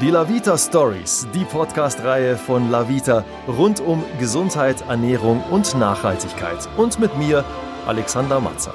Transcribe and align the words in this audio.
Die 0.00 0.10
Lavita 0.10 0.56
Stories, 0.56 1.26
die 1.34 1.44
Podcast-Reihe 1.44 2.36
von 2.36 2.70
Lavita 2.70 3.24
rund 3.48 3.80
um 3.80 4.04
Gesundheit, 4.20 4.84
Ernährung 4.88 5.42
und 5.50 5.76
Nachhaltigkeit. 5.76 6.68
Und 6.76 7.00
mit 7.00 7.18
mir, 7.18 7.44
Alexander 7.84 8.38
Matzer. 8.38 8.74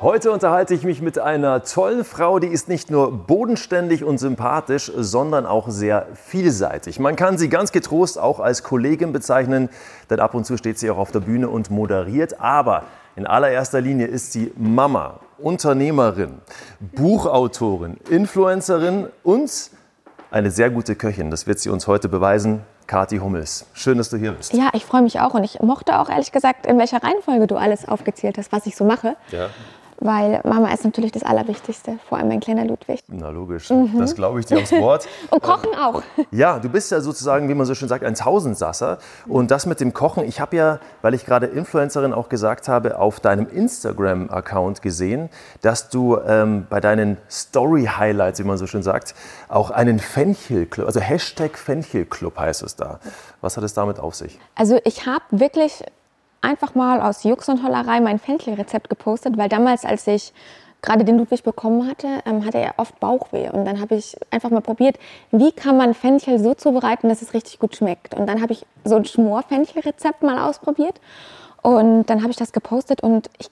Heute 0.00 0.32
unterhalte 0.32 0.74
ich 0.74 0.82
mich 0.82 1.00
mit 1.00 1.20
einer 1.20 1.62
tollen 1.62 2.04
Frau, 2.04 2.40
die 2.40 2.48
ist 2.48 2.68
nicht 2.68 2.90
nur 2.90 3.12
bodenständig 3.12 4.02
und 4.02 4.18
sympathisch, 4.18 4.90
sondern 4.96 5.46
auch 5.46 5.68
sehr 5.68 6.08
vielseitig. 6.14 6.98
Man 6.98 7.14
kann 7.14 7.38
sie 7.38 7.48
ganz 7.48 7.70
getrost 7.70 8.18
auch 8.18 8.40
als 8.40 8.64
Kollegin 8.64 9.12
bezeichnen, 9.12 9.68
denn 10.10 10.18
ab 10.18 10.34
und 10.34 10.46
zu 10.46 10.56
steht 10.56 10.80
sie 10.80 10.90
auch 10.90 10.98
auf 10.98 11.12
der 11.12 11.20
Bühne 11.20 11.48
und 11.48 11.70
moderiert. 11.70 12.40
Aber 12.40 12.82
in 13.14 13.28
allererster 13.28 13.80
Linie 13.80 14.08
ist 14.08 14.32
sie 14.32 14.52
Mama, 14.56 15.20
Unternehmerin, 15.42 16.40
Buchautorin, 16.80 17.96
Influencerin 18.08 19.08
und 19.22 19.70
eine 20.30 20.50
sehr 20.50 20.70
gute 20.70 20.94
Köchin. 20.94 21.30
Das 21.30 21.46
wird 21.46 21.58
sie 21.58 21.68
uns 21.68 21.86
heute 21.86 22.08
beweisen. 22.08 22.62
Kathi 22.86 23.18
Hummels, 23.18 23.66
schön, 23.74 23.98
dass 23.98 24.10
du 24.10 24.16
hier 24.16 24.32
bist. 24.32 24.52
Ja, 24.52 24.70
ich 24.72 24.84
freue 24.84 25.02
mich 25.02 25.20
auch 25.20 25.34
und 25.34 25.44
ich 25.44 25.60
mochte 25.60 25.98
auch 25.98 26.08
ehrlich 26.08 26.32
gesagt, 26.32 26.66
in 26.66 26.78
welcher 26.78 27.02
Reihenfolge 27.02 27.46
du 27.46 27.56
alles 27.56 27.88
aufgezählt 27.88 28.38
hast, 28.38 28.52
was 28.52 28.66
ich 28.66 28.76
so 28.76 28.84
mache. 28.84 29.16
Ja. 29.30 29.48
Weil 30.04 30.40
Mama 30.42 30.72
ist 30.72 30.84
natürlich 30.84 31.12
das 31.12 31.22
Allerwichtigste, 31.22 32.00
vor 32.08 32.18
allem 32.18 32.26
mein 32.26 32.40
kleiner 32.40 32.64
Ludwig. 32.64 33.04
Na 33.06 33.30
logisch, 33.30 33.72
das 33.96 34.16
glaube 34.16 34.40
ich 34.40 34.46
dir 34.46 34.58
aufs 34.58 34.72
Wort. 34.72 35.06
Und 35.30 35.40
Kochen 35.40 35.70
auch. 35.76 36.02
Ja, 36.32 36.58
du 36.58 36.68
bist 36.68 36.90
ja 36.90 37.00
sozusagen, 37.00 37.48
wie 37.48 37.54
man 37.54 37.66
so 37.66 37.76
schön 37.76 37.88
sagt, 37.88 38.04
ein 38.04 38.16
Tausendsasser. 38.16 38.98
Und 39.28 39.52
das 39.52 39.64
mit 39.64 39.78
dem 39.78 39.92
Kochen, 39.92 40.24
ich 40.24 40.40
habe 40.40 40.56
ja, 40.56 40.80
weil 41.02 41.14
ich 41.14 41.24
gerade 41.24 41.46
Influencerin 41.46 42.12
auch 42.12 42.28
gesagt 42.28 42.66
habe, 42.66 42.98
auf 42.98 43.20
deinem 43.20 43.48
Instagram-Account 43.48 44.82
gesehen, 44.82 45.30
dass 45.60 45.88
du 45.88 46.18
ähm, 46.18 46.66
bei 46.68 46.80
deinen 46.80 47.16
Story-Highlights, 47.30 48.40
wie 48.40 48.44
man 48.44 48.58
so 48.58 48.66
schön 48.66 48.82
sagt, 48.82 49.14
auch 49.48 49.70
einen 49.70 50.00
Fenchelclub, 50.00 50.84
also 50.84 50.98
Hashtag 50.98 51.56
Fenchelclub 51.56 52.36
heißt 52.36 52.64
es 52.64 52.74
da. 52.74 52.98
Was 53.40 53.56
hat 53.56 53.62
es 53.62 53.72
damit 53.72 54.00
auf 54.00 54.16
sich? 54.16 54.40
Also 54.56 54.80
ich 54.84 55.06
habe 55.06 55.22
wirklich 55.30 55.84
einfach 56.42 56.74
mal 56.74 57.00
aus 57.00 57.24
Jux 57.24 57.48
und 57.48 57.62
Hollerei 57.62 58.00
mein 58.00 58.18
Fenchelrezept 58.18 58.90
gepostet, 58.90 59.38
weil 59.38 59.48
damals, 59.48 59.84
als 59.84 60.06
ich 60.06 60.32
gerade 60.82 61.04
den 61.04 61.16
Ludwig 61.18 61.44
bekommen 61.44 61.88
hatte, 61.88 62.22
ähm, 62.26 62.44
hatte 62.44 62.58
er 62.58 62.74
oft 62.76 62.98
Bauchweh. 62.98 63.48
Und 63.50 63.64
dann 63.64 63.80
habe 63.80 63.94
ich 63.94 64.16
einfach 64.30 64.50
mal 64.50 64.60
probiert, 64.60 64.98
wie 65.30 65.52
kann 65.52 65.76
man 65.76 65.94
Fenchel 65.94 66.40
so 66.40 66.54
zubereiten, 66.54 67.08
dass 67.08 67.22
es 67.22 67.34
richtig 67.34 67.60
gut 67.60 67.76
schmeckt. 67.76 68.14
Und 68.14 68.26
dann 68.26 68.42
habe 68.42 68.52
ich 68.52 68.66
so 68.84 68.96
ein 68.96 69.04
Schmor-Fenchel-Rezept 69.04 70.22
mal 70.22 70.38
ausprobiert. 70.38 71.00
Und 71.62 72.06
dann 72.06 72.22
habe 72.22 72.32
ich 72.32 72.36
das 72.36 72.52
gepostet 72.52 73.02
und 73.02 73.30
ich, 73.38 73.48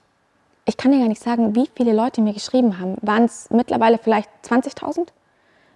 ich 0.65 0.75
kann 0.75 0.91
dir 0.91 0.99
gar 0.99 1.07
nicht 1.07 1.23
sagen, 1.23 1.55
wie 1.55 1.69
viele 1.73 1.93
Leute 1.93 2.19
mir 2.19 2.33
geschrieben 2.33 2.77
haben. 2.77 2.97
Waren 3.01 3.23
es 3.23 3.49
mittlerweile 3.49 3.97
vielleicht 3.97 4.29
20.000? 4.45 5.07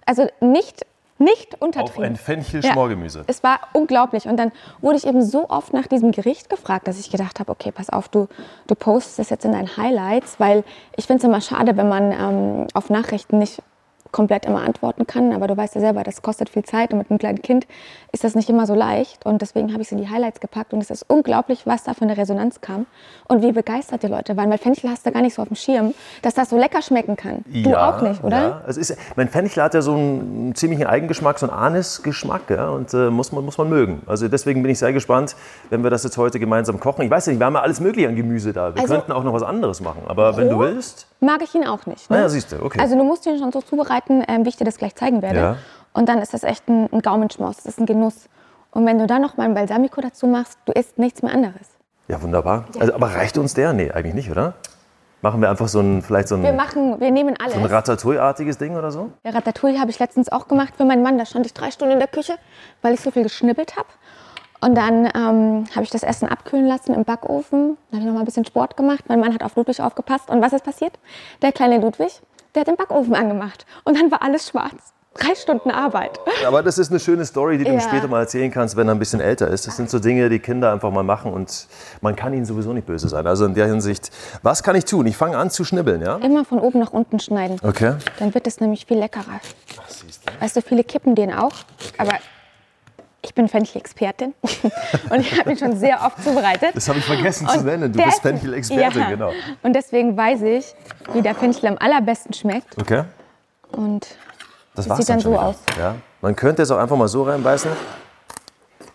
Also 0.04 0.28
nicht 0.40 0.84
nicht 1.18 1.54
Auf 1.54 1.62
untertrieben. 1.62 2.04
ein 2.04 2.16
Fenchel-Schmorgemüse. 2.16 3.20
Ja, 3.20 3.24
es 3.26 3.42
war 3.42 3.60
unglaublich. 3.72 4.26
Und 4.26 4.36
dann 4.36 4.52
wurde 4.80 4.96
ich 4.96 5.06
eben 5.06 5.22
so 5.22 5.48
oft 5.48 5.72
nach 5.72 5.86
diesem 5.86 6.12
Gericht 6.12 6.50
gefragt, 6.50 6.88
dass 6.88 6.98
ich 7.00 7.10
gedacht 7.10 7.40
habe, 7.40 7.50
okay, 7.52 7.72
pass 7.72 7.90
auf, 7.90 8.08
du, 8.08 8.28
du 8.66 8.74
postest 8.74 9.18
das 9.18 9.30
jetzt 9.30 9.44
in 9.44 9.52
deinen 9.52 9.76
Highlights, 9.76 10.38
weil 10.38 10.64
ich 10.96 11.06
finde 11.06 11.22
es 11.22 11.24
immer 11.24 11.40
schade, 11.40 11.76
wenn 11.76 11.88
man 11.88 12.12
ähm, 12.12 12.66
auf 12.74 12.90
Nachrichten 12.90 13.38
nicht 13.38 13.62
komplett 14.16 14.46
immer 14.46 14.62
antworten 14.62 15.06
kann. 15.06 15.34
Aber 15.34 15.46
du 15.46 15.54
weißt 15.56 15.74
ja 15.74 15.80
selber, 15.82 16.02
das 16.02 16.22
kostet 16.22 16.48
viel 16.48 16.64
Zeit 16.64 16.90
und 16.92 16.98
mit 16.98 17.10
einem 17.10 17.18
kleinen 17.18 17.42
Kind 17.42 17.66
ist 18.12 18.24
das 18.24 18.34
nicht 18.34 18.48
immer 18.48 18.66
so 18.66 18.74
leicht. 18.74 19.26
Und 19.26 19.42
deswegen 19.42 19.72
habe 19.72 19.82
ich 19.82 19.88
es 19.88 19.92
in 19.92 19.98
die 19.98 20.08
Highlights 20.08 20.40
gepackt. 20.40 20.72
Und 20.72 20.80
es 20.80 20.90
ist 20.90 21.04
unglaublich, 21.08 21.66
was 21.66 21.84
da 21.84 21.92
für 21.92 22.02
eine 22.02 22.16
Resonanz 22.16 22.62
kam 22.62 22.86
und 23.28 23.42
wie 23.42 23.52
begeistert 23.52 24.02
die 24.02 24.06
Leute 24.06 24.34
waren. 24.38 24.48
Weil 24.50 24.56
Fenchel 24.56 24.88
hast 24.88 25.04
du 25.04 25.12
gar 25.12 25.20
nicht 25.20 25.34
so 25.34 25.42
auf 25.42 25.48
dem 25.48 25.56
Schirm, 25.56 25.92
dass 26.22 26.32
das 26.32 26.48
so 26.48 26.56
lecker 26.56 26.80
schmecken 26.80 27.16
kann. 27.16 27.44
Du 27.46 27.74
auch 27.78 28.00
nicht, 28.00 28.24
oder? 28.24 28.36
Ja. 28.42 28.62
Es 28.66 28.78
ist, 28.78 28.96
mein 29.16 29.28
Fenchel 29.28 29.62
hat 29.62 29.74
ja 29.74 29.82
so 29.82 29.92
einen 29.92 30.54
ziemlichen 30.54 30.86
Eigengeschmack, 30.86 31.38
so 31.38 31.46
einen 31.50 31.58
Anis-Geschmack. 31.58 32.48
Ja, 32.48 32.70
und 32.70 32.94
äh, 32.94 33.10
muss, 33.10 33.32
man, 33.32 33.44
muss 33.44 33.58
man 33.58 33.68
mögen. 33.68 34.00
Also 34.06 34.28
deswegen 34.28 34.62
bin 34.62 34.72
ich 34.72 34.78
sehr 34.78 34.94
gespannt, 34.94 35.36
wenn 35.68 35.82
wir 35.82 35.90
das 35.90 36.04
jetzt 36.04 36.16
heute 36.16 36.40
gemeinsam 36.40 36.80
kochen. 36.80 37.02
Ich 37.02 37.10
weiß 37.10 37.26
ja 37.26 37.32
nicht, 37.32 37.40
wir 37.40 37.46
haben 37.46 37.54
ja 37.54 37.60
alles 37.60 37.80
Mögliche 37.80 38.08
an 38.08 38.16
Gemüse 38.16 38.54
da. 38.54 38.74
Wir 38.74 38.80
Also- 38.80 38.94
könnten 38.94 39.12
auch 39.12 39.24
noch 39.24 39.34
was 39.34 39.42
anderes 39.42 39.82
machen. 39.82 40.02
Aber 40.08 40.38
wenn 40.38 40.48
du 40.48 40.58
willst. 40.58 41.06
Mag 41.20 41.42
ich 41.42 41.54
ihn 41.54 41.66
auch 41.66 41.86
nicht. 41.86 42.10
Ne? 42.10 42.16
Naja, 42.16 42.28
siehst 42.28 42.52
du, 42.52 42.62
okay. 42.62 42.78
Also 42.80 42.96
du 42.96 43.04
musst 43.04 43.26
ihn 43.26 43.38
schon 43.38 43.52
so 43.52 43.62
zubereiten, 43.62 44.22
ähm, 44.28 44.44
wie 44.44 44.50
ich 44.50 44.56
dir 44.56 44.64
das 44.64 44.76
gleich 44.76 44.94
zeigen 44.94 45.22
werde. 45.22 45.38
Ja. 45.38 45.56
Und 45.92 46.08
dann 46.08 46.18
ist 46.18 46.34
das 46.34 46.42
echt 46.42 46.68
ein, 46.68 46.88
ein 46.92 47.00
Gaumenschmaus, 47.00 47.56
das 47.56 47.66
ist 47.66 47.80
ein 47.80 47.86
Genuss. 47.86 48.28
Und 48.70 48.84
wenn 48.84 48.98
du 48.98 49.06
dann 49.06 49.22
noch 49.22 49.38
mal 49.38 49.44
ein 49.44 49.54
Balsamico 49.54 50.00
dazu 50.02 50.26
machst, 50.26 50.58
du 50.66 50.72
isst 50.72 50.98
nichts 50.98 51.22
mehr 51.22 51.32
anderes. 51.32 51.68
Ja, 52.08 52.20
wunderbar. 52.20 52.66
Also, 52.78 52.94
aber 52.94 53.14
reicht 53.14 53.38
uns 53.38 53.54
der? 53.54 53.72
Nee, 53.72 53.90
eigentlich 53.90 54.14
nicht, 54.14 54.30
oder? 54.30 54.54
Machen 55.22 55.40
wir 55.40 55.48
einfach 55.48 55.66
so 55.66 55.80
ein, 55.80 56.02
vielleicht 56.02 56.28
so 56.28 56.40
Wir 56.40 56.50
ein, 56.50 56.56
machen, 56.56 57.00
wir 57.00 57.10
nehmen 57.10 57.34
alles. 57.40 57.54
so 57.54 57.58
ein 57.60 57.64
Ratatouille-artiges 57.64 58.58
Ding 58.58 58.76
oder 58.76 58.92
so? 58.92 59.10
Ja, 59.24 59.32
Ratatouille 59.32 59.80
habe 59.80 59.90
ich 59.90 59.98
letztens 59.98 60.30
auch 60.30 60.46
gemacht 60.46 60.74
für 60.76 60.84
meinen 60.84 61.02
Mann. 61.02 61.16
Da 61.16 61.24
stand 61.24 61.46
ich 61.46 61.54
drei 61.54 61.70
Stunden 61.70 61.94
in 61.94 61.98
der 61.98 62.08
Küche, 62.08 62.34
weil 62.82 62.92
ich 62.94 63.00
so 63.00 63.10
viel 63.10 63.22
geschnippelt 63.22 63.76
habe. 63.76 63.88
Und 64.60 64.74
dann 64.74 65.06
ähm, 65.14 65.64
habe 65.74 65.82
ich 65.82 65.90
das 65.90 66.02
Essen 66.02 66.28
abkühlen 66.28 66.66
lassen 66.66 66.94
im 66.94 67.04
Backofen. 67.04 67.76
Dann 67.90 67.98
habe 67.98 68.00
ich 68.00 68.06
noch 68.06 68.14
mal 68.14 68.20
ein 68.20 68.24
bisschen 68.24 68.44
Sport 68.44 68.76
gemacht. 68.76 69.04
Mein 69.08 69.20
Mann 69.20 69.34
hat 69.34 69.42
auf 69.42 69.54
Ludwig 69.56 69.80
aufgepasst. 69.80 70.28
Und 70.30 70.40
was 70.42 70.52
ist 70.52 70.64
passiert? 70.64 70.98
Der 71.42 71.52
kleine 71.52 71.78
Ludwig, 71.78 72.20
der 72.54 72.60
hat 72.62 72.68
den 72.68 72.76
Backofen 72.76 73.14
angemacht. 73.14 73.66
Und 73.84 73.98
dann 73.98 74.10
war 74.10 74.22
alles 74.22 74.48
schwarz. 74.48 74.92
Drei 75.18 75.34
Stunden 75.34 75.70
Arbeit. 75.70 76.20
Aber 76.46 76.62
das 76.62 76.76
ist 76.76 76.90
eine 76.90 77.00
schöne 77.00 77.24
Story, 77.24 77.56
die 77.56 77.64
du 77.64 77.70
ihm 77.70 77.78
Ja. 77.78 77.80
später 77.88 78.06
mal 78.06 78.20
erzählen 78.20 78.50
kannst, 78.50 78.76
wenn 78.76 78.86
er 78.86 78.94
ein 78.94 78.98
bisschen 78.98 79.20
älter 79.20 79.48
ist. 79.48 79.66
Das 79.66 79.74
sind 79.76 79.88
so 79.88 79.98
Dinge, 79.98 80.28
die 80.28 80.40
Kinder 80.40 80.70
einfach 80.72 80.90
mal 80.90 81.04
machen 81.04 81.32
und 81.32 81.68
man 82.02 82.14
kann 82.16 82.34
ihnen 82.34 82.44
sowieso 82.44 82.74
nicht 82.74 82.86
böse 82.86 83.08
sein. 83.08 83.26
Also 83.26 83.46
in 83.46 83.54
der 83.54 83.66
Hinsicht, 83.66 84.10
was 84.42 84.62
kann 84.62 84.76
ich 84.76 84.84
tun? 84.84 85.06
Ich 85.06 85.16
fange 85.16 85.38
an 85.38 85.48
zu 85.48 85.64
schnibbeln, 85.64 86.02
ja? 86.02 86.16
Immer 86.16 86.44
von 86.44 86.58
oben 86.58 86.80
nach 86.80 86.92
unten 86.92 87.18
schneiden. 87.18 87.58
Okay. 87.62 87.94
Dann 88.18 88.34
wird 88.34 88.46
es 88.46 88.60
nämlich 88.60 88.84
viel 88.84 88.98
leckerer. 88.98 89.40
Weißt 90.40 90.56
du, 90.56 90.60
viele 90.60 90.84
kippen 90.84 91.14
den 91.14 91.32
auch. 91.32 91.54
Aber 91.96 92.12
ich 93.26 93.34
bin 93.34 93.48
Fenchel-Expertin. 93.48 94.34
Und 95.10 95.20
ich 95.20 95.38
habe 95.38 95.50
ihn 95.50 95.58
schon 95.58 95.76
sehr 95.76 96.00
oft 96.04 96.22
zubereitet. 96.22 96.70
Das 96.74 96.88
habe 96.88 96.98
ich 96.98 97.04
vergessen 97.04 97.46
zu 97.48 97.58
Und 97.58 97.66
nennen. 97.66 97.92
Du 97.92 97.98
bist 98.02 98.16
ist- 98.16 98.22
Fenchel-Experte, 98.22 98.98
ja. 99.00 99.10
genau. 99.10 99.32
Und 99.62 99.72
deswegen 99.74 100.16
weiß 100.16 100.42
ich, 100.42 100.74
wie 101.12 101.22
der 101.22 101.34
Fenchel 101.34 101.66
am 101.68 101.76
allerbesten 101.78 102.32
schmeckt. 102.32 102.78
Okay. 102.80 103.04
Und 103.72 104.06
Das 104.74 104.86
Das 104.86 104.88
war's 104.88 104.98
sieht 104.98 105.08
dann 105.08 105.20
schon 105.20 105.32
so 105.32 105.38
wieder. 105.38 105.46
aus. 105.48 105.56
Ja. 105.78 105.94
Man 106.22 106.34
könnte 106.36 106.62
es 106.62 106.70
auch 106.70 106.78
einfach 106.78 106.96
mal 106.96 107.08
so 107.08 107.24
reinbeißen. 107.24 107.70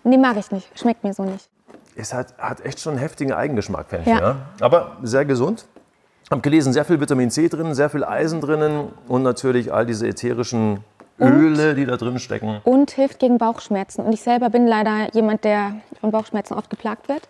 nee, 0.04 0.18
mag 0.18 0.38
ich 0.38 0.52
nicht. 0.52 0.68
Schmeckt 0.80 1.04
mir 1.04 1.14
so 1.14 1.24
nicht. 1.24 1.48
Es 1.96 2.14
hat, 2.14 2.38
hat 2.38 2.62
echt 2.66 2.80
schon 2.80 2.94
einen 2.94 3.02
heftigen 3.02 3.34
Eigengeschmack, 3.34 3.88
Fenchel. 3.90 4.14
Ja. 4.14 4.20
Ja. 4.22 4.36
Aber 4.62 4.98
sehr 5.04 5.26
gesund. 5.26 5.66
Ich 6.24 6.32
habe 6.32 6.42
gelesen, 6.42 6.72
sehr 6.72 6.86
viel 6.86 7.00
Vitamin 7.02 7.30
C 7.30 7.50
drin, 7.50 7.74
sehr 7.76 7.90
viel 7.90 8.06
Eisen 8.06 8.40
drinnen 8.40 8.94
und 9.10 9.22
natürlich 9.24 9.74
all 9.74 9.86
diese 9.86 10.08
ätherischen 10.08 10.82
Öle, 11.22 11.76
die 11.76 11.86
da 11.86 11.98
drin 11.98 12.20
stecken. 12.20 12.62
Und 12.64 12.92
hilft 12.92 13.20
gegen 13.20 13.38
Bauchschmerzen. 13.38 14.06
Und 14.06 14.14
ich 14.14 14.22
selber 14.22 14.50
bin 14.50 14.68
leider 14.68 15.14
jemand, 15.14 15.44
der 15.44 15.76
von 16.00 16.12
Bauchschmerzen 16.12 16.56
oft 16.56 16.70
geplagt 16.70 17.10
wird. 17.10 17.28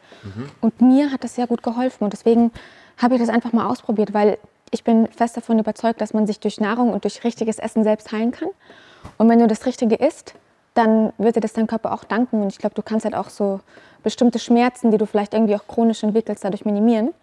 Und 0.61 0.81
mir 0.81 1.11
hat 1.11 1.23
das 1.23 1.35
sehr 1.35 1.47
gut 1.47 1.63
geholfen. 1.63 2.03
Und 2.03 2.13
deswegen 2.13 2.51
habe 2.97 3.15
ich 3.15 3.21
das 3.21 3.29
einfach 3.29 3.53
mal 3.53 3.67
ausprobiert, 3.67 4.13
weil 4.13 4.37
ich 4.71 4.83
bin 4.83 5.07
fest 5.07 5.35
davon 5.35 5.59
überzeugt, 5.59 5.99
dass 6.01 6.13
man 6.13 6.27
sich 6.27 6.39
durch 6.39 6.59
Nahrung 6.59 6.93
und 6.93 7.03
durch 7.03 7.23
richtiges 7.23 7.59
Essen 7.59 7.83
selbst 7.83 8.11
heilen 8.11 8.31
kann. 8.31 8.49
Und 9.17 9.29
wenn 9.29 9.39
du 9.39 9.47
das 9.47 9.65
Richtige 9.65 9.95
isst, 9.95 10.35
dann 10.73 11.11
wird 11.17 11.35
dir 11.35 11.41
das 11.41 11.53
dein 11.53 11.67
Körper 11.67 11.93
auch 11.93 12.05
danken. 12.05 12.41
Und 12.41 12.51
ich 12.51 12.57
glaube, 12.57 12.75
du 12.75 12.81
kannst 12.81 13.03
halt 13.03 13.15
auch 13.15 13.29
so 13.29 13.59
bestimmte 14.03 14.39
Schmerzen, 14.39 14.91
die 14.91 14.97
du 14.97 15.05
vielleicht 15.05 15.33
irgendwie 15.33 15.55
auch 15.55 15.67
chronisch 15.67 16.03
entwickelst, 16.03 16.43
dadurch 16.45 16.63
minimieren. 16.65 17.13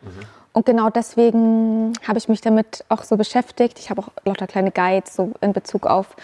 Und 0.52 0.66
genau 0.66 0.90
deswegen 0.90 1.92
habe 2.06 2.18
ich 2.18 2.28
mich 2.28 2.40
damit 2.40 2.84
auch 2.88 3.04
so 3.04 3.16
beschäftigt. 3.16 3.78
Ich 3.78 3.90
habe 3.90 4.02
auch 4.02 4.08
lauter 4.24 4.46
kleine 4.46 4.70
Guides 4.70 5.14
so 5.14 5.32
in 5.40 5.52
Bezug 5.52 5.86
auf 5.86 6.16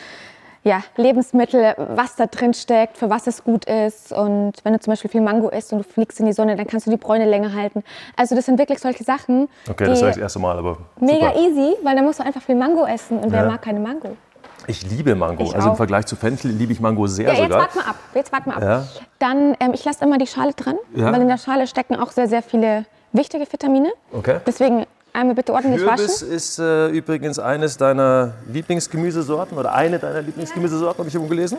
ja, 0.65 0.81
Lebensmittel, 0.97 1.75
was 1.95 2.17
da 2.17 2.27
drin 2.27 2.55
steckt, 2.55 2.97
für 2.97 3.11
was 3.11 3.27
es 3.27 3.45
gut 3.45 3.67
ist. 3.67 4.13
Und 4.13 4.53
wenn 4.65 4.73
du 4.73 4.81
zum 4.81 4.93
Beispiel 4.93 5.11
viel 5.11 5.21
Mango 5.21 5.49
isst 5.51 5.73
und 5.73 5.79
du 5.79 5.85
fliegst 5.85 6.19
in 6.21 6.27
die 6.27 6.33
Sonne, 6.33 6.57
dann 6.57 6.67
kannst 6.67 6.87
du 6.87 6.91
die 6.91 6.97
Bräune 6.97 7.27
länger 7.27 7.53
halten. 7.55 7.85
Also 8.17 8.35
das 8.35 8.47
sind 8.47 8.59
wirklich 8.59 8.79
solche 8.79 9.05
Sachen, 9.05 9.49
Okay, 9.71 9.85
das 9.87 10.01
sage 10.01 10.11
ich 10.11 10.17
das 10.17 10.23
erste 10.23 10.39
Mal, 10.39 10.57
aber 10.59 10.79
mega 11.01 11.29
super. 11.29 11.39
easy, 11.41 11.75
weil 11.83 11.95
da 11.97 12.03
musst 12.03 12.19
du 12.19 12.25
einfach 12.25 12.43
viel 12.43 12.55
Mango 12.57 12.85
essen. 12.87 13.19
Und 13.19 13.31
wer 13.31 13.43
Ja. 13.43 13.49
mag 13.51 13.63
keine 13.63 13.79
Mango? 13.81 14.17
Ich 14.67 14.83
liebe 14.91 15.15
Mango. 15.15 15.43
Ich 15.43 15.55
also 15.55 15.69
im 15.69 15.73
auch. 15.75 15.77
Vergleich 15.77 16.07
zu 16.07 16.17
Fenchel 16.17 16.51
liebe 16.51 16.73
ich 16.73 16.81
Mango 16.81 17.07
sehr 17.07 17.27
Ja, 17.27 17.33
jetzt 17.35 17.43
sogar. 17.43 17.61
warte 17.61 17.77
mal 17.79 17.85
ab. 17.87 17.97
Jetzt 18.15 18.33
warte 18.33 18.49
mal 18.49 18.57
ab. 18.57 18.63
Ja. 18.63 18.87
Dann, 19.19 19.55
ähm, 19.61 19.73
ich 19.75 19.85
lasse 19.85 20.03
immer 20.03 20.17
die 20.17 20.27
Schale 20.27 20.53
dran, 20.55 20.77
Ja. 20.95 21.13
weil 21.13 21.21
in 21.21 21.29
der 21.29 21.37
Schale 21.37 21.67
stecken 21.67 21.97
auch 21.97 22.11
sehr, 22.13 22.29
sehr 22.29 22.43
viele 22.43 22.87
wichtige 23.13 23.45
Vitamine. 23.53 23.93
Okay. 24.13 24.39
Deswegen 24.47 24.87
einmal 25.15 25.35
bitte 25.35 25.53
ordentlich 25.53 25.83
Kürbis 25.83 26.23
waschen. 26.23 26.31
ist 26.31 26.59
äh, 26.59 26.89
übrigens 26.89 27.39
eines 27.39 27.79
deiner 27.79 28.33
Lieblingsgemüsesorten 28.53 29.57
oder 29.57 29.73
eine 29.73 29.99
deiner 29.99 30.21
Lieblingsgemüsesorten, 30.21 30.99
habe 30.99 31.09
ich 31.09 31.15
irgendwo 31.15 31.31
gelesen. 31.35 31.59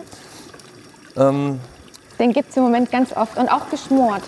Den 2.19 2.33
gibt 2.33 2.49
es 2.49 2.57
im 2.57 2.63
Moment 2.63 2.91
ganz 2.91 3.15
oft 3.15 3.37
und 3.37 3.49
auch 3.49 3.69
geschmort. 3.69 4.21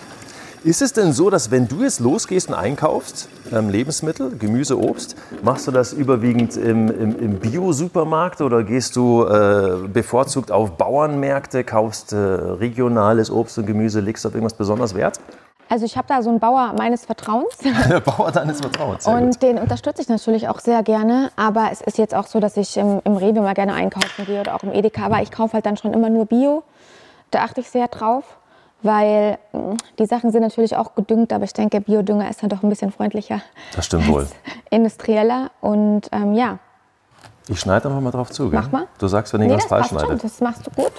Ist 0.63 0.81
es 0.81 0.91
denn 0.91 1.13
so, 1.13 1.29
dass 1.29 1.51
wenn 1.51 1.67
du 1.67 1.83
jetzt 1.83 1.99
losgehst 1.99 2.49
und 2.49 2.55
einkaufst, 2.55 3.29
ähm, 3.53 3.69
Lebensmittel, 3.69 4.35
Gemüse, 4.37 4.77
Obst, 4.77 5.15
machst 5.43 5.67
du 5.67 5.71
das 5.71 5.93
überwiegend 5.93 6.57
im, 6.57 6.89
im, 6.89 7.19
im 7.19 7.39
Bio-Supermarkt 7.39 8.41
oder 8.41 8.63
gehst 8.63 8.95
du 8.95 9.23
äh, 9.23 9.87
bevorzugt 9.87 10.51
auf 10.51 10.71
Bauernmärkte, 10.71 11.63
kaufst 11.63 12.11
äh, 12.11 12.17
regionales 12.17 13.29
Obst 13.29 13.57
und 13.59 13.67
Gemüse, 13.67 13.99
legst 13.99 14.25
du 14.25 14.29
auf 14.29 14.35
irgendwas 14.35 14.55
besonders 14.55 14.95
Wert? 14.95 15.19
Also 15.69 15.85
ich 15.85 15.97
habe 15.97 16.07
da 16.07 16.21
so 16.21 16.29
einen 16.29 16.39
Bauer 16.39 16.73
meines 16.77 17.05
Vertrauens. 17.05 17.57
Der 17.89 17.99
Bauer 17.99 18.31
deines 18.31 18.61
Vertrauens. 18.61 19.03
sehr 19.03 19.13
Und 19.13 19.31
gut. 19.31 19.41
den 19.41 19.57
unterstütze 19.59 20.01
ich 20.01 20.09
natürlich 20.09 20.47
auch 20.49 20.59
sehr 20.59 20.81
gerne. 20.83 21.31
Aber 21.35 21.69
es 21.71 21.81
ist 21.81 21.97
jetzt 21.97 22.15
auch 22.15 22.27
so, 22.27 22.39
dass 22.39 22.55
ich 22.57 22.77
im, 22.77 23.01
im 23.03 23.17
Rewe 23.17 23.41
mal 23.41 23.53
gerne 23.53 23.73
einkaufen 23.73 24.25
gehe 24.25 24.39
oder 24.41 24.55
auch 24.55 24.63
im 24.63 24.71
Edeka. 24.73 25.05
Aber 25.05 25.21
ich 25.21 25.31
kaufe 25.31 25.53
halt 25.53 25.65
dann 25.65 25.77
schon 25.77 25.93
immer 25.93 26.09
nur 26.09 26.25
Bio. 26.25 26.63
Da 27.31 27.43
achte 27.43 27.59
ich 27.61 27.69
sehr 27.69 27.87
drauf, 27.89 28.23
weil 28.81 29.37
mh, 29.51 29.75
die 29.99 30.05
Sachen 30.05 30.31
sind 30.31 30.41
natürlich 30.43 30.75
auch 30.77 30.95
gedüngt. 30.95 31.33
Aber 31.33 31.43
ich 31.43 31.53
denke, 31.53 31.81
Biodünger 31.81 32.29
ist 32.29 32.41
dann 32.41 32.49
doch 32.49 32.63
ein 32.63 32.69
bisschen 32.69 32.91
freundlicher, 32.91 33.41
Das 33.75 33.85
stimmt 33.85 34.07
wohl. 34.07 34.27
industrieller. 34.69 35.51
Und 35.59 36.03
ähm, 36.13 36.33
ja, 36.33 36.59
Ich 37.49 37.59
schneide 37.59 37.89
einfach 37.89 37.99
mal 38.01 38.11
drauf 38.11 38.29
zu. 38.31 38.49
Gell? 38.49 38.59
Mach 38.61 38.71
mal. 38.71 38.87
Du 38.99 39.07
sagst, 39.07 39.33
wenn 39.33 39.41
ich 39.41 39.47
nee, 39.49 39.59
falsch 39.59 39.69
passt 39.69 39.89
schon. 39.89 39.99
schneide. 39.99 40.17
Das 40.21 40.39
machst 40.39 40.65
du 40.65 40.71
gut. 40.71 40.91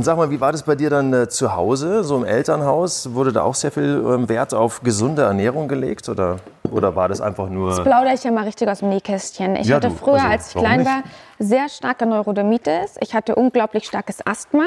Und 0.00 0.04
sag 0.04 0.16
mal, 0.16 0.30
wie 0.30 0.40
war 0.40 0.50
das 0.50 0.62
bei 0.62 0.76
dir 0.76 0.88
dann 0.88 1.12
äh, 1.12 1.28
zu 1.28 1.54
Hause, 1.54 2.04
so 2.04 2.16
im 2.16 2.24
Elternhaus? 2.24 3.12
Wurde 3.12 3.34
da 3.34 3.42
auch 3.42 3.54
sehr 3.54 3.70
viel 3.70 4.02
ähm, 4.08 4.30
Wert 4.30 4.54
auf 4.54 4.80
gesunde 4.80 5.24
Ernährung 5.24 5.68
gelegt 5.68 6.08
oder, 6.08 6.38
oder 6.70 6.96
war 6.96 7.08
das 7.08 7.20
einfach 7.20 7.50
nur... 7.50 7.82
plaudere 7.82 8.14
ich 8.14 8.24
ja 8.24 8.30
mal 8.30 8.44
richtig 8.44 8.66
aus 8.66 8.78
dem 8.78 8.88
Nähkästchen. 8.88 9.56
Ich 9.56 9.66
Ja, 9.66 9.76
hatte 9.76 9.90
früher, 9.90 10.14
also, 10.14 10.26
als 10.28 10.48
ich 10.48 10.54
klein 10.54 10.86
war, 10.86 11.02
sehr 11.38 11.68
starke 11.68 12.06
Neurodermitis. 12.06 12.96
Ich 13.00 13.12
hatte 13.12 13.34
unglaublich 13.34 13.84
starkes 13.84 14.26
Asthma, 14.26 14.64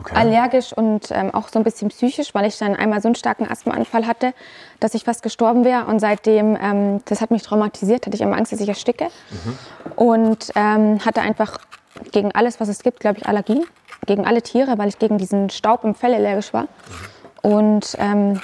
Okay. 0.00 0.16
allergisch 0.16 0.72
und 0.72 1.10
ähm, 1.10 1.34
auch 1.34 1.48
so 1.48 1.58
ein 1.58 1.62
bisschen 1.62 1.90
psychisch, 1.90 2.34
weil 2.34 2.46
ich 2.46 2.56
dann 2.56 2.74
einmal 2.74 3.02
so 3.02 3.08
einen 3.08 3.16
starken 3.16 3.46
Asthmaanfall 3.46 4.06
hatte, 4.06 4.32
dass 4.80 4.94
ich 4.94 5.04
fast 5.04 5.22
gestorben 5.22 5.66
wäre. 5.66 5.84
Und 5.84 5.98
seitdem, 6.00 6.56
ähm, 6.58 7.02
das 7.04 7.20
hat 7.20 7.30
mich 7.30 7.42
traumatisiert, 7.42 8.06
hatte 8.06 8.16
ich 8.16 8.22
immer 8.22 8.38
Angst, 8.38 8.50
dass 8.50 8.60
ich 8.60 8.68
ersticke. 8.70 9.08
Und 9.94 10.52
ähm, 10.54 11.04
hatte 11.04 11.20
einfach 11.20 11.58
gegen 12.12 12.32
alles, 12.32 12.60
was 12.60 12.68
es 12.68 12.82
gibt, 12.82 13.00
glaube 13.00 13.18
ich, 13.18 13.26
Allergien. 13.26 13.66
Gegen 14.06 14.26
alle 14.26 14.42
Tiere, 14.42 14.78
weil 14.78 14.88
ich 14.88 14.98
gegen 14.98 15.18
diesen 15.18 15.50
Staub 15.50 15.84
im 15.84 15.94
Fell 15.94 16.14
allergisch 16.14 16.52
war. 16.52 16.68
Und 17.42 17.96
ähm, 17.98 18.40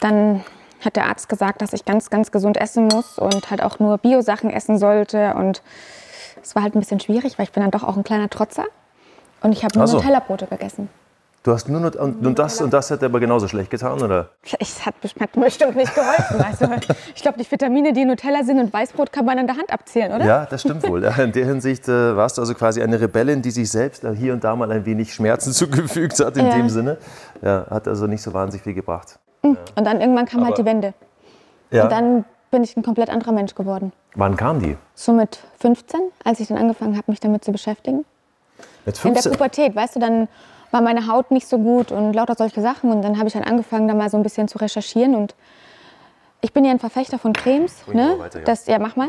dann 0.00 0.44
hat 0.84 0.96
der 0.96 1.06
Arzt 1.06 1.28
gesagt, 1.28 1.62
dass 1.62 1.72
ich 1.72 1.84
ganz, 1.84 2.10
ganz 2.10 2.30
gesund 2.30 2.56
essen 2.56 2.86
muss 2.86 3.18
und 3.18 3.50
halt 3.50 3.62
auch 3.62 3.78
nur 3.78 3.98
Bio-Sachen 3.98 4.50
essen 4.50 4.78
sollte. 4.78 5.34
Und 5.34 5.62
es 6.42 6.54
war 6.54 6.62
halt 6.62 6.74
ein 6.74 6.80
bisschen 6.80 7.00
schwierig, 7.00 7.38
weil 7.38 7.44
ich 7.44 7.52
bin 7.52 7.62
dann 7.62 7.70
doch 7.70 7.84
auch 7.84 7.96
ein 7.96 8.04
kleiner 8.04 8.30
Trotzer. 8.30 8.64
Und 9.42 9.52
ich 9.52 9.64
habe 9.64 9.78
nur 9.78 9.86
so. 9.86 9.98
Nutella-Brote 9.98 10.46
gegessen. 10.46 10.88
Du 11.42 11.52
hast 11.52 11.70
nur, 11.70 11.80
und, 11.80 11.96
und, 12.26 12.38
das, 12.38 12.60
und 12.60 12.70
das 12.70 12.90
hat 12.90 13.02
aber 13.02 13.18
genauso 13.18 13.48
schlecht 13.48 13.70
getan, 13.70 14.02
oder? 14.02 14.28
Es 14.58 14.84
hat 14.84 14.94
hat 15.20 15.32
bestimmt 15.32 15.74
nicht 15.74 15.94
geholfen. 15.94 16.38
Also, 16.44 16.66
ich 17.14 17.22
glaube, 17.22 17.38
die 17.42 17.50
Vitamine, 17.50 17.94
die 17.94 18.02
in 18.02 18.08
Nutella 18.08 18.44
sind 18.44 18.58
und 18.58 18.70
Weißbrot, 18.70 19.10
kann 19.10 19.24
man 19.24 19.38
an 19.38 19.46
der 19.46 19.56
Hand 19.56 19.72
abzählen, 19.72 20.12
oder? 20.12 20.24
Ja, 20.26 20.44
das 20.44 20.60
stimmt 20.60 20.86
wohl. 20.86 21.02
In 21.02 21.32
der 21.32 21.46
Hinsicht 21.46 21.88
äh, 21.88 22.14
warst 22.14 22.36
du 22.36 22.42
also 22.42 22.52
quasi 22.54 22.82
eine 22.82 23.00
Rebellin, 23.00 23.40
die 23.40 23.50
sich 23.50 23.70
selbst 23.70 24.04
äh, 24.04 24.14
hier 24.14 24.34
und 24.34 24.44
da 24.44 24.54
mal 24.54 24.70
ein 24.70 24.84
wenig 24.84 25.14
Schmerzen 25.14 25.52
zugefügt 25.54 26.20
hat, 26.20 26.36
in 26.36 26.44
Ja. 26.46 26.56
dem 26.56 26.68
Sinne. 26.68 26.98
Ja, 27.40 27.64
hat 27.70 27.88
also 27.88 28.06
nicht 28.06 28.20
so 28.20 28.34
wahnsinnig 28.34 28.62
viel 28.64 28.74
gebracht. 28.74 29.18
Und 29.40 29.56
dann 29.76 29.98
irgendwann 29.98 30.26
kam 30.26 30.40
halt 30.44 30.52
Aber- 30.54 30.62
die 30.62 30.66
Wende. 30.68 30.92
Ja. 31.70 31.84
Und 31.84 31.92
dann 31.92 32.24
bin 32.50 32.64
ich 32.64 32.76
ein 32.76 32.82
komplett 32.82 33.08
anderer 33.08 33.32
Mensch 33.32 33.54
geworden. 33.54 33.92
Wann 34.14 34.36
kam 34.36 34.60
die? 34.60 34.76
So 34.94 35.12
mit 35.14 35.38
15, 35.60 36.00
als 36.22 36.40
ich 36.40 36.48
dann 36.48 36.58
angefangen 36.58 36.96
habe, 36.98 37.04
mich 37.10 37.20
damit 37.20 37.44
zu 37.44 37.52
beschäftigen. 37.52 38.04
Mit 38.84 38.96
In 39.04 39.14
der 39.14 39.22
15? 39.22 39.32
Pubertät, 39.32 39.74
weißt 39.74 39.96
du, 39.96 40.00
dann 40.00 40.28
war 40.70 40.80
meine 40.80 41.06
Haut 41.06 41.30
nicht 41.30 41.46
so 41.48 41.58
gut 41.58 41.92
und 41.92 42.12
lauter 42.12 42.34
solche 42.36 42.60
Sachen. 42.60 42.90
Und 42.92 43.02
dann 43.02 43.18
habe 43.18 43.26
ich 43.28 43.32
dann 43.34 43.44
angefangen, 43.44 43.88
da 43.88 43.94
mal 43.94 44.10
so 44.10 44.16
ein 44.16 44.22
bisschen 44.22 44.48
zu 44.48 44.58
recherchieren. 44.58 45.14
Und 45.14 45.34
ich 46.42 46.52
bin 46.52 46.64
ja 46.64 46.70
ein 46.70 46.78
Verfechter 46.78 47.18
von 47.18 47.32
Cremes. 47.32 47.82
Bring 47.86 47.96
Ne? 47.96 48.14
weiter, 48.18 48.38
ja. 48.38 48.44
Das, 48.44 48.66
ja, 48.66 48.78
mach 48.78 48.96
mal. 48.96 49.08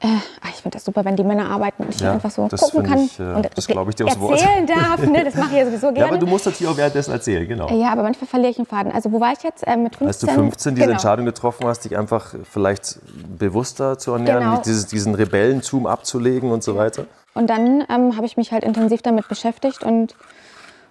Äh, 0.00 0.08
ah, 0.42 0.48
ich 0.50 0.56
finde 0.56 0.76
das 0.76 0.84
super, 0.84 1.06
wenn 1.06 1.16
die 1.16 1.24
Männer 1.24 1.48
arbeiten 1.48 1.84
und 1.84 1.94
ich 1.94 2.00
Ja, 2.00 2.12
einfach 2.12 2.30
so 2.30 2.48
das 2.48 2.60
gucken 2.60 2.82
kann 2.82 2.98
ich, 2.98 3.18
äh, 3.18 3.22
und 3.22 3.48
das 3.54 3.66
glaube 3.66 3.90
ich 3.90 3.94
dir 3.96 4.04
aufs 4.04 4.20
Wort. 4.20 4.42
erzählen 4.42 4.66
darf. 4.66 5.00
Ne? 5.06 5.24
Das 5.24 5.34
mache 5.36 5.52
ich 5.52 5.56
ja 5.56 5.64
sowieso 5.64 5.86
gerne. 5.86 5.98
Ja, 6.00 6.06
aber 6.08 6.18
du 6.18 6.26
musst 6.26 6.44
natürlich 6.44 6.70
auch 6.70 6.76
währenddessen 6.76 7.12
erzählen, 7.12 7.48
genau. 7.48 7.70
ja, 7.70 7.92
aber 7.92 8.02
manchmal 8.02 8.28
verliere 8.28 8.50
ich 8.50 8.56
den 8.56 8.66
Faden. 8.66 8.92
Also 8.92 9.10
wo 9.10 9.20
war 9.20 9.32
ich 9.32 9.42
jetzt? 9.42 9.66
Äh, 9.66 9.78
mit 9.78 9.96
15? 9.96 10.06
Als 10.06 10.18
du 10.18 10.26
15 10.26 10.74
diese 10.74 10.84
genau. 10.84 10.92
Entscheidung 10.96 11.24
getroffen 11.24 11.66
hast, 11.66 11.80
dich 11.86 11.96
einfach 11.96 12.34
vielleicht 12.44 12.98
bewusster 13.38 13.98
zu 13.98 14.12
ernähren, 14.12 14.42
Genau. 14.44 14.60
dieses, 14.62 14.86
diesen 14.86 15.14
Rebellentum 15.14 15.86
abzulegen 15.86 16.50
und 16.50 16.62
so 16.62 16.76
weiter? 16.76 17.06
Und 17.32 17.48
dann 17.48 17.82
ähm, 17.88 18.16
habe 18.16 18.26
ich 18.26 18.36
mich 18.36 18.52
halt 18.52 18.64
intensiv 18.64 19.00
damit 19.00 19.28
beschäftigt 19.28 19.82
und 19.82 20.14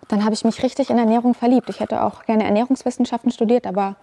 dann 0.08 0.24
habe 0.24 0.34
ich 0.34 0.44
mich 0.44 0.62
richtig 0.64 0.90
in 0.90 0.98
Ernährung 0.98 1.34
verliebt. 1.34 1.70
Ich 1.70 1.80
hätte 1.80 2.04
auch 2.04 2.26
gerne 2.26 2.44
Ernährungswissenschaften 2.44 3.32
studiert, 3.32 3.66
aber 3.66 3.96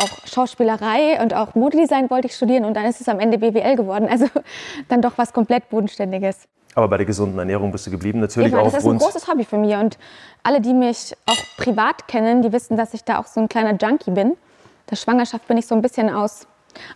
auch 0.00 0.26
Schauspielerei 0.26 1.20
und 1.22 1.34
auch 1.34 1.54
Modedesign 1.54 2.10
wollte 2.10 2.26
ich 2.26 2.34
studieren 2.34 2.64
und 2.64 2.74
dann 2.74 2.84
ist 2.84 3.00
es 3.00 3.08
am 3.08 3.20
Ende 3.20 3.38
BWL 3.38 3.76
geworden. 3.76 4.08
Also 4.08 4.26
dann 4.88 5.02
doch 5.02 5.12
was 5.16 5.32
komplett 5.32 5.68
Bodenständiges. 5.70 6.48
Aber 6.74 6.88
bei 6.88 6.98
der 6.98 7.06
gesunden 7.06 7.38
Ernährung 7.38 7.72
bist 7.72 7.86
du 7.86 7.90
geblieben, 7.90 8.20
natürlich 8.20 8.48
Ich 8.48 8.52
meine, 8.52 8.66
auch 8.66 8.72
das 8.72 8.84
ist 8.84 8.90
ein 8.90 8.98
großes 8.98 9.28
Hobby 9.28 9.44
für 9.44 9.56
mich 9.56 9.74
und 9.74 9.96
alle, 10.42 10.60
die 10.60 10.74
mich 10.74 11.16
auch 11.24 11.38
privat 11.56 12.06
kennen, 12.06 12.42
die 12.42 12.52
wissen, 12.52 12.76
dass 12.76 12.92
ich 12.92 13.02
da 13.02 13.18
auch 13.18 13.26
so 13.26 13.40
ein 13.40 13.48
kleiner 13.48 13.74
Junkie 13.74 14.10
bin. 14.10 14.36
Der 14.90 14.96
Schwangerschaft 14.96 15.48
bin 15.48 15.56
ich 15.56 15.66
so 15.66 15.74
ein 15.74 15.80
bisschen 15.80 16.10
aus, 16.10 16.46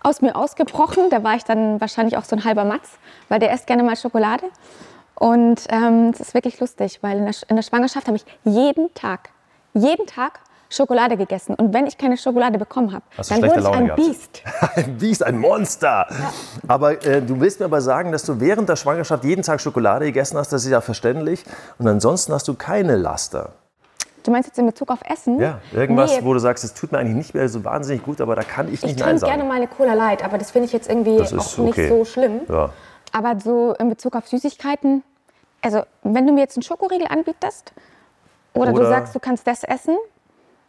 aus 0.02 0.20
mir 0.20 0.36
ausgebrochen. 0.36 1.08
Da 1.08 1.24
war 1.24 1.34
ich 1.34 1.44
dann 1.44 1.80
wahrscheinlich 1.80 2.18
auch 2.18 2.24
so 2.24 2.36
ein 2.36 2.44
halber 2.44 2.64
Matz, 2.64 2.90
weil 3.30 3.40
der 3.40 3.54
isst 3.54 3.66
gerne 3.66 3.82
mal 3.82 3.96
Schokolade. 3.96 4.44
Und 5.20 5.66
ähm, 5.68 6.12
es 6.14 6.20
ist 6.20 6.32
wirklich 6.32 6.58
lustig, 6.60 7.00
weil 7.02 7.18
in 7.18 7.26
der, 7.26 7.34
in 7.48 7.56
der 7.56 7.62
Schwangerschaft 7.62 8.06
habe 8.06 8.16
ich 8.16 8.24
jeden 8.44 8.92
Tag, 8.94 9.28
jeden 9.74 10.06
Tag 10.06 10.40
Schokolade 10.70 11.18
gegessen. 11.18 11.54
Und 11.56 11.74
wenn 11.74 11.86
ich 11.86 11.98
keine 11.98 12.16
Schokolade 12.16 12.58
bekommen 12.58 12.94
habe, 12.94 13.04
dann 13.28 13.42
wurde 13.42 13.58
ich 13.58 13.62
Laune 13.62 13.76
ein 13.76 13.84
gehabt? 13.84 14.00
Biest. 14.00 14.42
Ein 14.76 14.96
Biest, 14.96 15.22
ein 15.22 15.38
Monster. 15.38 16.06
Aber 16.66 17.04
äh, 17.04 17.20
du 17.20 17.38
willst 17.38 17.60
mir 17.60 17.66
aber 17.66 17.82
sagen, 17.82 18.12
dass 18.12 18.22
du 18.22 18.40
während 18.40 18.70
der 18.70 18.76
Schwangerschaft 18.76 19.22
jeden 19.24 19.42
Tag 19.42 19.60
Schokolade 19.60 20.06
gegessen 20.06 20.38
hast, 20.38 20.54
das 20.54 20.64
ist 20.64 20.70
ja 20.70 20.80
verständlich. 20.80 21.44
Und 21.78 21.86
ansonsten 21.86 22.32
hast 22.32 22.48
du 22.48 22.54
keine 22.54 22.96
Laster. 22.96 23.50
Du 24.22 24.30
meinst 24.30 24.48
jetzt 24.48 24.58
in 24.58 24.64
Bezug 24.64 24.90
auf 24.90 25.00
Essen? 25.06 25.38
Ja, 25.38 25.60
irgendwas, 25.72 26.12
Nee, 26.12 26.24
wo 26.24 26.32
du 26.32 26.38
sagst, 26.38 26.64
es 26.64 26.72
tut 26.72 26.92
mir 26.92 26.98
eigentlich 26.98 27.16
nicht 27.16 27.34
mehr 27.34 27.48
so 27.50 27.62
wahnsinnig 27.62 28.02
gut, 28.02 28.22
aber 28.22 28.36
da 28.36 28.42
kann 28.42 28.68
ich 28.68 28.74
ich 28.74 28.82
nicht 28.84 28.98
Nein 28.98 29.08
trinke 29.08 29.20
sagen. 29.20 29.32
gerne 29.32 29.44
mal 29.44 29.56
eine 29.56 29.66
Cola 29.66 29.92
Light, 29.92 30.24
aber 30.24 30.38
das 30.38 30.50
finde 30.50 30.66
ich 30.66 30.72
jetzt 30.72 30.88
irgendwie 30.88 31.20
auch 31.20 31.58
okay. 31.58 31.82
nicht 31.82 31.88
so 31.90 32.04
schlimm. 32.06 32.40
Ja. 32.48 32.70
Aber 33.12 33.40
so 33.40 33.74
in 33.78 33.88
Bezug 33.88 34.14
auf 34.14 34.28
Süßigkeiten, 34.28 35.02
also 35.62 35.82
wenn 36.02 36.26
du 36.26 36.32
mir 36.32 36.40
jetzt 36.40 36.56
einen 36.56 36.62
Schokoriegel 36.62 37.06
anbietest 37.08 37.72
oder, 38.54 38.72
Oder- 38.72 38.82
du 38.82 38.88
sagst, 38.88 39.14
du 39.14 39.20
kannst 39.20 39.46
das 39.46 39.64
essen, 39.64 39.96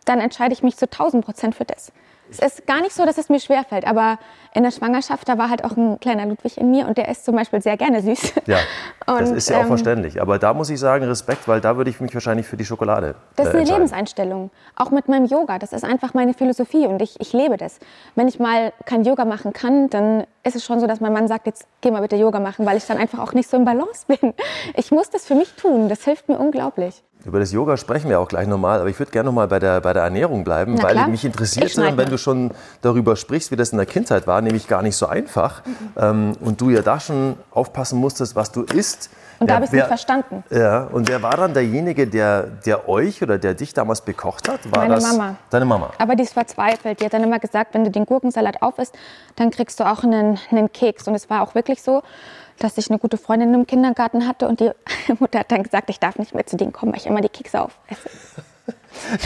dann 0.05 0.19
entscheide 0.19 0.53
ich 0.53 0.63
mich 0.63 0.77
zu 0.77 0.89
1000 0.89 1.23
Prozent 1.23 1.55
für 1.55 1.65
das. 1.65 1.91
Es 2.31 2.39
ist 2.39 2.67
gar 2.67 2.81
nicht 2.81 2.93
so, 2.93 3.05
dass 3.05 3.17
es 3.17 3.29
mir 3.29 3.39
schwerfällt, 3.39 3.85
aber 3.85 4.17
in 4.53 4.63
der 4.63 4.71
Schwangerschaft, 4.71 5.27
da 5.29 5.37
war 5.37 5.49
halt 5.49 5.63
auch 5.63 5.77
ein 5.77 5.99
kleiner 5.99 6.25
Ludwig 6.25 6.57
in 6.57 6.71
mir 6.71 6.87
und 6.87 6.97
der 6.97 7.07
isst 7.07 7.25
zum 7.25 7.35
Beispiel 7.35 7.61
sehr 7.61 7.77
gerne 7.77 8.01
süß. 8.01 8.33
Ja, 8.47 8.57
das 9.05 9.29
Und, 9.29 9.37
ist 9.37 9.49
ja 9.49 9.57
auch 9.57 9.61
ähm, 9.61 9.67
verständlich. 9.67 10.21
Aber 10.21 10.39
da 10.39 10.53
muss 10.53 10.69
ich 10.69 10.79
sagen, 10.79 11.05
Respekt, 11.05 11.47
weil 11.47 11.61
da 11.61 11.77
würde 11.77 11.89
ich 11.89 11.99
mich 12.01 12.13
wahrscheinlich 12.13 12.47
für 12.47 12.57
die 12.57 12.65
Schokolade 12.65 13.15
Das 13.35 13.47
ist 13.47 13.53
äh, 13.53 13.57
eine. 13.59 13.69
Lebenseinstellung. 13.69 14.51
Auch 14.75 14.91
mit 14.91 15.07
meinem 15.07 15.25
Yoga. 15.25 15.57
Das 15.59 15.71
ist 15.73 15.83
einfach 15.83 16.13
meine 16.13 16.33
Philosophie 16.33 16.85
und 16.87 17.01
ich, 17.01 17.19
ich 17.19 17.33
lebe 17.33 17.57
das. 17.57 17.79
Wenn 18.15 18.27
ich 18.27 18.39
mal 18.39 18.73
kein 18.85 19.03
Yoga 19.03 19.25
machen 19.25 19.53
kann, 19.53 19.89
dann 19.89 20.25
ist 20.43 20.55
es 20.55 20.65
schon 20.65 20.79
so, 20.79 20.87
dass 20.87 20.99
mein 20.99 21.13
Mann 21.13 21.27
sagt, 21.27 21.45
jetzt 21.47 21.67
geh 21.81 21.91
mal 21.91 22.01
bitte 22.01 22.15
Yoga 22.15 22.39
machen, 22.39 22.65
weil 22.65 22.77
ich 22.77 22.85
dann 22.85 22.97
einfach 22.97 23.19
auch 23.19 23.33
nicht 23.33 23.49
so 23.49 23.57
im 23.57 23.65
Balance 23.65 24.05
bin. 24.07 24.33
Ich 24.75 24.91
muss 24.91 25.09
das 25.09 25.25
für 25.25 25.35
mich 25.35 25.53
tun. 25.53 25.87
Das 25.87 26.03
hilft 26.03 26.27
mir 26.29 26.37
unglaublich. 26.39 27.03
Über 27.23 27.39
das 27.39 27.51
Yoga 27.51 27.77
sprechen 27.77 28.09
wir 28.09 28.19
auch 28.19 28.27
gleich 28.27 28.47
nochmal, 28.47 28.79
aber 28.79 28.89
ich 28.89 28.97
würde 28.97 29.11
gerne 29.11 29.27
nochmal 29.27 29.47
bei 29.47 29.59
der, 29.59 29.79
bei 29.81 29.93
der 29.93 30.03
Ernährung 30.03 30.43
bleiben, 30.43 30.75
Na 30.77 30.83
weil 30.83 30.93
klar. 30.93 31.07
mich 31.07 31.21
Ich 31.21 31.25
interessiert, 31.25 31.77
wenn 31.77 31.95
mal. 31.95 32.05
du 32.05 32.17
schon 32.17 32.51
darüber 32.81 33.15
sprichst, 33.15 33.51
wie 33.51 33.55
das 33.55 33.69
in 33.69 33.77
der 33.77 33.85
Kindheit 33.85 34.25
war, 34.25 34.41
nämlich 34.41 34.67
gar 34.67 34.81
nicht 34.81 34.95
so 34.95 35.05
einfach. 35.05 35.63
Mhm. 35.65 35.73
Ähm, 35.97 36.37
und 36.41 36.59
du 36.61 36.71
ja 36.71 36.81
da 36.81 36.99
schon 36.99 37.35
aufpassen 37.51 37.99
musstest, 37.99 38.35
was 38.35 38.51
du 38.51 38.63
isst. 38.63 39.11
Und 39.39 39.49
da 39.49 39.55
habe 39.55 39.65
ich 39.65 39.69
es 39.69 39.73
nicht 39.73 39.87
verstanden. 39.87 40.43
Ja, 40.51 40.83
und 40.83 41.09
wer 41.09 41.21
war 41.23 41.35
dann 41.35 41.53
derjenige, 41.53 42.05
der, 42.05 42.43
der 42.43 42.87
euch 42.87 43.23
oder 43.23 43.39
der 43.39 43.55
dich 43.55 43.73
damals 43.73 44.01
bekocht 44.01 44.47
hat? 44.47 44.59
War 44.71 44.81
Meine 44.83 44.95
das 44.95 45.03
Mama. 45.03 45.35
Deine 45.49 45.65
Mama. 45.65 45.89
Aber 45.97 46.15
die 46.15 46.23
ist 46.23 46.33
verzweifelt. 46.33 46.99
Die 46.99 47.05
hat 47.05 47.13
dann 47.13 47.23
immer 47.23 47.39
gesagt, 47.39 47.73
wenn 47.73 47.83
du 47.83 47.89
den 47.89 48.05
Gurkensalat 48.05 48.61
aufisst, 48.61 48.95
dann 49.35 49.49
kriegst 49.49 49.79
du 49.79 49.83
auch 49.83 50.03
einen, 50.03 50.39
einen 50.51 50.71
Keks. 50.71 51.07
Und 51.07 51.15
es 51.15 51.27
war 51.29 51.41
auch 51.41 51.55
wirklich 51.55 51.81
so, 51.81 52.03
dass 52.63 52.77
ich 52.77 52.89
eine 52.89 52.99
gute 52.99 53.17
Freundin 53.17 53.53
im 53.53 53.67
Kindergarten 53.67 54.27
hatte 54.27 54.47
und 54.47 54.59
die 54.59 54.71
Mutter 55.19 55.39
hat 55.39 55.51
dann 55.51 55.63
gesagt, 55.63 55.89
ich 55.89 55.99
darf 55.99 56.17
nicht 56.17 56.33
mehr 56.33 56.45
zu 56.45 56.57
denen 56.57 56.71
kommen, 56.71 56.91
weil 56.93 56.99
ich 56.99 57.07
immer 57.07 57.21
die 57.21 57.29
Kekse 57.29 57.61
aufesse. 57.61 58.09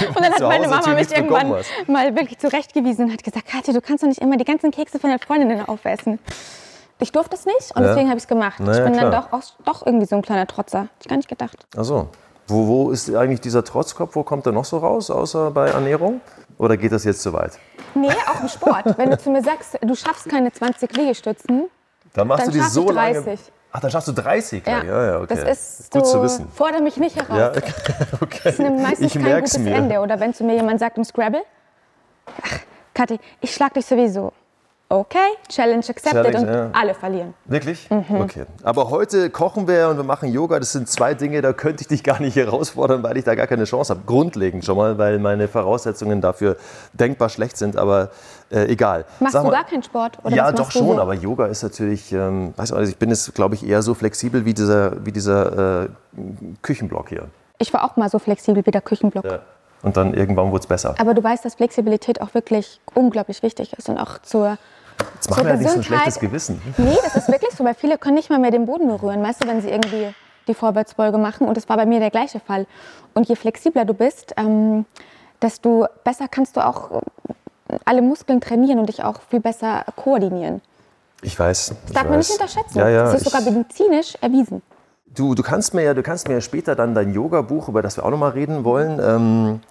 Und 0.09 0.19
dann 0.23 0.31
hat 0.31 0.39
meine 0.41 0.67
Mama 0.67 0.93
mich 0.93 1.11
irgendwann 1.11 1.49
mal 1.87 2.15
wirklich 2.15 2.37
zurechtgewiesen 2.37 3.05
und 3.05 3.11
hat 3.13 3.23
gesagt, 3.23 3.47
Katja, 3.47 3.73
du 3.73 3.81
kannst 3.81 4.03
doch 4.03 4.07
nicht 4.07 4.21
immer 4.21 4.37
die 4.37 4.45
ganzen 4.45 4.71
Kekse 4.71 4.99
von 4.99 5.09
der 5.09 5.19
Freundin 5.19 5.59
aufessen. 5.67 6.19
Ich 6.99 7.11
durfte 7.11 7.35
es 7.35 7.45
nicht 7.45 7.75
und 7.75 7.81
Ja. 7.81 7.89
deswegen 7.89 8.07
habe 8.07 8.17
ich 8.17 8.23
es 8.23 8.27
gemacht. 8.27 8.57
Na 8.59 8.71
ich 8.71 8.83
bin 8.83 8.93
dann 8.93 9.09
klar. 9.09 9.27
doch, 9.29 9.33
auch, 9.37 9.43
doch 9.65 9.85
irgendwie 9.85 10.05
so 10.05 10.15
ein 10.15 10.21
kleiner 10.21 10.47
Trotzer. 10.47 10.81
Hab 10.81 10.89
ich 11.01 11.07
gar 11.07 11.17
nicht 11.17 11.27
gedacht. 11.27 11.65
Ach 11.75 11.83
so. 11.83 12.07
Wo, 12.47 12.67
wo 12.67 12.91
ist 12.91 13.13
eigentlich 13.13 13.41
dieser 13.41 13.63
Trotzkopf? 13.63 14.15
Wo 14.15 14.23
kommt 14.23 14.45
er 14.45 14.51
noch 14.51 14.65
so 14.65 14.77
raus, 14.77 15.09
außer 15.09 15.49
bei 15.51 15.67
Ernährung? 15.69 16.21
Oder 16.57 16.77
geht 16.77 16.91
das 16.91 17.03
jetzt 17.03 17.21
zu 17.23 17.33
weit? 17.33 17.57
Nee, 17.95 18.09
auch 18.31 18.41
im 18.41 18.47
Sport. 18.47 18.97
Wenn 18.97 19.09
du 19.09 19.17
zu 19.17 19.31
mir 19.31 19.43
sagst, 19.43 19.77
du 19.81 19.95
schaffst 19.95 20.29
keine 20.29 20.53
20 20.53 20.95
Liegestützen, 20.95 21.65
Dann 22.15 22.27
machst 22.27 22.47
Dann 22.47 22.53
du 22.53 22.59
die 22.59 22.65
so 22.65 22.89
ich 22.89 22.95
lange. 22.95 23.21
30. 23.21 23.39
Ach, 23.71 23.79
dann 23.81 23.91
schaffst 23.91 24.07
du 24.07 24.13
30 24.13 24.65
ja. 24.65 24.83
Ja, 24.83 25.05
ja, 25.05 25.19
okay. 25.19 25.35
das 25.35 25.79
ist 25.79 25.91
Gut 25.91 26.05
so, 26.07 26.13
zu 26.13 26.23
wissen. 26.23 26.47
fordere 26.47 26.81
mich 26.81 26.95
nicht 26.95 27.17
heraus. 27.17 27.37
Ja, 27.37 27.49
okay. 28.21 28.39
Das 28.45 28.57
ist 28.57 28.59
meistens 28.59 29.15
ich 29.15 29.21
kein 29.21 29.35
gutes 29.35 29.57
mir. 29.57 29.75
Ende. 29.75 29.99
Oder 29.99 30.17
wenn 30.19 30.33
zu 30.33 30.45
mir 30.45 30.55
jemand 30.55 30.79
sagt 30.79 30.97
im 30.97 31.03
Scrabble, 31.03 31.43
ach, 32.41 32.59
Kathi, 32.93 33.19
ich 33.41 33.53
schlag 33.53 33.73
dich 33.73 33.85
sowieso. 33.85 34.31
Okay, 34.89 35.17
Challenge 35.49 35.83
accepted 35.87 36.11
Challenge, 36.11 36.39
und 36.39 36.47
ja. 36.47 36.69
alle 36.73 36.93
verlieren. 36.93 37.33
Wirklich? 37.45 37.87
Okay. 37.89 38.45
Aber 38.63 38.89
heute 38.89 39.29
kochen 39.29 39.67
wir 39.67 39.89
und 39.89 39.97
wir 39.97 40.03
machen 40.03 40.31
Yoga. 40.31 40.59
Das 40.59 40.71
sind 40.71 40.87
zwei 40.87 41.13
Dinge, 41.13 41.41
da 41.41 41.53
könnte 41.53 41.81
ich 41.81 41.87
dich 41.87 42.03
gar 42.03 42.19
nicht 42.19 42.35
herausfordern, 42.35 43.03
weil 43.03 43.17
ich 43.17 43.23
da 43.23 43.35
gar 43.35 43.47
keine 43.47 43.65
Chance 43.65 43.93
habe. 43.93 44.03
Grundlegend 44.05 44.63
schon 44.63 44.77
mal, 44.77 44.97
weil 44.97 45.19
meine 45.19 45.47
Voraussetzungen 45.47 46.21
dafür 46.21 46.57
denkbar 46.93 47.29
schlecht 47.29 47.57
sind. 47.57 47.77
Aber 47.77 48.09
äh, 48.51 48.65
egal. 48.65 49.05
Machst 49.19 49.33
Sag 49.33 49.41
du 49.41 49.47
mal- 49.47 49.53
gar 49.53 49.65
keinen 49.65 49.83
Sport? 49.83 50.19
Oder 50.23 50.35
ja, 50.35 50.51
doch 50.51 50.71
schon, 50.71 50.95
so? 50.95 51.01
aber 51.01 51.13
Yoga 51.13 51.47
ist 51.47 51.63
natürlich, 51.63 52.11
ähm, 52.11 52.53
weiß 52.55 52.71
nicht, 52.71 52.89
ich 52.89 52.97
bin 52.97 53.09
jetzt, 53.09 53.33
glaube 53.33 53.55
ich, 53.55 53.67
eher 53.67 53.81
so 53.81 53.93
flexibel 53.93 54.45
wie 54.45 54.53
dieser, 54.53 55.05
wie 55.05 55.11
dieser 55.11 55.83
äh, 55.83 55.89
Küchenblock 56.61 57.09
hier. 57.09 57.27
Ich 57.57 57.73
war 57.73 57.83
auch 57.83 57.95
mal 57.95 58.09
so 58.09 58.19
flexibel 58.19 58.65
wie 58.65 58.71
der 58.71 58.81
Küchenblock. 58.81 59.25
Ja. 59.25 59.39
Und 59.81 59.97
dann 59.97 60.13
irgendwann 60.15 60.49
wurde 60.51 60.61
es 60.61 60.67
besser. 60.67 60.95
Aber 60.97 61.13
du 61.13 61.23
weißt, 61.23 61.45
dass 61.45 61.55
Flexibilität 61.55 62.19
auch 62.19 62.33
wirklich 62.33 62.81
unglaublich 62.95 63.43
wichtig 63.43 63.73
ist 63.73 63.87
und 63.87 63.99
auch 63.99 64.17
zur 64.19 64.57
Jetzt 65.15 65.29
machen 65.29 65.45
wir 65.45 65.53
ja 65.53 65.57
nicht 65.57 65.69
so 65.69 65.77
ein 65.77 65.83
schlechtes 65.83 66.19
Gewissen. 66.19 66.61
Nee, 66.77 66.97
das 67.03 67.15
ist 67.15 67.27
wirklich 67.29 67.51
so, 67.55 67.63
weil 67.63 67.73
viele 67.73 67.97
können 67.97 68.15
nicht 68.15 68.29
mal 68.29 68.39
mehr 68.39 68.51
den 68.51 68.65
Boden 68.65 68.87
berühren, 68.87 69.23
weißt 69.23 69.43
du, 69.43 69.47
wenn 69.47 69.61
sie 69.61 69.69
irgendwie 69.69 70.13
die 70.47 70.53
Vorwärtsbeuge 70.53 71.17
machen. 71.17 71.47
Und 71.47 71.57
das 71.57 71.67
war 71.69 71.77
bei 71.77 71.85
mir 71.85 71.99
der 71.99 72.11
gleiche 72.11 72.39
Fall. 72.39 72.67
Und 73.13 73.27
je 73.27 73.35
flexibler 73.35 73.85
du 73.85 73.93
bist, 73.93 74.33
ähm, 74.37 74.85
desto 75.41 75.87
besser 76.03 76.27
kannst 76.29 76.57
du 76.57 76.65
auch 76.65 76.91
äh, 76.91 77.77
alle 77.85 78.01
Muskeln 78.01 78.41
trainieren 78.41 78.79
und 78.79 78.89
dich 78.89 79.03
auch 79.03 79.21
viel 79.29 79.39
besser 79.39 79.85
koordinieren. 79.95 80.61
Ich 81.21 81.39
weiß. 81.39 81.73
Das 81.85 81.93
darf 81.93 82.09
man 82.09 82.19
nicht 82.19 82.31
unterschätzen. 82.31 82.77
Ja, 82.77 82.89
ja, 82.89 83.03
das 83.05 83.21
ist 83.21 83.25
sogar 83.25 83.41
medizinisch 83.41 84.15
erwiesen. 84.21 84.61
Du, 85.07 85.33
du, 85.33 85.43
kannst 85.43 85.73
mir 85.73 85.81
ja, 85.81 85.93
du 85.93 86.03
kannst 86.03 86.27
mir 86.27 86.35
ja 86.35 86.41
später 86.41 86.75
dann 86.75 86.93
dein 86.93 87.13
Yoga-Buch, 87.13 87.69
über 87.69 87.81
das 87.81 87.97
wir 87.97 88.05
auch 88.05 88.09
noch 88.09 88.17
mal 88.17 88.31
reden 88.31 88.65
wollen, 88.65 88.99
ähm, 89.01 89.61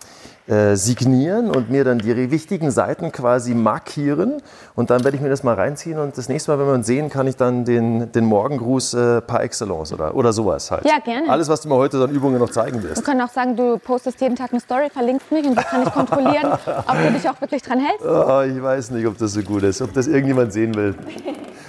äh, 0.46 0.76
signieren 0.76 1.50
und 1.50 1.70
mir 1.70 1.84
dann 1.84 1.98
die 1.98 2.30
wichtigen 2.30 2.70
Seiten 2.70 3.12
quasi 3.12 3.54
markieren. 3.54 4.42
Und 4.74 4.90
dann 4.90 5.02
werde 5.02 5.16
ich 5.16 5.22
mir 5.22 5.30
das 5.30 5.42
mal 5.42 5.54
reinziehen. 5.54 5.98
Und 5.98 6.18
das 6.18 6.28
nächste 6.28 6.50
Mal, 6.50 6.58
wenn 6.58 6.66
wir 6.66 6.74
uns 6.74 6.86
sehen, 6.86 7.08
kann 7.08 7.26
ich 7.26 7.36
dann 7.36 7.64
den, 7.64 8.12
den 8.12 8.26
Morgengruß 8.26 8.94
äh, 8.94 9.20
par 9.22 9.42
excellence 9.42 9.92
oder, 9.92 10.14
oder 10.14 10.34
sowas 10.34 10.70
halt. 10.70 10.84
Ja, 10.84 10.98
gerne. 11.02 11.30
Alles, 11.30 11.48
was 11.48 11.62
du 11.62 11.68
mir 11.68 11.76
heute 11.76 11.96
an 12.02 12.10
Übungen 12.10 12.38
noch 12.38 12.50
zeigen 12.50 12.82
Wir 12.82 12.90
wirst. 12.90 13.04
können 13.04 13.22
auch 13.22 13.30
sagen, 13.30 13.56
du 13.56 13.78
postest 13.78 14.20
jeden 14.20 14.36
Tag 14.36 14.50
eine 14.52 14.60
Story, 14.60 14.90
verlinkst 14.90 15.32
mich 15.32 15.46
und 15.46 15.54
so 15.54 15.62
kann 15.62 15.82
ich 15.82 15.92
kontrollieren, 15.92 16.52
ob 16.66 17.02
du 17.02 17.12
dich 17.12 17.28
auch 17.28 17.40
wirklich 17.40 17.62
dran 17.62 17.78
hältst. 17.78 18.04
Ah, 18.06 18.44
ich 18.44 18.62
weiß 18.62 18.90
nicht, 18.90 19.06
ob 19.06 19.16
das 19.16 19.32
so 19.32 19.40
gut 19.40 19.62
ist, 19.62 19.80
ob 19.80 19.94
das 19.94 20.06
irgendjemand 20.06 20.52
sehen 20.52 20.74
will. 20.74 20.94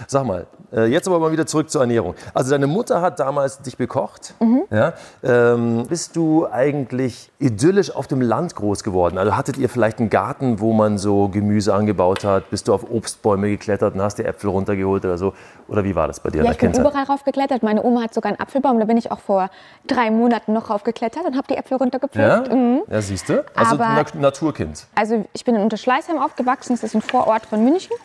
Sag 0.08 0.26
mal, 0.26 0.46
äh, 0.74 0.86
jetzt 0.86 1.08
aber 1.08 1.20
mal 1.20 1.32
wieder 1.32 1.46
zurück 1.46 1.70
zur 1.70 1.82
Ernährung. 1.82 2.16
Also 2.34 2.52
deine 2.52 2.68
Mutter 2.68 3.02
hat 3.02 3.20
damals 3.20 3.60
dich 3.62 3.78
bekocht. 3.78 4.34
Ja? 4.70 4.94
Ähm, 5.24 5.86
bist 5.88 6.16
du 6.16 6.48
eigentlich 6.52 7.32
idyllisch 7.40 7.96
auf 7.96 8.08
dem 8.08 8.22
Land 8.22 8.56
groß 8.56 8.84
geworden? 8.84 9.18
Also 9.18 9.36
hattet 9.36 9.58
ihr 9.58 9.70
vielleicht 9.70 10.00
einen 10.00 10.10
Garten, 10.10 10.60
wo 10.60 10.74
man 10.74 10.98
so 10.98 11.30
Gemüse 11.30 11.74
angebaut 11.74 12.24
hat? 12.24 12.50
Bist 12.50 12.68
du 12.68 12.74
auf 12.74 12.90
Obstbäume 12.90 13.50
geklettert 13.50 13.96
und 13.96 14.02
hast 14.02 14.18
dir 14.18 14.26
Äpfel 14.26 14.50
runtergeholt 14.50 15.06
oder 15.06 15.18
so? 15.18 15.34
Oder 15.68 15.84
wie 15.84 15.96
war 15.96 16.08
das 16.08 16.20
bei 16.20 16.30
dir 16.30 16.44
Ja, 16.44 16.52
ich 16.52 16.58
bin 16.58 16.72
Kindheit? 16.72 16.92
überall 16.92 17.06
raufgeklettert. 17.06 17.64
Meine 17.64 17.84
Oma 17.84 18.02
hat 18.04 18.14
sogar 18.14 18.32
einen 18.32 18.40
Apfelbaum, 18.40 18.80
da 18.80 18.86
bin 18.86 18.98
ich 18.98 19.12
auch 19.12 19.20
vor 19.20 19.50
drei 19.88 20.12
Monaten 20.12 20.54
noch 20.54 20.70
raufgeklettert 20.70 21.26
und 21.26 21.36
habe 21.36 21.48
die 21.50 21.56
Äpfel 21.58 21.78
runtergepflückt. 21.78 22.48
Ja, 22.48 22.56
Mhm. 22.56 22.82
ja 22.90 23.02
siehst 23.02 23.30
du? 23.30 23.44
Also 23.56 23.76
Aber- 23.76 24.04
Na 24.14 24.20
Naturkind. 24.22 24.86
Also 24.96 25.26
ich 25.34 25.44
bin 25.46 25.56
in 25.56 25.62
Unterschleißheim 25.62 26.20
aufgewachsen, 26.20 26.74
das 26.74 26.84
ist 26.84 26.96
ein 26.96 27.02
Vorort 27.02 27.46
von 27.46 27.64
München. 27.64 27.96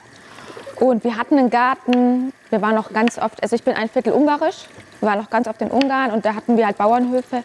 Und 0.80 1.04
wir 1.04 1.16
hatten 1.16 1.38
einen 1.38 1.50
Garten, 1.50 2.32
wir 2.48 2.62
waren 2.62 2.74
noch 2.74 2.92
ganz 2.92 3.18
oft, 3.18 3.42
also 3.42 3.54
ich 3.54 3.62
bin 3.62 3.74
ein 3.74 3.90
Viertel 3.90 4.14
ungarisch, 4.14 4.66
wir 5.00 5.08
waren 5.10 5.18
noch 5.18 5.28
ganz 5.28 5.46
oft 5.46 5.60
in 5.60 5.70
Ungarn 5.70 6.10
und 6.10 6.24
da 6.24 6.34
hatten 6.34 6.56
wir 6.56 6.64
halt 6.64 6.78
Bauernhöfe. 6.78 7.44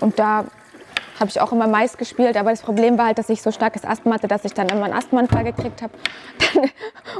Und 0.00 0.18
da 0.18 0.46
habe 1.18 1.30
ich 1.30 1.40
auch 1.40 1.52
immer 1.52 1.66
Mais 1.66 1.96
gespielt, 1.96 2.36
aber 2.36 2.50
das 2.50 2.62
Problem 2.62 2.98
war 2.98 3.06
halt, 3.06 3.18
dass 3.18 3.28
ich 3.28 3.42
so 3.42 3.50
starkes 3.50 3.84
Asthma 3.84 4.14
hatte, 4.14 4.28
dass 4.28 4.44
ich 4.44 4.54
dann 4.54 4.68
immer 4.68 4.84
einen 4.84 4.94
Asthmaanfall 4.94 5.44
gekriegt 5.44 5.82
habe. 5.82 5.92
Dann 6.54 6.70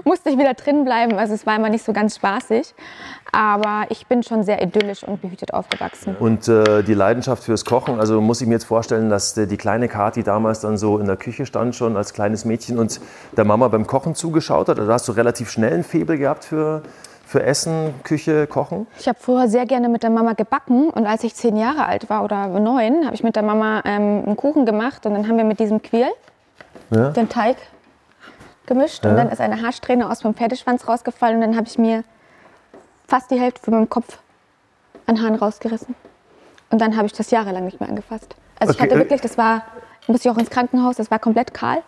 musste 0.04 0.30
ich 0.30 0.38
wieder 0.38 0.54
drin 0.54 0.84
bleiben, 0.84 1.16
also 1.18 1.34
es 1.34 1.46
war 1.46 1.56
immer 1.56 1.68
nicht 1.68 1.84
so 1.84 1.92
ganz 1.92 2.16
spaßig. 2.16 2.74
Aber 3.32 3.86
ich 3.88 4.06
bin 4.06 4.22
schon 4.22 4.44
sehr 4.44 4.62
idyllisch 4.62 5.02
und 5.02 5.20
behütet 5.20 5.52
aufgewachsen. 5.52 6.14
Und 6.20 6.46
äh, 6.46 6.84
die 6.84 6.94
Leidenschaft 6.94 7.42
fürs 7.42 7.64
Kochen, 7.64 7.98
also 7.98 8.20
muss 8.20 8.40
ich 8.40 8.46
mir 8.46 8.54
jetzt 8.54 8.64
vorstellen, 8.64 9.10
dass 9.10 9.36
äh, 9.36 9.48
die 9.48 9.56
kleine 9.56 9.88
Kathi 9.88 10.22
damals 10.22 10.60
dann 10.60 10.78
so 10.78 10.98
in 10.98 11.06
der 11.06 11.16
Küche 11.16 11.44
stand 11.44 11.74
schon 11.74 11.96
als 11.96 12.12
kleines 12.12 12.44
Mädchen 12.44 12.78
und 12.78 13.00
der 13.36 13.44
Mama 13.44 13.66
beim 13.68 13.88
Kochen 13.88 14.14
zugeschaut 14.14 14.68
hat. 14.68 14.78
Also 14.78 14.92
hast 14.92 15.08
du 15.08 15.12
relativ 15.12 15.50
schnell 15.50 15.74
ein 15.74 15.84
Faible 15.84 16.16
gehabt 16.16 16.44
für, 16.44 16.82
für 17.34 17.42
Essen, 17.42 17.92
Küche, 18.04 18.46
Kochen? 18.46 18.86
Ich 18.96 19.08
habe 19.08 19.18
früher 19.20 19.48
sehr 19.48 19.66
gerne 19.66 19.88
mit 19.88 20.04
der 20.04 20.10
Mama 20.10 20.34
gebacken 20.34 20.88
und 20.90 21.04
als 21.04 21.24
ich 21.24 21.34
zehn 21.34 21.56
Jahre 21.56 21.84
alt 21.84 22.08
war 22.08 22.22
oder 22.22 22.46
neun, 22.46 23.06
habe 23.06 23.16
ich 23.16 23.24
mit 23.24 23.34
der 23.34 23.42
Mama 23.42 23.82
ähm, 23.84 24.22
einen 24.24 24.36
Kuchen 24.36 24.64
gemacht 24.66 25.04
und 25.04 25.14
dann 25.14 25.26
haben 25.26 25.36
wir 25.36 25.42
mit 25.42 25.58
diesem 25.58 25.82
Quirl 25.82 26.12
Ja. 26.90 27.10
den 27.10 27.28
Teig 27.28 27.56
gemischt 28.66 29.04
und 29.04 29.16
dann 29.16 29.30
ist 29.30 29.40
eine 29.40 29.60
Haarsträhne 29.62 30.08
aus 30.08 30.22
meinem 30.22 30.34
Pferdeschwanz 30.34 30.86
rausgefallen 30.86 31.34
und 31.34 31.40
dann 31.40 31.56
habe 31.56 31.66
ich 31.66 31.76
mir 31.76 32.04
fast 33.08 33.32
die 33.32 33.40
Hälfte 33.40 33.62
von 33.62 33.74
meinem 33.74 33.90
Kopf 33.90 34.18
an 35.06 35.20
Haaren 35.20 35.34
rausgerissen. 35.34 35.96
Und 36.70 36.80
dann 36.80 36.96
habe 36.96 37.06
ich 37.06 37.14
das 37.14 37.32
jahrelang 37.32 37.64
nicht 37.64 37.80
mehr 37.80 37.88
angefasst. 37.88 38.36
Also 38.60 38.74
Okay, 38.74 38.76
ich 38.76 38.82
hatte 38.84 38.94
äh, 38.94 38.98
wirklich, 38.98 39.20
das 39.22 39.36
war, 39.36 39.62
musste 40.06 40.28
ich 40.28 40.32
auch 40.32 40.38
ins 40.38 40.50
Krankenhaus, 40.50 40.94
das 40.98 41.10
war 41.10 41.18
komplett 41.18 41.52
kahl. 41.52 41.82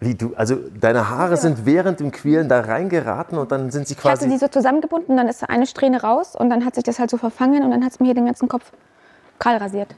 Wie 0.00 0.14
du, 0.14 0.32
also 0.36 0.56
deine 0.80 1.10
Haare 1.10 1.36
sind 1.36 1.66
während 1.66 1.98
dem 1.98 2.12
Quälen 2.12 2.48
da 2.48 2.60
reingeraten 2.60 3.36
und 3.36 3.50
dann 3.50 3.70
sind 3.70 3.88
sie 3.88 3.94
Ich 3.94 4.04
hatte 4.04 4.18
quasi. 4.18 4.28
die 4.28 4.38
so 4.38 4.46
zusammengebunden, 4.46 5.16
dann 5.16 5.26
ist 5.28 5.48
eine 5.48 5.66
Strähne 5.66 6.00
raus 6.02 6.36
und 6.36 6.50
dann 6.50 6.64
hat 6.64 6.76
sich 6.76 6.84
das 6.84 6.98
halt 7.00 7.10
so 7.10 7.16
verfangen 7.16 7.64
und 7.64 7.70
dann 7.72 7.84
hat 7.84 7.92
es 7.92 7.98
mir 8.00 8.06
hier 8.06 8.14
den 8.14 8.26
ganzen 8.26 8.48
Kopf 8.48 8.70
kahl 9.40 9.56
rasiert. 9.56 9.94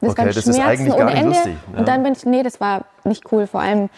Das 0.00 0.10
Okay, 0.12 0.26
das 0.26 0.46
ist 0.46 0.58
eigentlich 0.60 0.96
gar 0.96 1.06
nicht 1.06 1.16
Ende. 1.16 1.28
lustig, 1.28 1.56
ja. 1.72 1.78
Und 1.78 1.88
dann 1.88 2.02
bin 2.02 2.12
ich, 2.12 2.24
nee, 2.24 2.42
das 2.42 2.60
war 2.60 2.84
nicht 3.04 3.30
cool. 3.32 3.46
Vor 3.46 3.60
allem, 3.60 3.88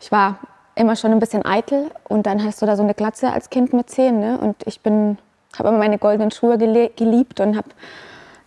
ich 0.00 0.10
war 0.12 0.38
immer 0.76 0.94
schon 0.96 1.12
ein 1.12 1.18
bisschen 1.20 1.44
eitel 1.44 1.90
und 2.08 2.26
dann 2.26 2.44
hast 2.44 2.62
du 2.62 2.66
da 2.66 2.76
so 2.76 2.82
eine 2.82 2.94
Glatze 2.94 3.32
als 3.32 3.50
Kind 3.50 3.72
mit 3.72 3.88
zehn. 3.90 4.20
Ne? 4.20 4.38
Und 4.38 4.56
ich 4.66 4.80
bin, 4.80 5.18
habe 5.58 5.68
immer 5.70 5.78
meine 5.78 5.98
goldenen 5.98 6.30
Schuhe 6.30 6.58
geliebt 6.58 7.40
und 7.40 7.56
habe 7.56 7.68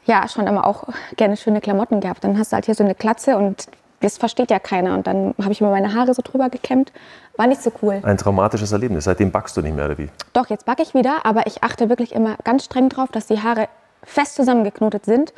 ja 0.05 0.27
schon 0.27 0.47
immer 0.47 0.65
auch 0.65 0.85
gerne 1.17 1.37
schöne 1.37 1.59
Klamotten 1.61 1.99
gehabt. 2.01 2.23
Dann 2.23 2.37
hast 2.37 2.51
du 2.51 2.55
halt 2.55 2.65
hier 2.65 2.75
so 2.75 2.83
eine 2.83 2.95
Glatze 2.95 3.37
und 3.37 3.67
das 4.01 4.17
versteht 4.17 4.51
ja 4.51 4.59
keiner. 4.59 4.93
Und 4.93 5.07
dann 5.07 5.33
habe 5.41 5.51
ich 5.51 5.61
mir 5.61 5.69
meine 5.69 5.93
Haare 5.93 6.13
so 6.13 6.21
drüber 6.23 6.49
gekämmt. 6.49 6.91
War 7.35 7.47
nicht 7.47 7.61
so 7.61 7.71
cool. 7.81 7.99
Ein 8.03 8.17
traumatisches 8.17 8.71
Erlebnis. 8.71 9.05
Seitdem 9.05 9.31
backst 9.31 9.55
du 9.57 9.61
nicht 9.61 9.75
mehr, 9.75 9.85
oder 9.85 9.97
wie? 9.97 10.09
Doch, 10.33 10.47
jetzt 10.49 10.65
backe 10.65 10.81
ich 10.81 10.93
wieder, 10.93 11.25
aber 11.25 11.47
ich 11.47 11.63
achte 11.63 11.89
wirklich 11.89 12.13
immer 12.13 12.37
ganz 12.43 12.65
streng 12.65 12.89
drauf, 12.89 13.09
dass 13.11 13.27
die 13.27 13.41
Haare 13.41 13.67
fest 14.03 14.35
zusammengeknotet 14.35 15.05
sind. 15.05 15.33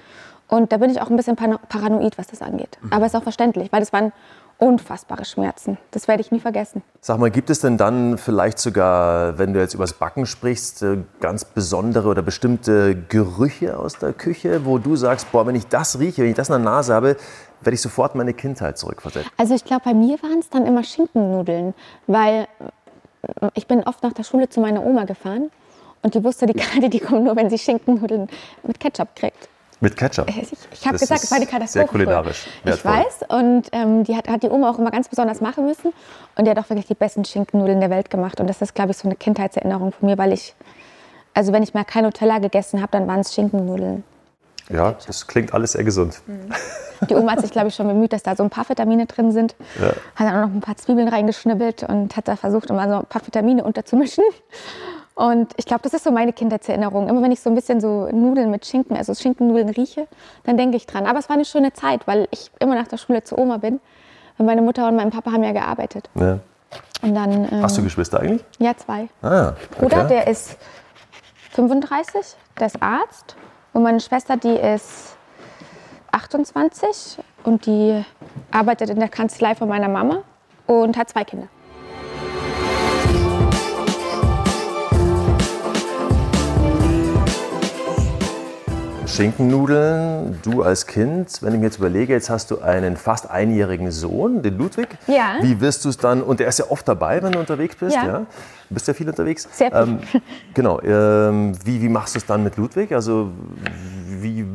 Und 0.47 0.71
da 0.73 0.77
bin 0.77 0.89
ich 0.89 1.01
auch 1.01 1.09
ein 1.09 1.15
bisschen 1.15 1.37
paranoid, 1.37 2.17
was 2.17 2.27
das 2.27 2.41
angeht. 2.41 2.77
Aber 2.89 3.05
ist 3.05 3.15
auch 3.15 3.23
verständlich, 3.23 3.71
weil 3.71 3.79
das 3.79 3.93
waren 3.93 4.11
unfassbare 4.61 5.25
Schmerzen. 5.25 5.79
Das 5.89 6.07
werde 6.07 6.21
ich 6.21 6.31
nie 6.31 6.39
vergessen. 6.39 6.83
Sag 6.99 7.17
mal, 7.17 7.31
gibt 7.31 7.49
es 7.49 7.61
denn 7.61 7.77
dann 7.77 8.19
vielleicht 8.19 8.59
sogar, 8.59 9.39
wenn 9.39 9.53
du 9.53 9.59
jetzt 9.59 9.73
übers 9.73 9.93
Backen 9.93 10.27
sprichst, 10.27 10.83
äh, 10.83 10.97
ganz 11.19 11.45
besondere 11.45 12.07
oder 12.07 12.21
bestimmte 12.21 12.95
Gerüche 12.95 13.79
aus 13.79 13.97
der 13.97 14.13
Küche, 14.13 14.63
wo 14.63 14.77
du 14.77 14.95
sagst, 14.95 15.31
boah, 15.31 15.47
wenn 15.47 15.55
ich 15.55 15.67
das 15.67 15.97
rieche, 15.97 16.21
wenn 16.21 16.29
ich 16.29 16.35
das 16.35 16.49
in 16.49 16.53
der 16.53 16.59
Nase 16.59 16.93
habe, 16.93 17.17
werde 17.61 17.75
ich 17.75 17.81
sofort 17.81 18.15
meine 18.15 18.33
Kindheit 18.33 18.77
zurückversetzen? 18.77 19.31
Also 19.37 19.53
ich 19.55 19.63
glaube, 19.65 19.83
bei 19.85 19.93
mir 19.93 20.21
waren 20.23 20.39
es 20.39 20.49
dann 20.49 20.65
immer 20.65 20.83
Schinkennudeln, 20.83 21.73
weil 22.07 22.47
äh, 23.41 23.49
ich 23.53 23.67
bin 23.67 23.83
oft 23.83 24.03
nach 24.03 24.13
der 24.13 24.23
Schule 24.23 24.49
zu 24.49 24.59
meiner 24.59 24.85
Oma 24.85 25.03
gefahren 25.05 25.51
und 26.01 26.15
die 26.15 26.23
wusste, 26.23 26.45
die 26.47 26.53
Karte, 26.53 26.89
die 26.89 26.99
kommt 26.99 27.23
nur, 27.23 27.35
wenn 27.35 27.49
sie 27.49 27.57
Schinkennudeln 27.57 28.27
mit 28.63 28.79
Ketchup 28.79 29.15
kriegt. 29.15 29.47
Mit 29.79 29.97
Ketchup. 29.97 30.29
Ich, 30.29 30.51
ich 30.73 30.85
habe 30.87 30.99
gesagt, 30.99 31.23
es 31.23 31.31
war 31.31 31.39
die 31.39 31.45
Katastrophe. 31.47 31.69
sehr 31.71 31.87
kulinarisch 31.87 32.45
Ich 32.59 32.65
wertvoll. 32.65 32.91
weiß 32.91 33.25
und 33.29 33.63
ähm, 33.71 34.03
die 34.03 34.15
hat, 34.15 34.27
hat 34.29 34.43
die 34.43 34.49
Oma 34.49 34.69
auch 34.69 34.77
immer 34.77 34.91
ganz 34.91 35.07
besonders 35.09 35.41
machen 35.41 35.65
müssen 35.65 35.91
und 36.35 36.45
die 36.45 36.51
hat 36.51 36.59
auch 36.59 36.69
wirklich 36.69 36.85
die 36.85 36.93
besten 36.93 37.25
Schinkennudeln 37.25 37.79
der 37.79 37.89
Welt 37.89 38.11
gemacht 38.11 38.39
und 38.39 38.47
das 38.47 38.61
ist, 38.61 38.75
glaube 38.75 38.91
ich, 38.91 38.97
so 38.97 39.07
eine 39.07 39.15
Kindheitserinnerung 39.15 39.91
von 39.91 40.07
mir, 40.07 40.19
weil 40.19 40.33
ich, 40.33 40.53
also 41.33 41.51
wenn 41.51 41.63
ich 41.63 41.73
mal 41.73 41.83
kein 41.83 42.03
Nutella 42.03 42.37
gegessen 42.37 42.79
habe, 42.79 42.91
dann 42.91 43.07
waren 43.07 43.21
es 43.21 43.33
Schinkennudeln. 43.33 44.03
Ja, 44.71 44.95
das 45.05 45.27
klingt 45.27 45.53
alles 45.53 45.73
sehr 45.73 45.83
gesund. 45.83 46.21
Die 47.09 47.15
Oma 47.15 47.31
hat 47.31 47.41
sich, 47.41 47.51
glaube 47.51 47.69
ich, 47.69 47.75
schon 47.75 47.87
bemüht, 47.87 48.13
dass 48.13 48.23
da 48.23 48.35
so 48.35 48.43
ein 48.43 48.49
paar 48.49 48.67
Vitamine 48.69 49.05
drin 49.07 49.31
sind. 49.31 49.55
Hat 50.15 50.27
dann 50.27 50.35
auch 50.35 50.47
noch 50.47 50.53
ein 50.53 50.61
paar 50.61 50.77
Zwiebeln 50.77 51.07
reingeschnibbelt 51.07 51.83
und 51.83 52.15
hat 52.15 52.27
da 52.27 52.35
versucht, 52.35 52.69
immer 52.69 52.87
so 52.87 52.95
ein 52.95 53.05
paar 53.05 53.25
Vitamine 53.25 53.63
unterzumischen. 53.63 54.23
Und 55.15 55.53
ich 55.57 55.65
glaube, 55.65 55.83
das 55.83 55.93
ist 55.93 56.03
so 56.03 56.11
meine 56.11 56.31
Kindheitserinnerung. 56.31 57.09
Immer 57.09 57.21
wenn 57.21 57.31
ich 57.31 57.41
so 57.41 57.49
ein 57.49 57.55
bisschen 57.55 57.81
so 57.81 58.07
Nudeln 58.11 58.49
mit 58.49 58.65
Schinken, 58.65 58.95
also 58.95 59.13
Schinkennudeln 59.13 59.69
rieche, 59.69 60.07
dann 60.43 60.57
denke 60.57 60.77
ich 60.77 60.85
dran. 60.85 61.05
Aber 61.05 61.19
es 61.19 61.27
war 61.27 61.35
eine 61.35 61.45
schöne 61.45 61.73
Zeit, 61.73 62.07
weil 62.07 62.27
ich 62.31 62.51
immer 62.59 62.75
nach 62.75 62.87
der 62.87 62.97
Schule 62.97 63.23
zu 63.23 63.37
Oma 63.37 63.57
bin. 63.57 63.79
Und 64.37 64.45
meine 64.45 64.61
Mutter 64.61 64.87
und 64.87 64.95
mein 64.95 65.09
Papa 65.11 65.31
haben 65.31 65.43
ja 65.43 65.51
gearbeitet. 65.51 66.09
Ja. 66.15 66.39
Und 67.01 67.15
dann, 67.15 67.47
ähm, 67.51 67.61
Hast 67.61 67.77
du 67.77 67.83
Geschwister 67.83 68.19
eigentlich? 68.19 68.43
ja, 68.59 68.75
zwei. 68.77 69.09
Ah, 69.21 69.53
Bruder, 69.77 70.05
okay. 70.05 70.07
der 70.07 70.27
ist 70.27 70.57
35, 71.51 72.35
der 72.59 72.67
ist 72.67 72.81
Arzt. 72.81 73.35
Und 73.73 73.83
meine 73.83 73.99
Schwester, 73.99 74.37
die 74.37 74.55
ist 74.55 75.15
28 76.11 77.19
und 77.43 77.65
die 77.65 78.03
arbeitet 78.51 78.89
in 78.89 78.99
der 78.99 79.09
Kanzlei 79.09 79.55
von 79.55 79.69
meiner 79.69 79.87
Mama 79.87 80.23
und 80.67 80.97
hat 80.97 81.09
zwei 81.09 81.23
Kinder. 81.23 81.47
Schinkennudeln. 89.11 90.39
Du 90.43 90.63
als 90.63 90.87
Kind, 90.87 91.41
wenn 91.41 91.53
ich 91.53 91.59
mir 91.59 91.65
jetzt 91.65 91.77
überlege, 91.77 92.13
jetzt 92.13 92.29
hast 92.29 92.49
du 92.51 92.61
einen 92.61 92.95
fast 92.97 93.29
einjährigen 93.29 93.91
Sohn, 93.91 94.41
den 94.41 94.57
Ludwig. 94.57 94.87
Ja. 95.07 95.35
Wie 95.41 95.59
wirst 95.59 95.83
du 95.85 95.89
es 95.89 95.97
dann, 95.97 96.21
und 96.23 96.39
der 96.39 96.47
ist 96.47 96.59
ja 96.59 96.65
oft 96.69 96.87
dabei, 96.87 97.21
wenn 97.21 97.33
du 97.33 97.39
unterwegs 97.39 97.75
bist, 97.75 97.95
Ja. 97.95 98.05
ja? 98.05 98.25
Du 98.69 98.75
bist 98.75 98.87
ja 98.87 98.93
viel 98.93 99.09
unterwegs. 99.09 99.49
Sehr 99.51 99.69
viel. 99.69 99.77
Ähm, 99.81 99.99
genau. 100.53 100.79
Ähm, 100.81 101.53
wie, 101.65 101.81
wie 101.81 101.89
machst 101.89 102.15
du 102.15 102.19
es 102.19 102.25
dann 102.25 102.41
mit 102.41 102.55
Ludwig? 102.55 102.93
Also 102.93 103.29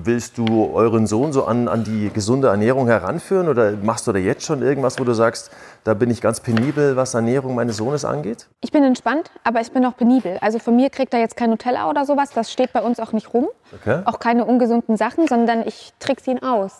willst 0.06 0.38
du 0.38 0.70
euren 0.72 1.06
Sohn 1.06 1.32
so 1.32 1.44
an, 1.44 1.68
an 1.68 1.84
die 1.84 2.10
gesunde 2.12 2.48
Ernährung 2.48 2.86
heranführen? 2.86 3.48
Oder 3.48 3.72
machst 3.72 4.06
du 4.06 4.12
da 4.12 4.18
jetzt 4.18 4.44
schon 4.44 4.62
irgendwas, 4.62 4.98
wo 4.98 5.04
du 5.04 5.12
sagst, 5.12 5.50
da 5.84 5.94
bin 5.94 6.10
ich 6.10 6.20
ganz 6.20 6.40
penibel, 6.40 6.96
was 6.96 7.14
Ernährung 7.14 7.54
meines 7.54 7.76
Sohnes 7.76 8.04
angeht? 8.04 8.48
Ich 8.60 8.72
bin 8.72 8.82
entspannt, 8.82 9.30
aber 9.44 9.60
ich 9.60 9.72
bin 9.72 9.84
auch 9.84 9.96
penibel. 9.96 10.38
Also 10.40 10.58
von 10.58 10.76
mir 10.76 10.90
kriegt 10.90 11.12
er 11.12 11.20
jetzt 11.20 11.36
kein 11.36 11.50
Nutella 11.50 11.90
oder 11.90 12.04
sowas. 12.04 12.30
Das 12.30 12.50
steht 12.52 12.72
bei 12.72 12.82
uns 12.82 13.00
auch 13.00 13.12
nicht 13.12 13.34
rum. 13.34 13.48
Okay. 13.80 14.02
Auch 14.04 14.18
keine 14.18 14.44
ungesunden 14.44 14.96
Sachen, 14.96 15.26
sondern 15.28 15.66
ich 15.66 15.92
trickse 15.98 16.30
ihn 16.30 16.42
aus. 16.42 16.72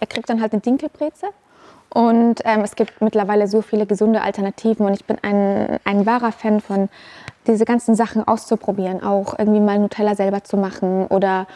Er 0.00 0.06
kriegt 0.06 0.28
dann 0.28 0.40
halt 0.40 0.52
eine 0.52 0.60
Dinkelbreze. 0.60 1.26
Und 1.90 2.40
ähm, 2.44 2.62
es 2.62 2.74
gibt 2.74 3.00
mittlerweile 3.00 3.46
so 3.46 3.62
viele 3.62 3.86
gesunde 3.86 4.20
Alternativen. 4.20 4.84
Und 4.84 4.94
ich 4.94 5.04
bin 5.04 5.16
ein, 5.22 5.78
ein 5.84 6.06
wahrer 6.06 6.32
Fan 6.32 6.60
von, 6.60 6.88
diese 7.46 7.64
ganzen 7.64 7.94
Sachen 7.94 8.26
auszuprobieren. 8.26 9.02
Auch 9.02 9.38
irgendwie 9.38 9.60
mal 9.60 9.78
Nutella 9.78 10.16
selber 10.16 10.42
zu 10.42 10.56
machen. 10.56 11.06
Oder 11.06 11.46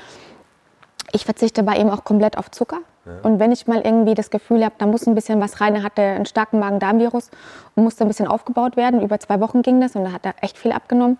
ich 1.13 1.25
verzichte 1.25 1.63
bei 1.63 1.77
ihm 1.77 1.91
auch 1.91 2.05
komplett 2.05 2.39
auf 2.39 2.51
Zucker. 2.51 2.79
Und 3.23 3.39
wenn 3.39 3.53
ich 3.53 3.67
mal 3.67 3.81
irgendwie 3.81 4.15
das 4.15 4.31
Gefühl 4.31 4.65
habe, 4.65 4.75
da 4.79 4.87
muss 4.87 5.07
ein 5.07 5.15
bisschen 5.15 5.41
was 5.41 5.61
rein, 5.61 5.75
er 5.75 5.83
hatte 5.83 6.03
einen 6.03 6.27
starken 6.27 6.59
Magen-Darm-Virus 6.59 7.31
und 7.75 7.85
musste 7.85 8.05
ein 8.05 8.09
bisschen 8.09 8.27
aufgebaut 8.27 8.77
werden. 8.77 9.01
Über 9.01 9.19
zwei 9.19 9.41
Wochen 9.41 9.63
ging 9.63 9.81
das 9.81 9.97
und 9.97 10.05
da 10.05 10.13
hat 10.13 10.27
er 10.27 10.35
echt 10.43 10.59
viel 10.59 10.73
abgenommen. 10.73 11.19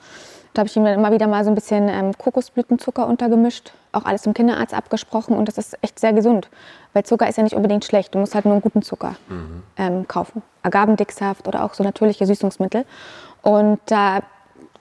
Da 0.55 0.61
habe 0.61 0.69
ich 0.69 0.77
ihm 0.77 0.85
dann 0.85 0.95
immer 0.95 1.13
wieder 1.13 1.27
mal 1.27 1.45
so 1.45 1.51
ein 1.51 1.55
bisschen 1.55 1.89
ähm, 1.89 2.17
Kokosblütenzucker 2.17 3.07
untergemischt, 3.07 3.73
auch 3.93 4.05
alles 4.05 4.27
im 4.27 4.35
Kinderarzt 4.35 4.75
abgesprochen 4.75 5.37
und 5.37 5.47
das 5.47 5.59
ist 5.59 5.79
echt 5.83 5.99
sehr 5.99 6.13
gesund. 6.13 6.49
Weil 6.95 7.05
Zucker 7.05 7.29
ist 7.29 7.37
ja 7.37 7.45
nicht 7.45 7.55
unbedingt 7.55 7.85
schlecht, 7.85 8.15
du 8.15 8.19
musst 8.19 8.35
halt 8.35 8.45
nur 8.45 8.55
einen 8.55 8.63
guten 8.63 8.83
Zucker 8.83 9.15
ähm, 9.77 10.09
kaufen. 10.09 10.43
Agavendicksaft 10.63 11.47
oder 11.47 11.65
auch 11.65 11.75
so 11.75 11.85
natürliche 11.85 12.27
Süßungsmittel. 12.27 12.85
Und 13.43 13.79
da, 13.87 14.21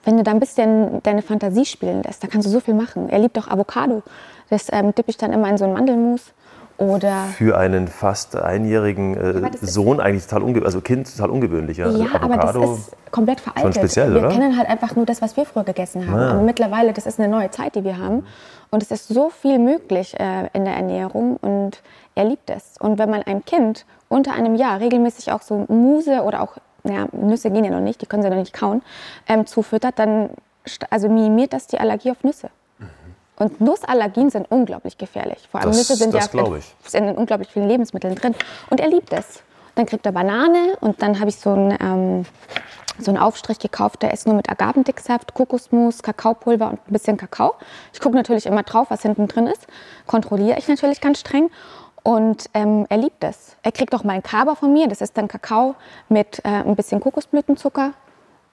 wenn 0.04 0.16
du 0.16 0.22
da 0.22 0.32
ein 0.32 0.40
bisschen 0.40 1.02
deine 1.02 1.22
Fantasie 1.22 1.64
spielen 1.64 2.02
lässt, 2.02 2.22
da 2.22 2.28
kannst 2.28 2.46
du 2.46 2.50
so 2.50 2.60
viel 2.60 2.74
machen. 2.74 3.08
Er 3.08 3.18
liebt 3.18 3.38
auch 3.38 3.48
Avocado. 3.48 4.02
Das 4.50 4.68
ähm, 4.72 4.94
dippe 4.94 5.10
ich 5.10 5.16
dann 5.16 5.32
immer 5.32 5.48
in 5.48 5.58
so 5.58 5.64
ein 5.64 5.72
Mandelmus. 5.72 6.32
Oder 6.78 7.24
Für 7.36 7.58
einen 7.58 7.88
fast 7.88 8.36
einjährigen 8.36 9.16
äh, 9.16 9.50
Sohn 9.60 9.98
eigentlich 9.98 10.24
total 10.28 10.42
ungewöhnlich, 10.44 10.66
also 10.66 10.80
Kind 10.80 11.12
total 11.12 11.30
ungewöhnlich. 11.30 11.76
Ja, 11.78 11.88
Ja, 11.88 12.06
Also 12.06 12.16
aber 12.18 12.36
das 12.36 12.78
ist 12.78 12.96
komplett 13.10 13.40
veraltet. 13.40 13.74
speziell, 13.74 14.14
wir 14.14 14.20
oder? 14.20 14.28
kennen 14.28 14.56
halt 14.56 14.68
einfach 14.68 14.94
nur 14.94 15.04
das, 15.04 15.20
was 15.20 15.36
wir 15.36 15.44
früher 15.44 15.64
gegessen 15.64 16.08
haben. 16.08 16.20
Ja. 16.20 16.30
Aber 16.30 16.42
mittlerweile, 16.42 16.92
das 16.92 17.06
ist 17.06 17.18
eine 17.18 17.28
neue 17.28 17.50
Zeit, 17.50 17.74
die 17.74 17.82
wir 17.82 17.98
haben. 17.98 18.24
Und 18.70 18.84
es 18.84 18.92
ist 18.92 19.08
so 19.08 19.28
viel 19.28 19.58
möglich 19.58 20.14
äh, 20.20 20.50
in 20.52 20.64
der 20.64 20.74
Ernährung 20.74 21.36
und 21.38 21.82
er 22.14 22.26
liebt 22.26 22.48
es. 22.48 22.76
Und 22.78 22.98
wenn 22.98 23.10
man 23.10 23.22
einem 23.22 23.44
Kind 23.44 23.84
unter 24.08 24.32
einem 24.34 24.54
Jahr 24.54 24.78
regelmäßig 24.78 25.32
auch 25.32 25.42
so 25.42 25.66
Muse 25.68 26.22
oder 26.22 26.42
auch, 26.42 26.58
ja, 26.84 27.08
Nüsse 27.10 27.50
gehen 27.50 27.64
ja 27.64 27.72
noch 27.72 27.80
nicht, 27.80 28.02
die 28.02 28.06
können 28.06 28.22
sie 28.22 28.30
noch 28.30 28.36
nicht 28.36 28.52
kauen, 28.52 28.82
ähm, 29.26 29.46
zufüttert, 29.46 29.98
dann 29.98 30.30
also 30.90 31.08
minimiert 31.08 31.52
das 31.52 31.66
die 31.66 31.80
Allergie 31.80 32.12
auf 32.12 32.22
Nüsse. 32.22 32.50
Und 33.38 33.60
Nussallergien 33.60 34.30
sind 34.30 34.50
unglaublich 34.50 34.98
gefährlich. 34.98 35.48
Vor 35.50 35.60
allem 35.60 35.70
Das- 35.70 35.78
Nüsse 35.78 35.96
sind 35.96 36.12
ja 36.14 36.20
das 36.20 36.92
sind 36.92 37.04
in 37.08 37.16
unglaublich 37.16 37.48
vielen 37.48 37.68
Lebensmitteln 37.68 38.14
drin. 38.14 38.34
Und 38.70 38.80
er 38.80 38.88
liebt 38.88 39.12
es. 39.12 39.42
Dann 39.76 39.86
kriegt 39.86 40.04
er 40.06 40.12
Banane 40.12 40.76
und 40.80 41.02
dann 41.02 41.20
habe 41.20 41.28
ich 41.30 41.36
so 41.36 41.50
einen, 41.52 41.78
ähm, 41.80 42.26
so 42.98 43.12
einen 43.12 43.18
Aufstrich 43.18 43.60
gekauft, 43.60 44.02
der 44.02 44.12
ist 44.12 44.26
nur 44.26 44.34
mit 44.34 44.50
Agavendicksaft, 44.50 45.34
Kokosmus, 45.34 46.02
Kakaopulver 46.02 46.66
und 46.70 46.80
ein 46.88 46.92
bisschen 46.92 47.16
Kakao. 47.16 47.54
Ich 47.92 48.00
gucke 48.00 48.16
natürlich 48.16 48.46
immer 48.46 48.64
drauf, 48.64 48.88
was 48.90 49.02
hinten 49.02 49.28
drin 49.28 49.46
ist. 49.46 49.68
Kontrolliere 50.08 50.58
ich 50.58 50.66
natürlich 50.66 51.00
ganz 51.00 51.20
streng. 51.20 51.48
Und 52.02 52.46
ähm, 52.54 52.86
er 52.88 52.96
liebt 52.96 53.22
es. 53.22 53.56
Er 53.62 53.70
kriegt 53.70 53.94
auch 53.94 54.02
mal 54.02 54.14
einen 54.14 54.22
Kaba 54.24 54.56
von 54.56 54.72
mir. 54.72 54.88
Das 54.88 55.00
ist 55.00 55.16
dann 55.16 55.28
Kakao 55.28 55.76
mit 56.08 56.40
äh, 56.44 56.48
ein 56.48 56.74
bisschen 56.74 57.00
Kokosblütenzucker. 57.00 57.92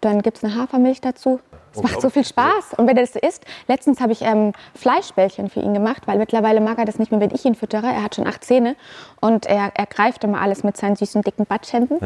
Dann 0.01 0.21
gibt 0.21 0.37
es 0.37 0.43
eine 0.43 0.55
Hafermilch 0.55 1.01
dazu. 1.01 1.39
Es 1.75 1.83
macht 1.83 2.01
so 2.01 2.09
viel 2.09 2.25
Spaß. 2.25 2.73
Und 2.77 2.87
wenn 2.87 2.97
er 2.97 3.05
das 3.05 3.15
isst, 3.15 3.45
letztens 3.67 3.99
habe 3.99 4.11
ich 4.11 4.21
ähm, 4.21 4.53
Fleischbällchen 4.75 5.49
für 5.49 5.59
ihn 5.59 5.73
gemacht, 5.73 6.03
weil 6.05 6.17
mittlerweile 6.17 6.61
mag 6.61 6.77
er 6.77 6.85
das 6.85 6.99
nicht 6.99 7.11
mehr, 7.11 7.19
wenn 7.19 7.31
ich 7.31 7.45
ihn 7.45 7.55
füttere. 7.55 7.87
Er 7.87 8.03
hat 8.03 8.15
schon 8.15 8.27
acht 8.27 8.43
Zähne 8.43 8.75
und 9.21 9.45
er, 9.45 9.71
er 9.75 9.85
greift 9.85 10.23
immer 10.23 10.41
alles 10.41 10.63
mit 10.63 10.77
seinen 10.77 10.95
süßen, 10.95 11.21
dicken 11.21 11.45
Batschhänden. 11.45 11.99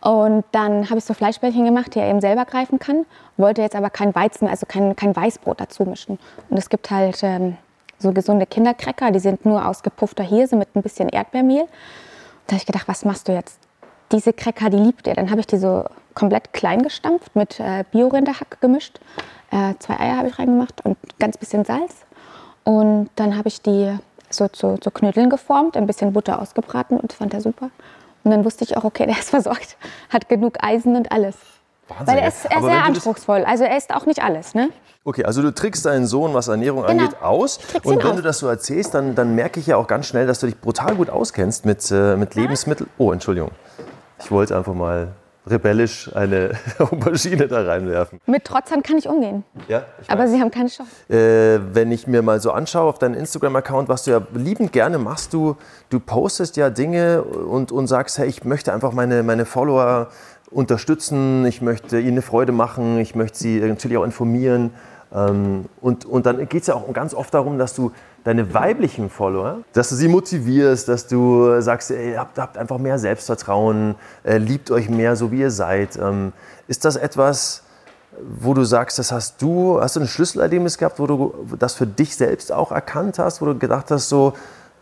Und 0.00 0.44
dann 0.52 0.88
habe 0.88 0.98
ich 0.98 1.04
so 1.04 1.14
Fleischbällchen 1.14 1.64
gemacht, 1.64 1.94
die 1.94 2.00
er 2.00 2.08
eben 2.08 2.20
selber 2.20 2.44
greifen 2.44 2.78
kann. 2.78 3.06
Wollte 3.36 3.62
jetzt 3.62 3.76
aber 3.76 3.90
kein 3.90 4.14
Weizen, 4.14 4.48
also 4.48 4.66
kein, 4.66 4.96
kein 4.96 5.14
Weißbrot 5.14 5.60
dazu 5.60 5.84
mischen. 5.84 6.18
Und 6.50 6.56
es 6.56 6.68
gibt 6.68 6.90
halt 6.90 7.20
ähm, 7.22 7.56
so 7.98 8.12
gesunde 8.12 8.46
Kindercracker, 8.46 9.10
die 9.10 9.18
sind 9.18 9.44
nur 9.44 9.66
aus 9.66 9.82
gepuffter 9.82 10.24
Hirse 10.24 10.56
mit 10.56 10.74
ein 10.74 10.82
bisschen 10.82 11.08
Erdbeermehl. 11.08 11.66
Da 12.46 12.52
habe 12.52 12.60
ich 12.60 12.66
gedacht, 12.66 12.88
was 12.88 13.04
machst 13.04 13.28
du 13.28 13.32
jetzt? 13.32 13.58
Diese 14.12 14.32
Cracker, 14.32 14.70
die 14.70 14.78
liebt 14.78 15.06
er. 15.06 15.14
Dann 15.14 15.30
habe 15.30 15.40
ich 15.40 15.46
die 15.46 15.58
so 15.58 15.84
komplett 16.18 16.52
klein 16.52 16.82
gestampft, 16.82 17.36
mit 17.36 17.60
äh, 17.60 17.84
Bio-Rinderhack 17.92 18.60
gemischt. 18.60 18.98
Äh, 19.50 19.74
zwei 19.78 19.98
Eier 20.00 20.16
habe 20.16 20.28
ich 20.28 20.38
reingemacht 20.38 20.84
und 20.84 20.96
ganz 21.20 21.38
bisschen 21.38 21.64
Salz. 21.64 21.94
Und 22.64 23.08
dann 23.16 23.38
habe 23.38 23.48
ich 23.48 23.62
die 23.62 23.96
so 24.30 24.48
zu, 24.48 24.76
zu 24.78 24.90
Knödeln 24.90 25.30
geformt, 25.30 25.76
ein 25.76 25.86
bisschen 25.86 26.12
Butter 26.12 26.42
ausgebraten 26.42 26.98
und 26.98 27.12
fand 27.12 27.32
er 27.34 27.40
super. 27.40 27.70
Und 28.24 28.32
dann 28.32 28.44
wusste 28.44 28.64
ich 28.64 28.76
auch, 28.76 28.84
okay, 28.84 29.06
der 29.06 29.18
ist 29.18 29.30
versorgt, 29.30 29.76
hat 30.10 30.28
genug 30.28 30.62
Eisen 30.62 30.96
und 30.96 31.12
alles. 31.12 31.36
Wahnsinn, 31.86 32.06
Weil 32.08 32.18
er 32.18 32.28
ist, 32.28 32.44
er 32.44 32.58
ist 32.58 32.64
sehr 32.64 32.84
anspruchsvoll. 32.84 33.44
Also 33.44 33.64
er 33.64 33.76
isst 33.76 33.94
auch 33.94 34.04
nicht 34.04 34.22
alles, 34.22 34.54
ne? 34.54 34.68
Okay, 35.04 35.24
also 35.24 35.40
du 35.40 35.54
trickst 35.54 35.86
deinen 35.86 36.06
Sohn, 36.06 36.34
was 36.34 36.48
Ernährung 36.48 36.84
Genau. 36.84 37.04
angeht, 37.04 37.22
aus. 37.22 37.60
Und 37.84 38.02
wenn 38.02 38.10
aus. 38.10 38.16
du 38.16 38.22
das 38.22 38.38
so 38.40 38.48
erzählst, 38.48 38.92
dann, 38.92 39.14
dann 39.14 39.34
merke 39.34 39.60
ich 39.60 39.68
ja 39.68 39.76
auch 39.76 39.86
ganz 39.86 40.06
schnell, 40.06 40.26
dass 40.26 40.40
du 40.40 40.46
dich 40.46 40.60
brutal 40.60 40.96
gut 40.96 41.08
auskennst 41.08 41.64
mit, 41.64 41.90
äh, 41.90 42.16
mit 42.16 42.34
Lebensmitteln. 42.34 42.90
Oh, 42.98 43.12
Entschuldigung. 43.12 43.52
Ich 44.18 44.30
wollte 44.30 44.54
einfach 44.54 44.74
mal 44.74 45.12
rebellisch 45.50 46.10
eine 46.14 46.52
Aubergine 46.78 47.48
da 47.48 47.62
reinwerfen. 47.62 48.20
Mit 48.26 48.44
Trotzern 48.44 48.82
kann 48.82 48.98
ich 48.98 49.08
umgehen. 49.08 49.44
Ja, 49.68 49.84
ich 50.02 50.10
Aber 50.10 50.28
sie 50.28 50.40
haben 50.40 50.50
keine 50.50 50.68
Chance. 50.68 50.90
Äh, 51.08 51.60
wenn 51.74 51.92
ich 51.92 52.06
mir 52.06 52.22
mal 52.22 52.40
so 52.40 52.52
anschaue 52.52 52.88
auf 52.88 52.98
deinen 52.98 53.14
Instagram-Account, 53.14 53.88
was 53.88 54.04
du 54.04 54.12
ja 54.12 54.22
liebend 54.34 54.72
gerne 54.72 54.98
machst, 54.98 55.32
du, 55.32 55.56
du 55.90 56.00
postest 56.00 56.56
ja 56.56 56.70
Dinge 56.70 57.22
und, 57.22 57.72
und 57.72 57.86
sagst, 57.86 58.18
hey, 58.18 58.28
ich 58.28 58.44
möchte 58.44 58.72
einfach 58.72 58.92
meine, 58.92 59.22
meine 59.22 59.44
Follower 59.44 60.08
unterstützen, 60.50 61.44
ich 61.46 61.60
möchte 61.60 61.98
ihnen 61.98 62.12
eine 62.12 62.22
Freude 62.22 62.52
machen, 62.52 62.98
ich 62.98 63.14
möchte 63.14 63.38
sie 63.38 63.60
natürlich 63.60 63.98
auch 63.98 64.04
informieren. 64.04 64.70
Ähm, 65.14 65.66
und, 65.80 66.04
und 66.04 66.26
dann 66.26 66.48
geht 66.48 66.62
es 66.62 66.66
ja 66.68 66.74
auch 66.74 66.92
ganz 66.92 67.14
oft 67.14 67.32
darum, 67.32 67.58
dass 67.58 67.74
du 67.74 67.92
deine 68.24 68.52
weiblichen 68.54 69.10
Follower, 69.10 69.58
dass 69.72 69.88
du 69.90 69.94
sie 69.94 70.08
motivierst, 70.08 70.88
dass 70.88 71.06
du 71.06 71.60
sagst, 71.60 71.90
ey, 71.90 72.14
habt, 72.14 72.38
habt 72.38 72.58
einfach 72.58 72.78
mehr 72.78 72.98
Selbstvertrauen, 72.98 73.94
äh, 74.24 74.38
liebt 74.38 74.70
euch 74.70 74.88
mehr, 74.88 75.16
so 75.16 75.32
wie 75.32 75.40
ihr 75.40 75.50
seid. 75.50 75.96
Ähm, 75.96 76.32
ist 76.66 76.84
das 76.84 76.96
etwas, 76.96 77.62
wo 78.22 78.54
du 78.54 78.64
sagst, 78.64 78.98
das 78.98 79.12
hast 79.12 79.40
du, 79.40 79.80
hast 79.80 79.96
du 79.96 80.00
ein 80.00 80.06
Schlüsselerlebnis 80.06 80.78
gehabt, 80.78 80.98
wo 80.98 81.06
du 81.06 81.34
das 81.58 81.74
für 81.74 81.86
dich 81.86 82.16
selbst 82.16 82.52
auch 82.52 82.72
erkannt 82.72 83.18
hast, 83.18 83.40
wo 83.40 83.46
du 83.46 83.58
gedacht 83.58 83.90
hast, 83.90 84.08
so, 84.08 84.32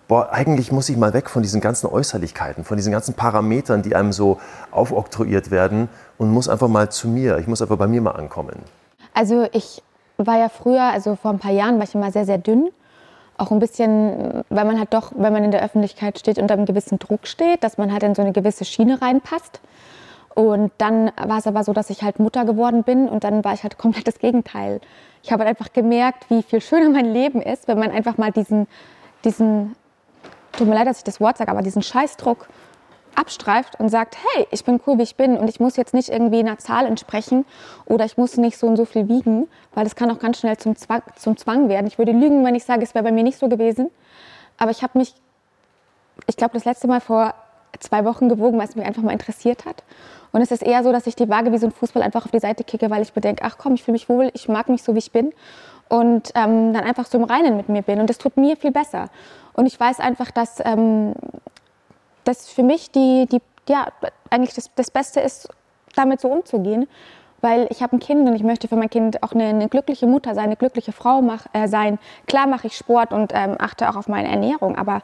boah, 0.09 0.33
eigentlich 0.33 0.73
muss 0.73 0.89
ich 0.89 0.97
mal 0.97 1.13
weg 1.13 1.29
von 1.29 1.43
diesen 1.43 1.61
ganzen 1.61 1.89
Äußerlichkeiten, 1.89 2.65
von 2.65 2.77
diesen 2.77 2.93
ganzen 2.93 3.15
Parametern, 3.15 3.83
die 3.83 3.95
einem 3.95 4.13
so 4.13 4.39
aufoktroyiert 4.71 5.51
werden 5.51 5.89
und 6.19 6.31
muss 6.31 6.49
einfach 6.49 6.69
mal 6.69 6.91
zu 6.91 7.09
mir, 7.09 7.39
ich 7.39 7.47
muss 7.47 7.61
einfach 7.61 7.77
bei 7.77 7.87
mir 7.87 8.01
mal 8.01 8.13
ankommen. 8.13 8.57
Also 9.15 9.49
ich 9.53 9.83
war 10.17 10.39
ja 10.39 10.49
früher, 10.49 10.83
also 10.83 11.17
vor 11.17 11.31
ein 11.31 11.39
paar 11.39 11.53
Jahren 11.53 11.77
war 11.77 11.85
ich 11.85 11.95
immer 11.95 12.13
sehr, 12.13 12.25
sehr 12.25 12.39
dünn. 12.39 12.71
Auch 13.39 13.51
ein 13.51 13.59
bisschen, 13.59 14.45
weil 14.49 14.65
man 14.65 14.79
halt 14.79 14.95
doch, 14.95 15.13
wenn 15.15 15.33
man 15.33 15.45
in 15.45 15.51
der 15.51 15.63
Öffentlichkeit 15.63 16.19
steht, 16.19 16.39
unter 16.39 16.55
einem 16.55 16.65
gewissen 16.65 16.99
Druck 16.99 17.27
steht, 17.27 17.63
dass 17.63 17.77
man 17.77 17.93
halt 17.93 18.03
in 18.03 18.15
so 18.15 18.23
eine 18.23 18.33
gewisse 18.33 18.65
Schiene 18.65 19.01
reinpasst. 19.03 19.61
Und 20.35 20.71
dann 20.79 21.11
war 21.17 21.39
es 21.39 21.47
aber 21.47 21.65
so, 21.65 21.73
dass 21.73 21.89
ich 21.91 22.03
halt 22.03 22.19
Mutter 22.19 22.45
geworden 22.45 22.83
bin 22.83 23.09
und 23.09 23.25
dann 23.25 23.43
war 23.43 23.55
ich 23.55 23.63
halt 23.63 23.79
komplett 23.79 24.07
das 24.07 24.19
Gegenteil. 24.19 24.81
Ich 25.23 25.33
habe 25.33 25.45
halt 25.45 25.49
einfach 25.49 25.73
gemerkt, 25.73 26.29
wie 26.29 26.43
viel 26.43 26.61
schöner 26.61 26.91
mein 26.91 27.13
Leben 27.13 27.41
ist, 27.41 27.69
wenn 27.69 27.79
man 27.79 27.91
einfach 27.91 28.19
mal 28.19 28.33
diesen, 28.33 28.67
diesen, 29.25 29.77
tut 30.53 30.69
mir 30.69 30.75
leid, 30.75 30.87
dass 30.87 30.99
ich 30.99 31.05
das 31.05 31.21
Wort 31.21 31.39
sage, 31.39 31.51
aber 31.51 31.63
diesen 31.63 31.83
Scheißdruck 31.83 32.49
abstreift 33.17 33.81
und 33.81 33.89
sagt, 33.89 34.17
hey, 34.17 34.47
ich 34.51 34.65
bin 34.65 34.81
cool, 34.87 34.99
wie 34.99 35.03
ich 35.03 35.17
bin 35.17 35.37
und 35.37 35.49
ich 35.49 35.61
muss 35.61 35.77
jetzt 35.77 35.95
nicht 35.95 36.09
irgendwie 36.09 36.41
einer 36.41 36.59
Zahl 36.59 36.87
entsprechen 36.87 37.45
oder 37.87 38.05
ich 38.05 38.17
muss 38.17 38.37
nicht 38.37 38.59
so 38.59 38.67
und 38.67 38.77
so 38.77 38.85
viel 38.85 39.09
wiegen, 39.09 39.49
weil 39.75 39.85
das 39.85 39.97
kann 39.97 40.11
auch 40.11 40.19
ganz 40.19 40.39
schnell 40.39 40.57
zum 40.57 40.77
Zwang, 40.77 41.03
zum 41.17 41.37
Zwang 41.37 41.69
werden. 41.69 41.87
Ich 41.87 41.99
würde 41.99 42.13
lügen, 42.13 42.45
wenn 42.45 42.55
ich 42.55 42.65
sage, 42.65 42.83
es 42.83 42.95
wäre 42.95 43.05
bei 43.05 43.13
mir 43.13 43.25
nicht 43.25 43.39
so 43.39 43.49
gewesen. 43.49 43.91
Aber 44.59 44.71
ich 44.71 44.83
habe 44.83 44.99
mich, 44.99 45.15
ich 46.27 46.37
glaube, 46.37 46.55
das 46.55 46.65
letzte 46.65 46.89
Mal 46.89 47.01
vor 47.01 47.35
zwei 47.81 48.05
Wochen 48.05 48.29
gewogen, 48.29 48.59
weil 48.59 48.69
es 48.69 48.77
mich 48.77 48.87
einfach 48.87 49.03
mal 49.03 49.13
interessiert 49.13 49.65
hat. 49.67 49.83
Und 50.33 50.43
es 50.43 50.51
ist 50.51 50.63
eher 50.63 50.83
so, 50.83 50.93
dass 50.93 51.07
ich 51.07 51.17
die 51.17 51.29
Waage 51.29 51.53
wie 51.53 51.59
so 51.59 51.67
ein 51.67 51.73
Fußball 51.73 52.03
einfach 52.03 52.25
auf 52.25 52.31
die 52.31 52.41
Seite 52.41 52.65
kicke, 52.65 52.91
weil 52.91 53.03
ich 53.03 53.13
bedenke, 53.13 53.43
ach 53.45 53.57
komm, 53.59 53.75
ich 53.75 53.85
fühle 53.85 53.95
mich 53.95 54.09
wohl, 54.09 54.31
ich 54.35 54.49
mag 54.49 54.69
mich 54.69 54.83
so, 54.83 54.95
wie 54.95 54.99
ich 54.99 55.13
bin. 55.13 55.33
Und 55.89 56.33
ähm, 56.35 56.73
dann 56.73 56.85
einfach 56.85 57.07
so 57.07 57.17
im 57.17 57.25
Reinen 57.25 57.57
mit 57.57 57.69
mir 57.69 57.83
bin. 57.83 58.01
Und 58.01 58.11
das 58.11 58.19
tut 58.19 58.37
mir 58.37 58.57
viel 58.57 58.73
besser. 58.73 59.09
Und 59.53 59.67
ich 59.67 59.79
weiß 59.79 60.01
einfach, 60.01 60.31
dass 60.31 60.61
ähm, 60.65 61.15
das 62.27 62.49
für 62.49 62.63
mich 62.63 62.91
die, 62.91 63.27
die, 63.31 63.41
ja, 63.69 63.87
eigentlich 64.31 64.55
das, 64.55 64.71
das 64.75 64.91
Beste 64.91 65.21
ist, 65.21 65.49
damit 65.95 66.21
so 66.21 66.29
umzugehen. 66.29 66.87
weil 67.41 67.67
ich 67.71 67.83
habe 67.83 67.97
ein 67.97 68.01
Kind 68.01 68.29
und 68.29 68.35
ich 68.35 68.43
möchte 68.43 68.67
für 68.69 68.77
mein 68.77 68.91
Kind 68.91 69.23
auch 69.23 69.33
eine, 69.33 69.45
eine 69.45 69.69
glückliche 69.69 70.07
Mutter 70.07 70.35
sein, 70.35 70.45
eine 70.45 70.57
glückliche 70.57 70.93
Frau 70.93 71.23
mach, 71.23 71.47
äh, 71.53 71.69
sein. 71.69 71.99
Klar 72.27 72.47
mache 72.47 72.67
ich 72.67 72.77
Sport 72.77 73.13
und 73.13 73.33
ähm, 73.35 73.57
achte 73.59 73.89
auch 73.89 73.97
auf 73.97 74.09
meine 74.09 74.29
Ernährung, 74.29 74.77
aber 74.77 75.03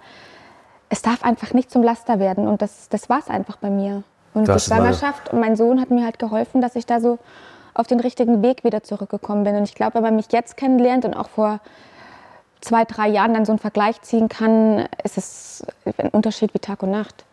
es 0.88 1.02
darf 1.02 1.24
einfach 1.24 1.54
nicht 1.54 1.70
zum 1.70 1.82
Laster 1.82 2.18
werden 2.18 2.48
und 2.48 2.60
das, 2.60 2.88
das 2.88 3.08
war 3.08 3.18
es 3.18 3.28
einfach 3.28 3.56
bei 3.56 3.70
mir. 3.70 4.02
Und 4.34 4.48
Das 4.48 4.64
die 4.64 4.70
Schwangerschaft 4.70 5.32
und 5.32 5.40
mein 5.40 5.56
Sohn 5.56 5.80
hat 5.80 5.90
mir 5.90 6.04
halt 6.04 6.18
geholfen, 6.18 6.60
dass 6.60 6.74
ich 6.74 6.86
da 6.86 7.00
so 7.00 7.18
auf 7.74 7.86
den 7.86 8.00
richtigen 8.00 8.42
Weg 8.42 8.64
wieder 8.64 8.82
zurückgekommen 8.82 9.44
bin. 9.44 9.56
Und 9.56 9.64
ich 9.64 9.74
glaube, 9.74 9.94
wenn 9.94 10.02
man 10.02 10.16
mich 10.16 10.26
jetzt 10.30 10.56
kennenlernt 10.56 11.04
und 11.04 11.14
auch 11.14 11.28
vor 11.28 11.60
zwei, 12.62 12.84
drei 12.84 13.08
Jahren 13.08 13.34
dann 13.34 13.44
so 13.44 13.52
einen 13.52 13.58
Vergleich 13.58 14.00
ziehen 14.02 14.28
kann, 14.28 14.86
ist 15.04 15.18
es 15.18 15.66
ein 15.98 16.08
Unterschied 16.10 16.54
wie 16.54 16.58
Tag 16.58 16.82
und 16.82 16.90
Nacht. 16.90 17.24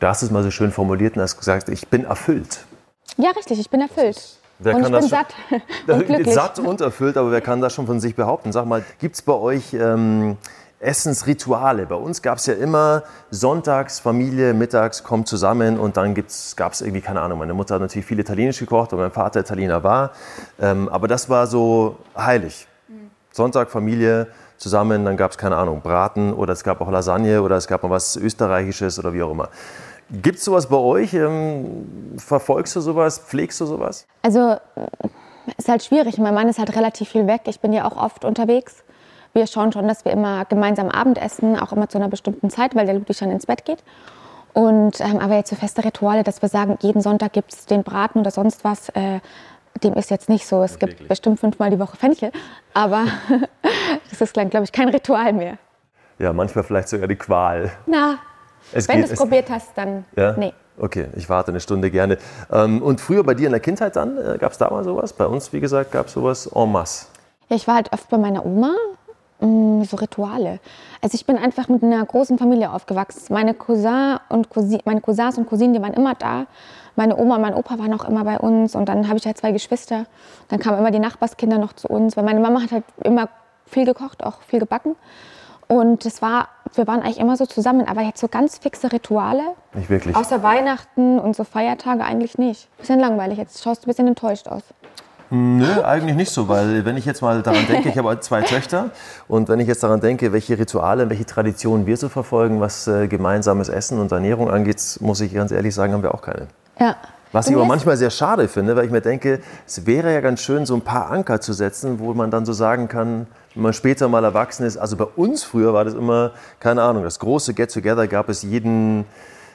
Du 0.00 0.06
hast 0.06 0.22
es 0.22 0.30
mal 0.30 0.42
so 0.42 0.50
schön 0.50 0.72
formuliert 0.72 1.16
und 1.16 1.22
hast 1.22 1.36
gesagt, 1.36 1.68
ich 1.68 1.88
bin 1.88 2.04
erfüllt. 2.04 2.64
Ja, 3.16 3.30
richtig, 3.30 3.60
ich 3.60 3.70
bin 3.70 3.82
erfüllt. 3.82 4.38
Wer 4.58 4.76
und 4.76 4.82
kann 4.82 4.94
ich 4.94 5.00
bin 5.00 5.10
das 5.10 5.20
satt 5.86 5.98
und 5.98 6.06
glücklich. 6.06 6.34
Satt 6.34 6.58
und 6.58 6.80
erfüllt, 6.80 7.16
aber 7.16 7.30
wer 7.30 7.40
kann 7.40 7.60
das 7.60 7.74
schon 7.74 7.86
von 7.86 8.00
sich 8.00 8.14
behaupten? 8.14 8.52
Sag 8.52 8.66
mal, 8.66 8.82
gibt 8.98 9.14
es 9.14 9.22
bei 9.22 9.34
euch 9.34 9.74
ähm, 9.74 10.38
Essensrituale? 10.80 11.86
Bei 11.86 11.94
uns 11.96 12.22
gab 12.22 12.38
es 12.38 12.46
ja 12.46 12.54
immer 12.54 13.02
sonntags, 13.30 14.00
Familie, 14.00 14.54
mittags 14.54 15.02
kommt 15.02 15.28
zusammen 15.28 15.78
und 15.78 15.98
dann 15.98 16.14
gab 16.56 16.72
es 16.72 16.80
irgendwie, 16.80 17.02
keine 17.02 17.20
Ahnung, 17.20 17.38
meine 17.38 17.54
Mutter 17.54 17.74
hat 17.74 17.82
natürlich 17.82 18.06
viel 18.06 18.18
Italienisch 18.18 18.58
gekocht 18.58 18.92
und 18.92 18.98
mein 18.98 19.10
Vater 19.10 19.40
Italiener 19.40 19.82
war. 19.82 20.12
Ähm, 20.58 20.88
aber 20.88 21.08
das 21.08 21.28
war 21.28 21.46
so 21.46 21.96
heilig. 22.16 22.66
Sonntag, 23.32 23.70
Familie 23.70 24.28
zusammen, 24.60 25.04
dann 25.04 25.16
gab 25.16 25.32
es, 25.32 25.38
keine 25.38 25.56
Ahnung, 25.56 25.80
Braten 25.80 26.32
oder 26.32 26.52
es 26.52 26.62
gab 26.62 26.80
auch 26.80 26.90
Lasagne 26.90 27.42
oder 27.42 27.56
es 27.56 27.66
gab 27.66 27.82
mal 27.82 27.90
was 27.90 28.16
Österreichisches 28.16 28.98
oder 28.98 29.12
wie 29.12 29.22
auch 29.22 29.32
immer. 29.32 29.48
Gibt 30.10 30.38
es 30.38 30.44
sowas 30.44 30.68
bei 30.68 30.76
euch? 30.76 31.14
Ähm, 31.14 32.14
verfolgst 32.18 32.76
du 32.76 32.80
sowas? 32.80 33.18
Pflegst 33.18 33.60
du 33.60 33.66
sowas? 33.66 34.06
Also 34.22 34.56
ist 35.56 35.68
halt 35.68 35.82
schwierig. 35.82 36.18
Mein 36.18 36.34
Mann 36.34 36.48
ist 36.48 36.58
halt 36.58 36.74
relativ 36.76 37.08
viel 37.08 37.26
weg. 37.26 37.42
Ich 37.46 37.60
bin 37.60 37.72
ja 37.72 37.84
auch 37.86 37.96
oft 37.96 38.24
unterwegs. 38.24 38.84
Wir 39.32 39.46
schauen 39.46 39.72
schon, 39.72 39.86
dass 39.86 40.04
wir 40.04 40.12
immer 40.12 40.44
gemeinsam 40.44 40.88
Abendessen, 40.88 41.58
auch 41.58 41.72
immer 41.72 41.88
zu 41.88 41.98
einer 41.98 42.08
bestimmten 42.08 42.50
Zeit, 42.50 42.74
weil 42.74 42.86
der 42.86 42.94
Ludwig 42.94 43.16
schon 43.16 43.30
ins 43.30 43.46
Bett 43.46 43.64
geht. 43.64 43.82
Und, 44.52 45.00
ähm, 45.00 45.18
aber 45.20 45.36
jetzt 45.36 45.50
so 45.50 45.56
feste 45.56 45.84
Rituale, 45.84 46.24
dass 46.24 46.42
wir 46.42 46.48
sagen, 46.48 46.76
jeden 46.80 47.00
Sonntag 47.00 47.32
gibt 47.32 47.52
es 47.52 47.66
den 47.66 47.84
Braten 47.84 48.20
oder 48.20 48.32
sonst 48.32 48.64
was, 48.64 48.88
äh, 48.90 49.20
dem 49.82 49.94
ist 49.94 50.10
jetzt 50.10 50.28
nicht 50.28 50.46
so. 50.46 50.62
Es 50.62 50.78
gibt 50.78 50.92
Wirklich? 50.94 51.08
bestimmt 51.08 51.40
fünfmal 51.40 51.70
die 51.70 51.78
Woche 51.78 51.96
Fenchel, 51.96 52.32
aber 52.74 53.04
das 54.10 54.20
ist, 54.20 54.34
glaube 54.34 54.64
ich, 54.64 54.72
kein 54.72 54.88
Ritual 54.88 55.32
mehr. 55.32 55.58
Ja, 56.18 56.32
manchmal 56.32 56.64
vielleicht 56.64 56.88
sogar 56.88 57.08
die 57.08 57.16
Qual. 57.16 57.70
Na, 57.86 58.18
Es 58.72 58.86
wenn 58.88 58.98
du 58.98 59.04
es 59.04 59.12
es- 59.12 59.18
probiert 59.18 59.48
hast, 59.50 59.70
dann 59.76 60.04
Ja? 60.16 60.32
nee. 60.36 60.52
Okay, 60.78 61.08
ich 61.14 61.28
warte 61.28 61.50
eine 61.50 61.60
Stunde 61.60 61.90
gerne. 61.90 62.16
Ähm, 62.50 62.80
und 62.80 63.00
früher 63.02 63.22
bei 63.22 63.34
dir 63.34 63.46
in 63.46 63.52
der 63.52 63.60
Kindheit 63.60 63.96
dann, 63.96 64.16
äh, 64.16 64.38
gab 64.38 64.52
es 64.52 64.56
da 64.58 64.70
mal 64.70 64.82
sowas? 64.82 65.12
Bei 65.12 65.26
uns, 65.26 65.52
wie 65.52 65.60
gesagt, 65.60 65.92
gab 65.92 66.06
es 66.06 66.12
sowas 66.14 66.46
en 66.46 66.72
masse. 66.72 67.06
Ja, 67.50 67.56
ich 67.56 67.66
war 67.66 67.74
halt 67.74 67.92
oft 67.92 68.08
bei 68.08 68.16
meiner 68.16 68.46
Oma, 68.46 68.72
mm, 69.40 69.82
so 69.84 69.96
Rituale. 69.98 70.58
Also 71.02 71.16
ich 71.16 71.26
bin 71.26 71.36
einfach 71.36 71.68
mit 71.68 71.82
einer 71.82 72.02
großen 72.06 72.38
Familie 72.38 72.70
aufgewachsen. 72.72 73.26
Meine, 73.34 73.52
Cousin 73.52 74.16
und 74.30 74.48
Cousin, 74.48 74.80
meine 74.86 75.02
Cousins 75.02 75.36
und 75.36 75.46
Cousinen, 75.46 75.74
die 75.74 75.82
waren 75.82 75.92
immer 75.92 76.14
da. 76.14 76.46
Meine 76.96 77.16
Oma 77.16 77.36
und 77.36 77.42
mein 77.42 77.54
Opa 77.54 77.78
waren 77.78 77.92
auch 77.94 78.04
immer 78.04 78.24
bei 78.24 78.38
uns. 78.38 78.74
Und 78.74 78.88
dann 78.88 79.08
habe 79.08 79.18
ich 79.18 79.26
halt 79.26 79.38
zwei 79.38 79.52
Geschwister. 79.52 80.06
Dann 80.48 80.58
kamen 80.58 80.78
immer 80.78 80.90
die 80.90 80.98
Nachbarskinder 80.98 81.58
noch 81.58 81.72
zu 81.72 81.88
uns, 81.88 82.16
weil 82.16 82.24
meine 82.24 82.40
Mama 82.40 82.62
hat 82.62 82.72
halt 82.72 82.84
immer 83.02 83.28
viel 83.66 83.84
gekocht, 83.84 84.24
auch 84.24 84.42
viel 84.42 84.60
gebacken. 84.60 84.96
Und 85.68 86.04
es 86.04 86.20
war, 86.20 86.48
wir 86.74 86.88
waren 86.88 87.00
eigentlich 87.00 87.20
immer 87.20 87.36
so 87.36 87.46
zusammen, 87.46 87.86
aber 87.86 88.00
jetzt 88.02 88.18
so 88.20 88.26
ganz 88.26 88.58
fixe 88.58 88.92
Rituale, 88.92 89.42
Nicht 89.72 89.88
wirklich. 89.88 90.16
außer 90.16 90.42
Weihnachten 90.42 91.20
und 91.20 91.36
so 91.36 91.44
Feiertage 91.44 92.02
eigentlich 92.02 92.38
nicht. 92.38 92.68
Bisschen 92.78 92.98
langweilig, 92.98 93.38
jetzt 93.38 93.62
schaust 93.62 93.84
du 93.84 93.86
ein 93.86 93.90
bisschen 93.90 94.08
enttäuscht 94.08 94.48
aus. 94.48 94.64
Nö, 95.32 95.84
eigentlich 95.84 96.16
nicht 96.16 96.32
so, 96.32 96.48
weil 96.48 96.84
wenn 96.84 96.96
ich 96.96 97.04
jetzt 97.04 97.22
mal 97.22 97.40
daran 97.42 97.64
denke, 97.68 97.88
ich 97.88 97.96
habe 97.96 98.18
zwei 98.18 98.42
Töchter 98.42 98.90
und 99.28 99.48
wenn 99.48 99.60
ich 99.60 99.68
jetzt 99.68 99.84
daran 99.84 100.00
denke, 100.00 100.32
welche 100.32 100.58
Rituale, 100.58 101.08
welche 101.08 101.24
Traditionen 101.24 101.86
wir 101.86 101.96
so 101.96 102.08
verfolgen, 102.08 102.60
was 102.60 102.88
äh, 102.88 103.06
gemeinsames 103.06 103.68
Essen 103.68 104.00
und 104.00 104.10
Ernährung 104.10 104.50
angeht, 104.50 104.98
muss 105.00 105.20
ich 105.20 105.32
ganz 105.32 105.52
ehrlich 105.52 105.72
sagen, 105.72 105.92
haben 105.92 106.02
wir 106.02 106.12
auch 106.12 106.22
keine. 106.22 106.48
Ja. 106.80 106.96
Was 107.32 107.48
ich 107.48 107.54
aber 107.54 107.64
manchmal 107.64 107.96
sehr 107.96 108.10
schade 108.10 108.48
finde, 108.48 108.74
weil 108.74 108.86
ich 108.86 108.90
mir 108.90 109.00
denke, 109.00 109.38
es 109.64 109.86
wäre 109.86 110.12
ja 110.12 110.20
ganz 110.20 110.40
schön, 110.40 110.66
so 110.66 110.74
ein 110.74 110.80
paar 110.80 111.12
Anker 111.12 111.40
zu 111.40 111.52
setzen, 111.52 112.00
wo 112.00 112.12
man 112.12 112.32
dann 112.32 112.44
so 112.44 112.52
sagen 112.52 112.88
kann, 112.88 113.28
wenn 113.54 113.62
man 113.62 113.72
später 113.72 114.08
mal 114.08 114.24
erwachsen 114.24 114.66
ist. 114.66 114.76
Also 114.76 114.96
bei 114.96 115.04
uns 115.04 115.44
früher 115.44 115.72
war 115.72 115.84
das 115.84 115.94
immer, 115.94 116.32
keine 116.58 116.82
Ahnung, 116.82 117.04
das 117.04 117.20
große 117.20 117.54
Get-Together 117.54 118.08
gab 118.08 118.28
es 118.28 118.42
jeden 118.42 119.04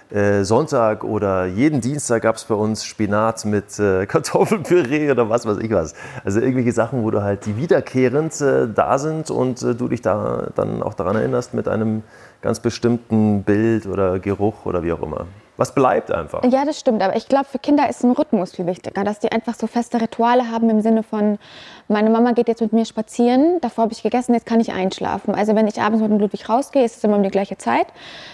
äh, 0.09 0.43
Sonntag 0.43 1.03
oder 1.03 1.47
jeden 1.47 1.81
Dienstag 1.81 2.21
gab 2.21 2.38
es 2.38 2.45
bei 2.45 2.55
uns 2.55 2.85
Spinat 2.85 3.43
mit 3.43 3.77
äh, 3.77 4.05
Kartoffelpüree 4.07 5.11
oder 5.11 5.29
was 5.29 5.45
weiß 5.45 5.57
ich 5.57 5.71
was. 5.71 5.95
Also 6.23 6.39
irgendwelche 6.39 6.71
Sachen, 6.71 7.03
wo 7.03 7.11
du 7.11 7.23
halt 7.23 7.45
die 7.45 7.57
wiederkehrend 7.57 8.39
äh, 8.39 8.67
da 8.73 8.97
sind 8.99 9.29
und 9.31 9.61
äh, 9.63 9.75
du 9.75 9.89
dich 9.89 10.01
da 10.01 10.47
dann 10.55 10.81
auch 10.81 10.93
daran 10.93 11.17
erinnerst 11.17 11.53
mit 11.53 11.67
einem 11.67 12.03
ganz 12.41 12.61
bestimmten 12.61 13.43
Bild 13.43 13.85
oder 13.85 14.19
Geruch 14.19 14.65
oder 14.65 14.81
wie 14.81 14.93
auch 14.93 15.01
immer. 15.01 15.25
Was 15.58 15.74
bleibt 15.74 16.12
einfach. 16.12 16.44
Ja, 16.44 16.65
das 16.65 16.80
stimmt. 16.80 17.02
Aber 17.02 17.15
ich 17.15 17.28
glaube, 17.28 17.46
für 17.46 17.60
Kinder 17.60 17.89
ist 17.89 18.04
ein 18.04 18.12
Rhythmus 18.12 18.54
viel 18.54 18.65
wichtiger, 18.65 19.04
dass 19.04 19.20
die 19.20 19.32
einfach 19.32 19.56
so 19.56 19.68
feste 19.68 20.02
Rituale 20.02 20.52
haben 20.52 20.70
im 20.70 20.82
Sinne 20.82 21.04
von, 21.04 21.39
meine 21.88 22.10
Mama 22.10 22.32
geht 22.32 22.48
jetzt 22.48 22.62
mit 22.62 22.74
mir 22.74 22.86
spazieren, 22.86 23.60
davor 23.62 23.84
habe 23.84 23.94
ich 23.94 24.04
gegessen, 24.04 24.34
jetzt 24.34 24.46
kann 24.46 24.60
ich 24.60 24.74
einschlafen. 24.74 25.34
Also 25.34 25.56
wenn 25.56 25.68
ich 25.68 25.82
abends 25.82 26.02
mit 26.02 26.12
dem 26.12 26.20
Ludwig 26.20 26.50
rausgehe, 26.50 26.84
ist 26.84 26.98
es 26.98 27.04
immer 27.04 27.15
um 27.15 27.24
die 27.24 27.30
gleiche 27.30 27.58
Zeit. 27.58 27.88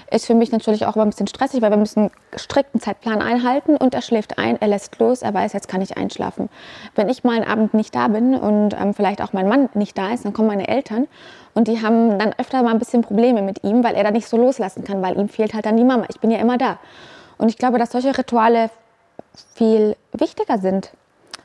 Ist 0.10 0.26
für 0.26 0.34
mich 0.34 0.52
natürlich 0.52 0.86
auch 0.86 0.96
immer 0.96 1.06
ein 1.06 1.10
bisschen 1.10 1.28
stressig, 1.28 1.62
weil 1.62 1.70
wir 1.70 1.78
müssen 1.78 2.00
einen 2.00 2.12
strikten 2.40 2.80
Zeitplan 2.80 3.22
einhalten 3.22 3.78
und 3.78 3.94
er 3.94 4.02
schläft 4.02 4.40
ein, 4.40 4.60
er 4.60 4.68
lässt 4.68 4.98
los, 5.00 5.22
er 5.22 5.34
weiß, 5.34 5.54
jetzt 5.54 5.68
kann 5.68 5.82
ich 5.82 5.98
einschlafen. 5.98 6.50
Wenn 6.96 7.10
ich 7.10 7.24
mal 7.24 7.36
einen 7.36 7.46
Abend 7.46 7.74
nicht 7.74 7.94
da 7.94 8.08
bin 8.08 8.36
und 8.36 8.74
ähm, 8.74 8.94
vielleicht 8.94 9.22
auch 9.22 9.34
mein 9.34 9.48
Mann 9.48 9.70
nicht 9.74 9.98
da 9.98 10.12
ist, 10.14 10.26
dann 10.26 10.34
kommen 10.34 10.48
meine 10.48 10.68
Eltern 10.68 11.08
und 11.54 11.68
die 11.68 11.82
haben 11.82 12.18
dann 12.18 12.34
öfter 12.38 12.64
mal 12.64 12.72
ein 12.72 12.80
bisschen 12.80 13.02
Probleme 13.02 13.42
mit 13.42 13.64
ihm, 13.64 13.84
weil 13.84 13.96
er 13.96 14.04
da 14.04 14.12
nicht 14.12 14.28
so 14.28 14.38
loslassen 14.38 14.84
kann, 14.84 15.02
weil 15.02 15.18
ihm 15.18 15.30
fehlt 15.30 15.54
halt 15.54 15.66
dann 15.66 15.78
die 15.78 15.84
Mama. 15.84 16.06
Ich 16.10 16.20
bin 16.20 16.32
ja 16.32 16.40
immer 16.40 16.58
da. 16.58 16.80
Und 17.38 17.50
ich 17.50 17.58
glaube, 17.58 17.78
dass 17.78 17.92
solche 17.92 18.18
Rituale 18.18 18.70
viel 19.56 19.96
wichtiger 20.14 20.58
sind. 20.58 20.92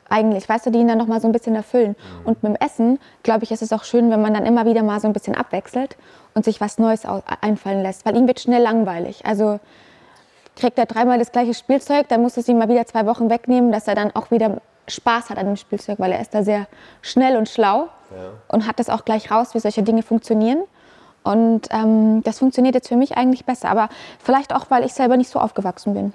Eigentlich, 0.09 0.49
weißt 0.49 0.67
du, 0.67 0.71
die 0.71 0.79
ihn 0.79 0.89
dann 0.89 0.99
noch 0.99 1.09
mal 1.09 1.21
so 1.21 1.27
ein 1.27 1.33
bisschen 1.33 1.57
erfüllen. 1.57 1.97
Und 2.25 2.43
mit 2.43 2.55
dem 2.55 2.57
Essen, 2.65 3.01
glaube 3.25 3.45
ich, 3.45 3.51
ist 3.51 3.63
es 3.63 3.73
auch 3.73 3.83
schön, 3.83 4.11
wenn 4.11 4.23
man 4.23 4.35
dann 4.35 4.47
immer 4.47 4.65
wieder 4.65 4.85
mal 4.85 5.01
so 5.01 5.09
ein 5.09 5.13
bisschen 5.13 5.35
abwechselt 5.35 5.97
und 6.35 6.45
sich 6.45 6.61
was 6.61 6.79
Neues 6.79 7.03
einfallen 7.41 7.83
lässt, 7.83 8.07
weil 8.07 8.17
ihm 8.17 8.29
wird 8.29 8.39
schnell 8.39 8.63
langweilig. 8.63 9.27
Also 9.27 9.59
kriegt 10.55 10.79
er 10.79 10.87
dreimal 10.87 11.19
das 11.19 11.33
gleiche 11.33 11.55
Spielzeug, 11.55 12.09
dann 12.09 12.23
muss 12.23 12.37
es 12.37 12.49
ihm 12.49 12.59
mal 12.59 12.69
wieder 12.69 12.87
zwei 12.87 13.07
Wochen 13.07 13.31
wegnehmen, 13.31 13.73
dass 13.73 13.89
er 13.89 13.95
dann 13.95 14.15
auch 14.15 14.31
wieder 14.31 14.61
Spaß 14.89 15.31
hat 15.31 15.39
an 15.39 15.47
dem 15.47 15.57
Spielzeug, 15.57 15.99
weil 15.99 16.13
er 16.13 16.21
ist 16.21 16.35
da 16.35 16.43
sehr 16.43 16.67
schnell 17.03 17.37
und 17.37 17.49
schlau 17.49 17.89
und 18.49 18.67
hat 18.67 18.79
das 18.79 18.89
auch 18.89 19.05
gleich 19.05 19.31
raus, 19.31 19.55
wie 19.55 19.59
solche 19.59 19.83
Dinge 19.83 20.03
funktionieren. 20.03 20.63
Und 21.25 21.69
ähm, 21.73 22.23
das 22.23 22.39
funktioniert 22.39 22.77
jetzt 22.77 22.89
für 22.89 22.97
mich 22.97 23.17
eigentlich 23.17 23.45
besser, 23.45 23.69
aber 23.69 23.89
vielleicht 24.21 24.55
auch, 24.55 24.71
weil 24.71 24.85
ich 24.85 24.95
selber 24.95 25.17
nicht 25.17 25.29
so 25.29 25.41
aufgewachsen 25.41 25.93
bin. 25.93 26.13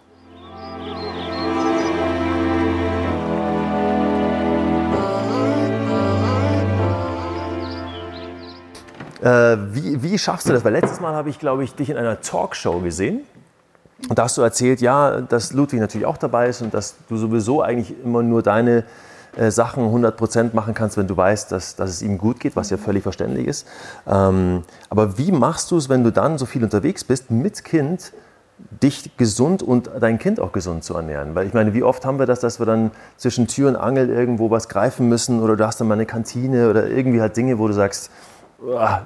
Äh, 9.22 9.58
wie, 9.76 10.02
wie 10.02 10.18
schaffst 10.18 10.48
du 10.50 10.54
das? 10.54 10.64
Weil 10.64 10.72
letztes 10.72 11.00
Mal 11.00 11.14
habe 11.14 11.30
ich, 11.30 11.38
glaube 11.38 11.64
ich, 11.64 11.76
dich 11.76 11.90
in 11.90 11.98
einer 11.98 12.22
Talkshow 12.22 12.80
gesehen. 12.80 13.22
Und 14.10 14.18
da 14.18 14.24
hast 14.24 14.38
du 14.38 14.42
erzählt, 14.42 14.82
ja, 14.82 15.22
dass 15.22 15.54
Ludwig 15.54 15.80
natürlich 15.80 16.08
auch 16.08 16.18
dabei 16.18 16.48
ist 16.48 16.62
und 16.62 16.74
dass 16.74 16.96
du 17.08 17.18
sowieso 17.18 17.62
eigentlich 17.62 17.96
immer 18.04 18.24
nur 18.24 18.42
deine 18.42 18.84
äh, 19.38 19.52
Sachen 19.52 19.86
100% 19.86 20.54
machen 20.54 20.74
kannst, 20.74 20.98
wenn 20.98 21.08
du 21.08 21.16
weißt, 21.16 21.52
dass, 21.52 21.76
dass 21.76 21.90
es 21.90 22.02
ihm 22.02 22.18
gut 22.18 22.40
geht, 22.40 22.56
was 22.56 22.70
ja 22.70 22.78
völlig 22.78 23.04
verständlich 23.04 23.48
ist. 23.48 23.68
Ähm, 24.08 24.64
aber 24.90 25.18
wie 25.18 25.32
machst 25.32 25.72
du 25.72 25.78
es, 25.78 25.88
wenn 25.88 26.04
du 26.04 26.12
dann 26.12 26.38
so 26.38 26.46
viel 26.46 26.64
unterwegs 26.64 27.04
bist 27.04 27.32
mit 27.32 27.64
Kind, 27.64 28.12
dich 28.84 29.16
gesund 29.18 29.64
und 29.64 29.90
dein 30.00 30.20
Kind 30.20 30.40
auch 30.40 30.52
gesund 30.52 30.84
zu 30.84 30.96
ernähren? 30.96 31.34
Weil 31.34 31.48
ich 31.48 31.54
meine, 31.54 31.74
wie 31.74 31.84
oft 31.84 32.06
haben 32.06 32.20
wir 32.20 32.26
das, 32.26 32.42
dass 32.42 32.60
wir 32.60 32.66
dann 32.66 32.92
zwischen 33.16 33.48
Tür 33.48 33.70
und 33.70 33.76
Angel 33.78 34.10
irgendwo 34.10 34.50
was 34.50 34.68
greifen 34.68 35.08
müssen 35.08 35.42
oder 35.42 35.56
du 35.56 35.66
hast 35.66 35.80
dann 35.80 35.88
mal 35.88 35.94
eine 35.94 36.06
Kantine 36.06 36.70
oder 36.70 36.88
irgendwie 36.88 37.22
halt 37.22 37.38
Dinge, 37.38 37.58
wo 37.58 37.68
du 37.68 37.74
sagst, 37.74 38.12
"Uah, 38.12 38.31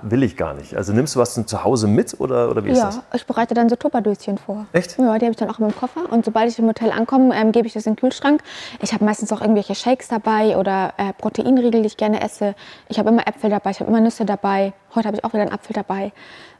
will 0.01 0.23
ich 0.23 0.35
gar 0.35 0.53
nicht. 0.53 0.75
Also 0.75 0.91
nimmst 0.91 1.15
du 1.15 1.19
was 1.19 1.33
zum 1.33 1.47
Zuhause 1.47 1.87
mit 1.87 2.19
oder, 2.19 2.49
oder 2.49 2.65
wie 2.65 2.71
ist 2.71 2.77
Ja, 2.77 2.85
das? 2.87 3.01
ich 3.13 3.25
bereite 3.25 3.53
dann 3.53 3.69
so 3.69 3.75
Tupperdöschen 3.77 4.37
vor. 4.37 4.65
Echt? 4.73 4.97
Ja, 4.99 5.17
die 5.17 5.25
habe 5.25 5.31
ich 5.31 5.37
dann 5.37 5.49
auch 5.49 5.59
in 5.59 5.65
meinem 5.67 5.75
Koffer. 5.77 6.11
Und 6.11 6.25
sobald 6.25 6.49
ich 6.51 6.59
im 6.59 6.67
Hotel 6.67 6.91
ankomme, 6.91 7.33
ähm, 7.35 7.51
gebe 7.53 7.65
ich 7.65 7.73
das 7.73 7.85
in 7.85 7.93
den 7.93 7.99
Kühlschrank. 7.99 8.41
Ich 8.81 8.93
habe 8.93 9.05
meistens 9.05 9.31
auch 9.31 9.39
irgendwelche 9.41 9.73
Shakes 9.73 10.09
dabei 10.09 10.57
oder 10.57 10.93
äh, 10.97 11.13
Proteinriegel, 11.13 11.81
die 11.81 11.87
ich 11.87 11.95
gerne 11.97 12.21
esse. 12.21 12.53
Ich 12.89 12.99
habe 12.99 13.09
immer 13.09 13.25
Äpfel 13.27 13.49
dabei, 13.49 13.71
ich 13.71 13.79
habe 13.79 13.89
immer 13.89 14.01
Nüsse 14.01 14.25
dabei. 14.25 14.73
Heute 14.93 15.07
habe 15.07 15.17
ich 15.17 15.23
auch 15.23 15.31
wieder 15.33 15.43
einen 15.43 15.53
Apfel 15.53 15.73
dabei. 15.73 16.11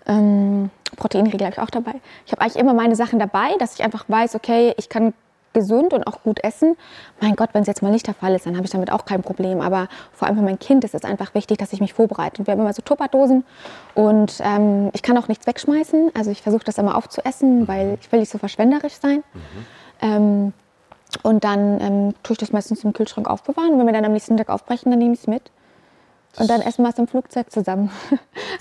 Ähm, 0.08 0.70
Proteinriegel 0.96 1.46
habe 1.48 1.54
ich 1.56 1.60
auch 1.62 1.70
dabei. 1.70 1.96
Ich 2.26 2.32
habe 2.32 2.42
eigentlich 2.42 2.56
immer 2.56 2.74
meine 2.74 2.96
Sachen 2.96 3.20
dabei, 3.20 3.50
dass 3.60 3.74
ich 3.76 3.84
einfach 3.84 4.06
weiß, 4.08 4.36
okay, 4.36 4.74
ich 4.78 4.88
kann 4.88 5.14
gesund 5.56 5.94
und 5.94 6.06
auch 6.06 6.22
gut 6.22 6.44
essen. 6.44 6.78
Mein 7.20 7.36
Gott, 7.36 7.50
wenn 7.54 7.63
es 7.63 7.68
jetzt 7.68 7.82
mal 7.82 7.91
nicht 7.91 8.06
der 8.06 8.13
Fall 8.13 8.36
ist, 8.36 8.46
dann 8.46 8.56
habe 8.56 8.65
ich 8.65 8.72
damit 8.72 8.91
auch 8.91 9.06
kein 9.06 9.24
Problem. 9.24 9.60
Aber 9.62 9.88
vor 10.13 10.28
allem 10.28 10.38
für 10.38 10.44
mein 10.44 10.60
Kind 10.60 10.84
ist 10.84 10.94
es 10.94 11.04
einfach 11.04 11.34
wichtig, 11.34 11.58
dass 11.58 11.74
ich 11.74 11.82
mich 11.82 11.94
vorbereite. 11.94 12.41
Und 12.41 12.48
wir 12.48 12.52
haben 12.52 12.62
immer 12.62 12.74
so 12.74 12.84
Tupperdosen 12.84 13.44
und 13.96 14.39
ähm, 14.44 14.91
ich 14.94 15.02
kann 15.02 15.18
auch 15.18 15.28
nichts 15.28 15.48
wegschmeißen. 15.48 16.12
Also 16.13 16.30
ich 16.30 16.44
versuche 16.44 16.63
das 16.63 16.78
immer 16.78 16.96
aufzuessen, 16.96 17.68
weil 17.68 17.98
ich 18.00 18.12
will 18.12 18.20
nicht 18.20 18.32
so 18.32 18.38
verschwenderisch 18.38 19.00
sein. 19.02 19.24
Ähm, 20.02 20.54
Und 21.24 21.44
dann 21.46 21.80
ähm, 21.80 22.13
tue 22.24 22.34
ich 22.34 22.38
das 22.39 22.52
meistens 22.52 22.84
im 22.84 22.91
Kühlschrank 22.91 23.30
aufbewahren. 23.30 23.72
Und 23.72 23.80
wenn 23.80 23.86
wir 23.86 23.94
dann 23.94 24.06
am 24.06 24.12
nächsten 24.12 24.36
Tag 24.36 24.50
aufbrechen, 24.50 24.91
dann 24.91 25.00
nehme 25.00 25.13
ich 25.13 25.22
es 25.22 25.28
mit. 25.28 25.44
Und 26.38 26.50
dann 26.50 26.62
essen 26.62 26.84
wir 26.84 26.89
es 26.89 26.98
im 26.98 27.08
Flugzeug 27.08 27.52
zusammen. 27.52 27.89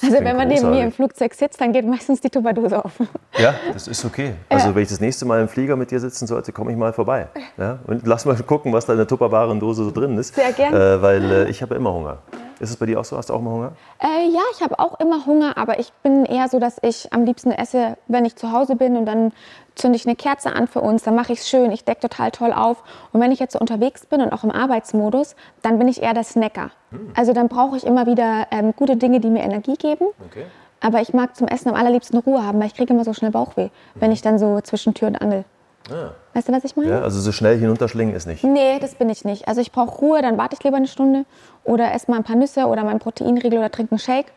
Also 0.02 0.16
wenn 0.20 0.37
man 0.37 0.48
neben 0.48 0.70
mir 0.70 0.82
im 0.82 0.92
Flugzeug 0.92 1.34
sitzt, 1.34 1.60
dann 1.60 1.72
geht 1.72 1.87
meistens 1.87 2.20
die 2.20 2.28
Tupperdose 2.28 2.84
auf. 2.84 2.92
Ja, 3.38 3.54
das 3.72 3.88
ist 3.88 4.04
okay. 4.04 4.34
Also 4.48 4.68
ja. 4.68 4.74
wenn 4.74 4.82
ich 4.82 4.88
das 4.88 5.00
nächste 5.00 5.24
Mal 5.24 5.40
im 5.40 5.48
Flieger 5.48 5.76
mit 5.76 5.90
dir 5.90 6.00
sitzen 6.00 6.26
sollte, 6.26 6.52
komme 6.52 6.72
ich 6.72 6.76
mal 6.76 6.92
vorbei. 6.92 7.28
Ja? 7.56 7.78
Und 7.87 8.06
lass 8.06 8.24
mal 8.24 8.37
gucken, 8.37 8.72
was 8.72 8.87
da 8.87 8.92
in 8.92 8.98
der 8.98 9.06
tupperbaren 9.06 9.58
Dose 9.60 9.84
so 9.84 9.90
drin 9.90 10.16
ist. 10.18 10.34
Sehr 10.34 10.52
gerne. 10.52 10.76
Äh, 10.76 11.02
weil 11.02 11.30
äh, 11.30 11.48
ich 11.48 11.62
habe 11.62 11.74
immer 11.74 11.92
Hunger. 11.92 12.18
Ist 12.60 12.70
es 12.70 12.76
bei 12.76 12.87
dir 12.87 13.00
auch 13.00 13.04
so? 13.04 13.16
Hast 13.16 13.30
du 13.30 13.34
auch 13.34 13.40
immer 13.40 13.50
Hunger? 13.50 13.72
Äh, 14.00 14.28
ja, 14.30 14.42
ich 14.52 14.62
habe 14.62 14.78
auch 14.78 15.00
immer 15.00 15.26
Hunger, 15.26 15.56
aber 15.58 15.78
ich 15.78 15.92
bin 16.02 16.24
eher 16.24 16.48
so, 16.48 16.58
dass 16.58 16.76
ich 16.82 17.12
am 17.12 17.24
liebsten 17.24 17.50
esse, 17.50 17.96
wenn 18.06 18.24
ich 18.24 18.37
zu 18.37 18.52
Hause 18.52 18.76
bin 18.76 18.96
und 18.96 19.06
dann 19.06 19.32
zünde 19.74 19.96
ich 19.96 20.06
eine 20.06 20.14
Kerze 20.14 20.52
an 20.52 20.68
für 20.68 20.80
uns, 20.80 21.02
dann 21.02 21.14
mache 21.14 21.32
ich 21.32 21.40
es 21.40 21.48
schön, 21.48 21.72
ich 21.72 21.84
decke 21.84 22.08
total 22.08 22.30
toll 22.30 22.52
auf. 22.52 22.82
Und 23.12 23.20
wenn 23.20 23.32
ich 23.32 23.40
jetzt 23.40 23.54
so 23.54 23.58
unterwegs 23.58 24.06
bin 24.06 24.20
und 24.20 24.32
auch 24.32 24.44
im 24.44 24.50
Arbeitsmodus, 24.50 25.34
dann 25.62 25.78
bin 25.78 25.88
ich 25.88 26.02
eher 26.02 26.14
der 26.14 26.24
Snacker. 26.24 26.70
Hm. 26.94 27.12
Also 27.14 27.33
dann 27.33 27.48
brauche 27.48 27.76
ich 27.76 27.85
immer 27.85 28.07
wieder 28.07 28.46
ähm, 28.50 28.72
gute 28.76 28.96
Dinge, 28.96 29.20
die 29.20 29.30
mir 29.30 29.42
Energie 29.42 29.76
geben. 29.76 30.07
Okay. 30.26 30.44
Aber 30.80 31.00
ich 31.00 31.14
mag 31.14 31.35
zum 31.37 31.48
Essen 31.48 31.68
am 31.70 31.74
allerliebsten 31.74 32.18
Ruhe 32.18 32.44
haben, 32.44 32.59
weil 32.61 32.66
ich 32.66 32.74
kriege 32.74 32.92
immer 32.92 33.04
so 33.04 33.14
schnell 33.14 33.30
Bauchweh, 33.30 33.70
wenn 33.94 34.12
ich 34.12 34.22
dann 34.22 34.38
so 34.38 34.61
zwischen 34.61 34.92
Tür 34.92 35.09
und 35.09 35.16
Angel 35.16 35.44
Ah. 35.90 36.12
Weißt 36.33 36.48
du, 36.48 36.52
was 36.52 36.64
ich 36.64 36.76
meine? 36.76 36.90
Ja, 36.90 37.00
also 37.02 37.20
so 37.20 37.30
schnell 37.30 37.59
hinunterschlingen 37.59 38.14
ist 38.14 38.26
nicht. 38.26 38.42
Nee, 38.42 38.78
das 38.78 38.94
bin 38.94 39.11
ich 39.11 39.24
nicht. 39.24 39.48
Also 39.48 39.61
ich 39.61 39.70
brauche 39.70 39.98
Ruhe, 39.98 40.22
dann 40.22 40.38
warte 40.38 40.57
ich 40.59 40.64
lieber 40.64 40.76
eine 40.76 40.87
Stunde 40.87 41.26
oder 41.62 41.92
esse 41.92 42.11
mal 42.11 42.18
ein 42.18 42.24
paar 42.24 42.37
Nüsse 42.37 42.66
oder 42.66 42.85
mein 42.85 42.98
Proteinriegel 42.98 43.59
oder 43.59 43.70
trinke 43.70 43.92
einen 43.92 43.98
Shake 43.98 44.33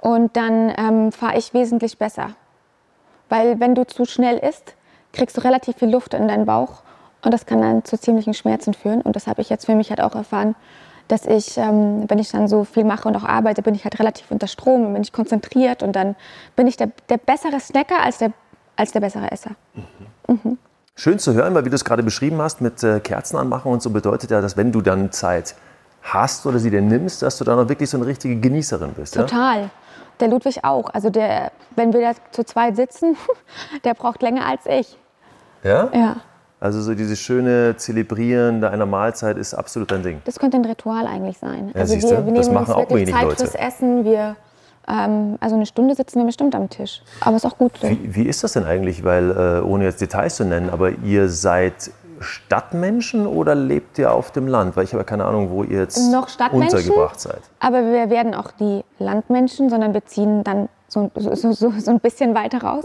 und 0.00 0.36
dann 0.36 0.72
ähm, 0.76 1.12
fahre 1.12 1.36
ich 1.36 1.52
wesentlich 1.52 1.98
besser. 1.98 2.30
Weil 3.28 3.60
wenn 3.60 3.74
du 3.74 3.86
zu 3.86 4.04
schnell 4.06 4.38
isst, 4.38 4.74
kriegst 5.12 5.36
du 5.36 5.42
relativ 5.42 5.76
viel 5.76 5.90
Luft 5.90 6.14
in 6.14 6.28
deinen 6.28 6.46
Bauch 6.46 6.82
und 7.22 7.34
das 7.34 7.44
kann 7.44 7.60
dann 7.60 7.84
zu 7.84 7.98
ziemlichen 7.98 8.34
Schmerzen 8.34 8.72
führen. 8.72 9.02
Und 9.02 9.16
das 9.16 9.26
habe 9.26 9.42
ich 9.42 9.50
jetzt 9.50 9.66
für 9.66 9.74
mich 9.74 9.90
halt 9.90 10.00
auch 10.00 10.14
erfahren, 10.14 10.54
dass 11.08 11.26
ich, 11.26 11.56
ähm, 11.56 12.04
wenn 12.08 12.18
ich 12.18 12.30
dann 12.30 12.48
so 12.48 12.64
viel 12.64 12.84
mache 12.84 13.08
und 13.08 13.16
auch 13.16 13.24
arbeite, 13.24 13.62
bin 13.62 13.74
ich 13.74 13.84
halt 13.84 13.98
relativ 13.98 14.30
unter 14.30 14.46
Strom 14.46 14.86
und 14.86 14.92
bin 14.94 15.02
ich 15.02 15.12
konzentriert 15.12 15.82
und 15.82 15.94
dann 15.94 16.16
bin 16.56 16.66
ich 16.66 16.76
der, 16.76 16.90
der 17.08 17.18
bessere 17.18 17.60
Snacker 17.60 18.02
als 18.02 18.18
der, 18.18 18.32
als 18.76 18.92
der 18.92 19.00
bessere 19.00 19.30
Esser. 19.30 19.50
Mhm. 19.74 20.40
Mhm. 20.42 20.58
Schön 20.94 21.18
zu 21.18 21.34
hören, 21.34 21.54
weil 21.54 21.64
wie 21.64 21.70
du 21.70 21.74
es 21.74 21.84
gerade 21.84 22.02
beschrieben 22.02 22.40
hast 22.40 22.60
mit 22.60 22.82
äh, 22.82 23.00
Kerzen 23.00 23.36
anmachen 23.36 23.70
und 23.70 23.82
so 23.82 23.90
bedeutet 23.90 24.30
ja, 24.30 24.40
dass 24.40 24.56
wenn 24.56 24.72
du 24.72 24.80
dann 24.80 25.12
Zeit 25.12 25.54
hast 26.02 26.46
oder 26.46 26.58
sie 26.58 26.70
dir 26.70 26.80
nimmst, 26.80 27.22
dass 27.22 27.36
du 27.38 27.44
dann 27.44 27.58
auch 27.58 27.68
wirklich 27.68 27.90
so 27.90 27.98
eine 27.98 28.06
richtige 28.06 28.36
Genießerin 28.36 28.92
bist. 28.94 29.14
Total. 29.14 29.62
Ja? 29.62 29.70
Der 30.20 30.28
Ludwig 30.28 30.64
auch. 30.64 30.88
Also 30.94 31.10
der, 31.10 31.52
wenn 31.74 31.92
wir 31.92 32.00
da 32.00 32.12
zu 32.30 32.44
zweit 32.44 32.76
sitzen, 32.76 33.16
der 33.84 33.94
braucht 33.94 34.22
länger 34.22 34.46
als 34.46 34.64
ich. 34.66 34.96
Ja? 35.62 35.90
Ja. 35.92 36.16
Also 36.58 36.80
so 36.80 36.94
dieses 36.94 37.18
schöne 37.20 37.76
Zelebrieren 37.76 38.64
einer 38.64 38.86
Mahlzeit 38.86 39.36
ist 39.36 39.54
absolut 39.54 39.90
dein 39.90 40.02
Ding. 40.02 40.22
Das 40.24 40.38
könnte 40.38 40.56
ein 40.56 40.64
Ritual 40.64 41.06
eigentlich 41.06 41.38
sein. 41.38 41.70
Ja, 41.74 41.80
also 41.82 41.94
wir, 41.94 42.02
wir 42.02 42.18
nehmen 42.22 42.36
das 42.36 42.50
machen 42.50 42.68
uns 42.68 42.70
auch 42.70 42.90
wirklich 42.90 43.12
Zeit 43.12 43.24
Leute. 43.24 43.36
fürs 43.36 43.54
Essen. 43.54 44.04
Wir 44.04 44.36
ähm, 44.88 45.36
also 45.40 45.56
eine 45.56 45.66
Stunde 45.66 45.94
sitzen 45.94 46.20
wir 46.20 46.26
bestimmt 46.26 46.54
am 46.54 46.70
Tisch. 46.70 47.02
Aber 47.20 47.36
ist 47.36 47.44
auch 47.44 47.58
gut 47.58 47.72
so. 47.80 47.88
Wie, 47.88 48.14
wie 48.14 48.22
ist 48.22 48.44
das 48.44 48.52
denn 48.52 48.64
eigentlich? 48.64 49.04
Weil, 49.04 49.30
äh, 49.30 49.66
ohne 49.66 49.84
jetzt 49.84 50.00
Details 50.00 50.36
zu 50.36 50.44
nennen, 50.44 50.70
aber 50.70 50.90
ihr 50.90 51.28
seid 51.28 51.90
Stadtmenschen 52.20 53.26
oder 53.26 53.54
lebt 53.54 53.98
ihr 53.98 54.12
auf 54.12 54.30
dem 54.30 54.46
Land? 54.46 54.76
Weil 54.76 54.84
ich 54.84 54.94
habe 54.94 55.04
keine 55.04 55.24
Ahnung, 55.26 55.50
wo 55.50 55.64
ihr 55.64 55.80
jetzt 55.80 56.10
Noch 56.10 56.28
untergebracht 56.50 57.20
seid. 57.20 57.40
Aber 57.60 57.82
wir 57.82 58.10
werden 58.10 58.34
auch 58.34 58.50
die 58.52 58.84
Landmenschen, 58.98 59.68
sondern 59.68 59.92
wir 59.92 60.04
ziehen 60.06 60.44
dann 60.44 60.68
so, 60.88 61.10
so, 61.14 61.52
so, 61.52 61.70
so 61.70 61.90
ein 61.90 62.00
bisschen 62.00 62.34
weiter 62.34 62.62
raus. 62.62 62.84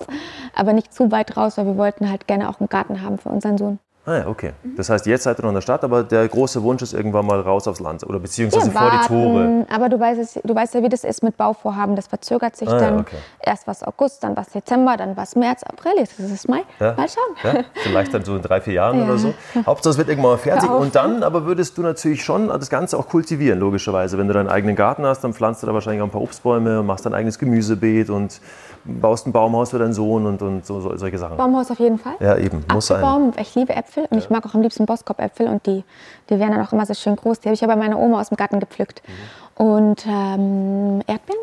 Aber 0.55 0.73
nicht 0.73 0.93
zu 0.93 1.11
weit 1.11 1.37
raus, 1.37 1.57
weil 1.57 1.65
wir 1.65 1.77
wollten 1.77 2.09
halt 2.09 2.27
gerne 2.27 2.49
auch 2.49 2.59
einen 2.59 2.69
Garten 2.69 3.01
haben 3.01 3.17
für 3.17 3.29
unseren 3.29 3.57
Sohn. 3.57 3.79
Ah 4.03 4.17
ja, 4.17 4.27
okay. 4.27 4.53
Das 4.75 4.89
heißt, 4.89 5.05
jetzt 5.05 5.23
seid 5.23 5.37
ihr 5.37 5.43
noch 5.43 5.49
in 5.49 5.55
der 5.55 5.61
Stadt, 5.61 5.83
aber 5.83 6.03
der 6.03 6.27
große 6.27 6.63
Wunsch 6.63 6.81
ist 6.81 6.93
irgendwann 6.93 7.25
mal 7.25 7.39
raus 7.39 7.67
aufs 7.67 7.79
Land 7.79 8.03
oder 8.03 8.19
beziehungsweise 8.19 8.71
vor 8.71 8.89
die 8.89 9.07
Tore. 9.07 9.65
Aber 9.71 9.89
du 9.89 9.99
weißt, 9.99 10.19
es, 10.19 10.39
du 10.43 10.55
weißt 10.55 10.73
ja, 10.73 10.81
wie 10.81 10.89
das 10.89 11.03
ist 11.03 11.21
mit 11.21 11.37
Bauvorhaben. 11.37 11.95
Das 11.95 12.07
verzögert 12.07 12.55
sich 12.55 12.67
ah, 12.67 12.79
dann. 12.79 12.95
Ja, 12.95 12.99
okay. 13.01 13.17
Erst 13.39 13.67
was 13.67 13.83
August, 13.83 14.23
dann 14.23 14.35
was 14.35 14.49
Dezember, 14.49 14.97
dann 14.97 15.15
was 15.15 15.35
März, 15.35 15.61
April. 15.63 15.91
Jetzt 15.97 16.19
ist 16.19 16.31
es 16.31 16.47
Mai. 16.47 16.63
Ja. 16.79 16.93
Mal 16.93 17.07
schauen. 17.07 17.53
Ja, 17.55 17.63
vielleicht 17.83 18.11
dann 18.11 18.25
so 18.25 18.35
in 18.35 18.41
drei, 18.41 18.59
vier 18.59 18.73
Jahren 18.73 18.97
ja. 18.97 19.05
oder 19.05 19.19
so. 19.19 19.33
Hauptsache, 19.67 19.91
es 19.91 19.97
wird 19.99 20.09
irgendwann 20.09 20.31
mal 20.31 20.37
fertig. 20.37 20.69
Und 20.69 20.95
dann 20.95 21.21
aber 21.21 21.45
würdest 21.45 21.77
du 21.77 21.83
natürlich 21.83 22.23
schon 22.23 22.47
das 22.47 22.71
Ganze 22.71 22.97
auch 22.97 23.07
kultivieren, 23.07 23.59
logischerweise. 23.59 24.17
Wenn 24.17 24.27
du 24.27 24.33
deinen 24.33 24.49
eigenen 24.49 24.75
Garten 24.75 25.05
hast, 25.05 25.23
dann 25.23 25.33
pflanzt 25.33 25.61
du 25.61 25.67
da 25.67 25.75
wahrscheinlich 25.75 26.01
auch 26.01 26.07
ein 26.07 26.11
paar 26.11 26.21
Obstbäume 26.21 26.81
machst 26.81 27.05
dein 27.05 27.13
eigenes 27.13 27.37
Gemüsebeet 27.37 28.09
und 28.09 28.41
baust 28.83 29.27
ein 29.27 29.31
Baumhaus 29.31 29.69
für 29.69 29.79
deinen 29.79 29.93
Sohn 29.93 30.25
und, 30.25 30.41
und 30.41 30.65
so, 30.65 30.97
solche 30.97 31.17
Sachen. 31.17 31.37
Baumhaus 31.37 31.69
auf 31.69 31.79
jeden 31.79 31.99
Fall. 31.99 32.15
Ja, 32.19 32.37
eben. 32.37 32.65
Muss 32.73 32.87
sein. 32.87 33.33
Ich 33.39 33.53
liebe 33.55 33.73
Äpfel 33.75 33.90
und 33.97 34.17
ich 34.17 34.29
mag 34.29 34.45
auch 34.45 34.53
am 34.53 34.61
liebsten 34.61 34.85
Boskop-Äpfel 34.85 35.47
und 35.47 35.65
die, 35.65 35.83
die 36.29 36.39
werden 36.39 36.51
dann 36.51 36.65
auch 36.65 36.73
immer 36.73 36.85
so 36.85 36.93
schön 36.93 37.15
groß. 37.15 37.39
Die 37.39 37.47
habe 37.47 37.53
ich 37.53 37.61
ja 37.61 37.67
bei 37.67 37.75
meiner 37.75 37.99
Oma 37.99 38.21
aus 38.21 38.29
dem 38.29 38.37
Garten 38.37 38.59
gepflückt. 38.59 39.01
Mhm. 39.07 39.65
Und 39.65 40.05
ähm, 40.07 41.01
Erdbeeren, 41.07 41.41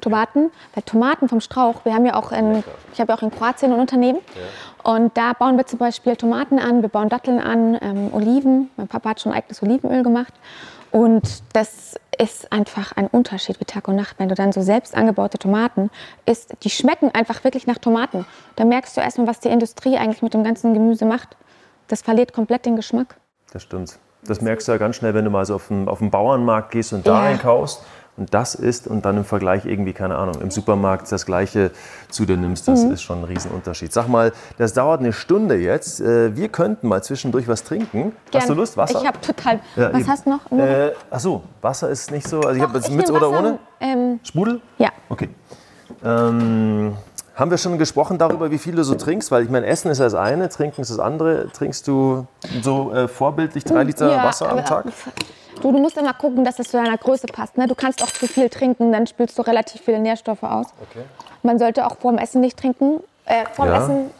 Tomaten, 0.00 0.50
weil 0.74 0.82
Tomaten 0.84 1.28
vom 1.28 1.40
Strauch, 1.40 1.84
wir 1.84 1.94
haben 1.94 2.04
ja 2.04 2.14
auch 2.14 2.32
in, 2.32 2.64
ich 2.92 3.00
habe 3.00 3.12
ja 3.12 3.18
auch 3.18 3.22
in 3.22 3.30
Kroatien 3.30 3.72
ein 3.72 3.80
Unternehmen 3.80 4.18
ja. 4.34 4.92
und 4.92 5.16
da 5.16 5.32
bauen 5.32 5.56
wir 5.56 5.66
zum 5.66 5.78
Beispiel 5.78 6.16
Tomaten 6.16 6.58
an, 6.58 6.82
wir 6.82 6.88
bauen 6.88 7.08
Datteln 7.08 7.38
an, 7.38 7.78
ähm, 7.80 8.10
Oliven. 8.12 8.70
Mein 8.76 8.88
Papa 8.88 9.10
hat 9.10 9.20
schon 9.20 9.32
eigenes 9.32 9.62
Olivenöl 9.62 10.02
gemacht 10.02 10.34
und 10.90 11.42
das 11.54 11.94
ist 12.18 12.52
einfach 12.52 12.92
ein 12.92 13.06
Unterschied 13.06 13.58
wie 13.60 13.64
Tag 13.64 13.88
und 13.88 13.96
Nacht, 13.96 14.18
wenn 14.18 14.28
du 14.28 14.34
dann 14.34 14.52
so 14.52 14.60
selbst 14.60 14.94
angebaute 14.94 15.38
Tomaten 15.38 15.90
isst. 16.26 16.54
Die 16.62 16.70
schmecken 16.70 17.10
einfach 17.14 17.42
wirklich 17.44 17.66
nach 17.66 17.78
Tomaten. 17.78 18.26
Da 18.56 18.64
merkst 18.64 18.96
du 18.96 19.00
erstmal, 19.00 19.26
was 19.26 19.40
die 19.40 19.48
Industrie 19.48 19.96
eigentlich 19.96 20.20
mit 20.20 20.34
dem 20.34 20.44
ganzen 20.44 20.74
Gemüse 20.74 21.06
macht. 21.06 21.36
Das 21.92 22.00
verliert 22.00 22.32
komplett 22.32 22.64
den 22.64 22.74
Geschmack. 22.74 23.16
Das 23.52 23.64
stimmt. 23.64 23.98
Das 24.24 24.40
merkst 24.40 24.66
du 24.66 24.72
ja 24.72 24.78
ganz 24.78 24.96
schnell, 24.96 25.12
wenn 25.12 25.26
du 25.26 25.30
mal 25.30 25.44
so 25.44 25.56
auf 25.56 25.68
den, 25.68 25.88
auf 25.88 25.98
den 25.98 26.10
Bauernmarkt 26.10 26.70
gehst 26.70 26.94
und 26.94 27.06
da 27.06 27.22
ja. 27.22 27.28
einkaufst 27.28 27.82
und 28.16 28.32
das 28.32 28.54
isst 28.54 28.86
und 28.86 29.04
dann 29.04 29.18
im 29.18 29.24
Vergleich 29.26 29.66
irgendwie, 29.66 29.92
keine 29.92 30.16
Ahnung, 30.16 30.40
im 30.40 30.50
Supermarkt 30.50 31.12
das 31.12 31.26
Gleiche 31.26 31.70
zu 32.08 32.24
dir 32.24 32.38
nimmst, 32.38 32.66
das 32.66 32.84
mhm. 32.84 32.92
ist 32.92 33.02
schon 33.02 33.18
ein 33.18 33.24
Riesenunterschied. 33.24 33.92
Sag 33.92 34.08
mal, 34.08 34.32
das 34.56 34.72
dauert 34.72 35.00
eine 35.00 35.12
Stunde 35.12 35.56
jetzt. 35.56 36.00
Äh, 36.00 36.34
wir 36.34 36.48
könnten 36.48 36.88
mal 36.88 37.02
zwischendurch 37.02 37.46
was 37.46 37.62
trinken. 37.62 38.16
Gern. 38.30 38.40
Hast 38.40 38.48
du 38.48 38.54
Lust? 38.54 38.78
Wasser? 38.78 38.98
Ich 38.98 39.06
habe 39.06 39.20
total. 39.20 39.60
Ja, 39.76 39.92
was 39.92 40.08
hast 40.08 40.24
du 40.24 40.30
noch? 40.30 40.50
Äh, 40.50 40.92
achso, 41.10 41.42
Wasser 41.60 41.90
ist 41.90 42.10
nicht 42.10 42.26
so. 42.26 42.40
Also 42.40 42.56
ich 42.56 42.62
habe 42.62 42.78
jetzt 42.78 42.90
mit 42.90 43.10
oder 43.10 43.28
ohne? 43.28 43.58
Ähm, 43.80 44.18
Sprudel? 44.22 44.62
Ja. 44.78 44.88
Okay. 45.10 45.28
Ähm, 46.02 46.96
haben 47.34 47.50
wir 47.50 47.58
schon 47.58 47.78
gesprochen 47.78 48.18
darüber, 48.18 48.50
wie 48.50 48.58
viel 48.58 48.74
du 48.74 48.84
so 48.84 48.94
trinkst? 48.94 49.30
Weil 49.30 49.44
ich 49.44 49.50
meine, 49.50 49.66
Essen 49.66 49.90
ist 49.90 50.00
das 50.00 50.14
eine, 50.14 50.48
Trinken 50.48 50.82
ist 50.82 50.90
das 50.90 50.98
andere. 50.98 51.48
Trinkst 51.50 51.88
du 51.88 52.26
so 52.60 52.92
äh, 52.92 53.08
vorbildlich 53.08 53.64
drei 53.64 53.84
Liter 53.84 54.10
ja, 54.10 54.24
Wasser 54.24 54.50
am 54.50 54.64
Tag? 54.64 54.84
Du, 55.60 55.72
du, 55.72 55.78
musst 55.78 55.96
immer 55.96 56.12
gucken, 56.12 56.44
dass 56.44 56.58
es 56.58 56.68
zu 56.70 56.76
deiner 56.76 56.98
Größe 56.98 57.26
passt. 57.26 57.56
Ne? 57.56 57.66
Du 57.66 57.74
kannst 57.74 58.02
auch 58.02 58.10
zu 58.10 58.26
viel 58.26 58.48
trinken, 58.48 58.92
dann 58.92 59.06
spülst 59.06 59.38
du 59.38 59.42
relativ 59.42 59.80
viele 59.80 59.98
Nährstoffe 59.98 60.42
aus. 60.42 60.66
Okay. 60.90 61.04
Man 61.42 61.58
sollte 61.58 61.86
auch 61.86 61.96
vor 61.96 62.12
dem 62.12 62.18
Essen 62.18 62.40
nicht 62.40 62.58
trinken. 62.58 63.00
Äh, 63.24 63.44
vor 63.52 63.66
dem 63.66 63.74
ja. 63.74 63.82
Essen 63.82 64.10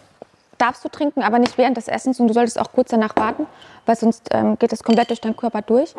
darfst 0.56 0.84
du 0.84 0.88
trinken, 0.88 1.22
aber 1.22 1.38
nicht 1.38 1.58
während 1.58 1.76
des 1.76 1.88
Essens. 1.88 2.18
Und 2.18 2.28
du 2.28 2.34
solltest 2.34 2.58
auch 2.58 2.72
kurz 2.72 2.90
danach 2.90 3.16
warten, 3.16 3.46
weil 3.84 3.96
sonst 3.96 4.28
ähm, 4.30 4.58
geht 4.58 4.72
es 4.72 4.82
komplett 4.82 5.10
durch 5.10 5.20
deinen 5.20 5.36
Körper 5.36 5.60
durch. 5.60 5.94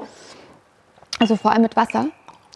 Also 1.19 1.35
vor 1.35 1.51
allem 1.51 1.61
mit 1.61 1.75
Wasser. 1.75 2.05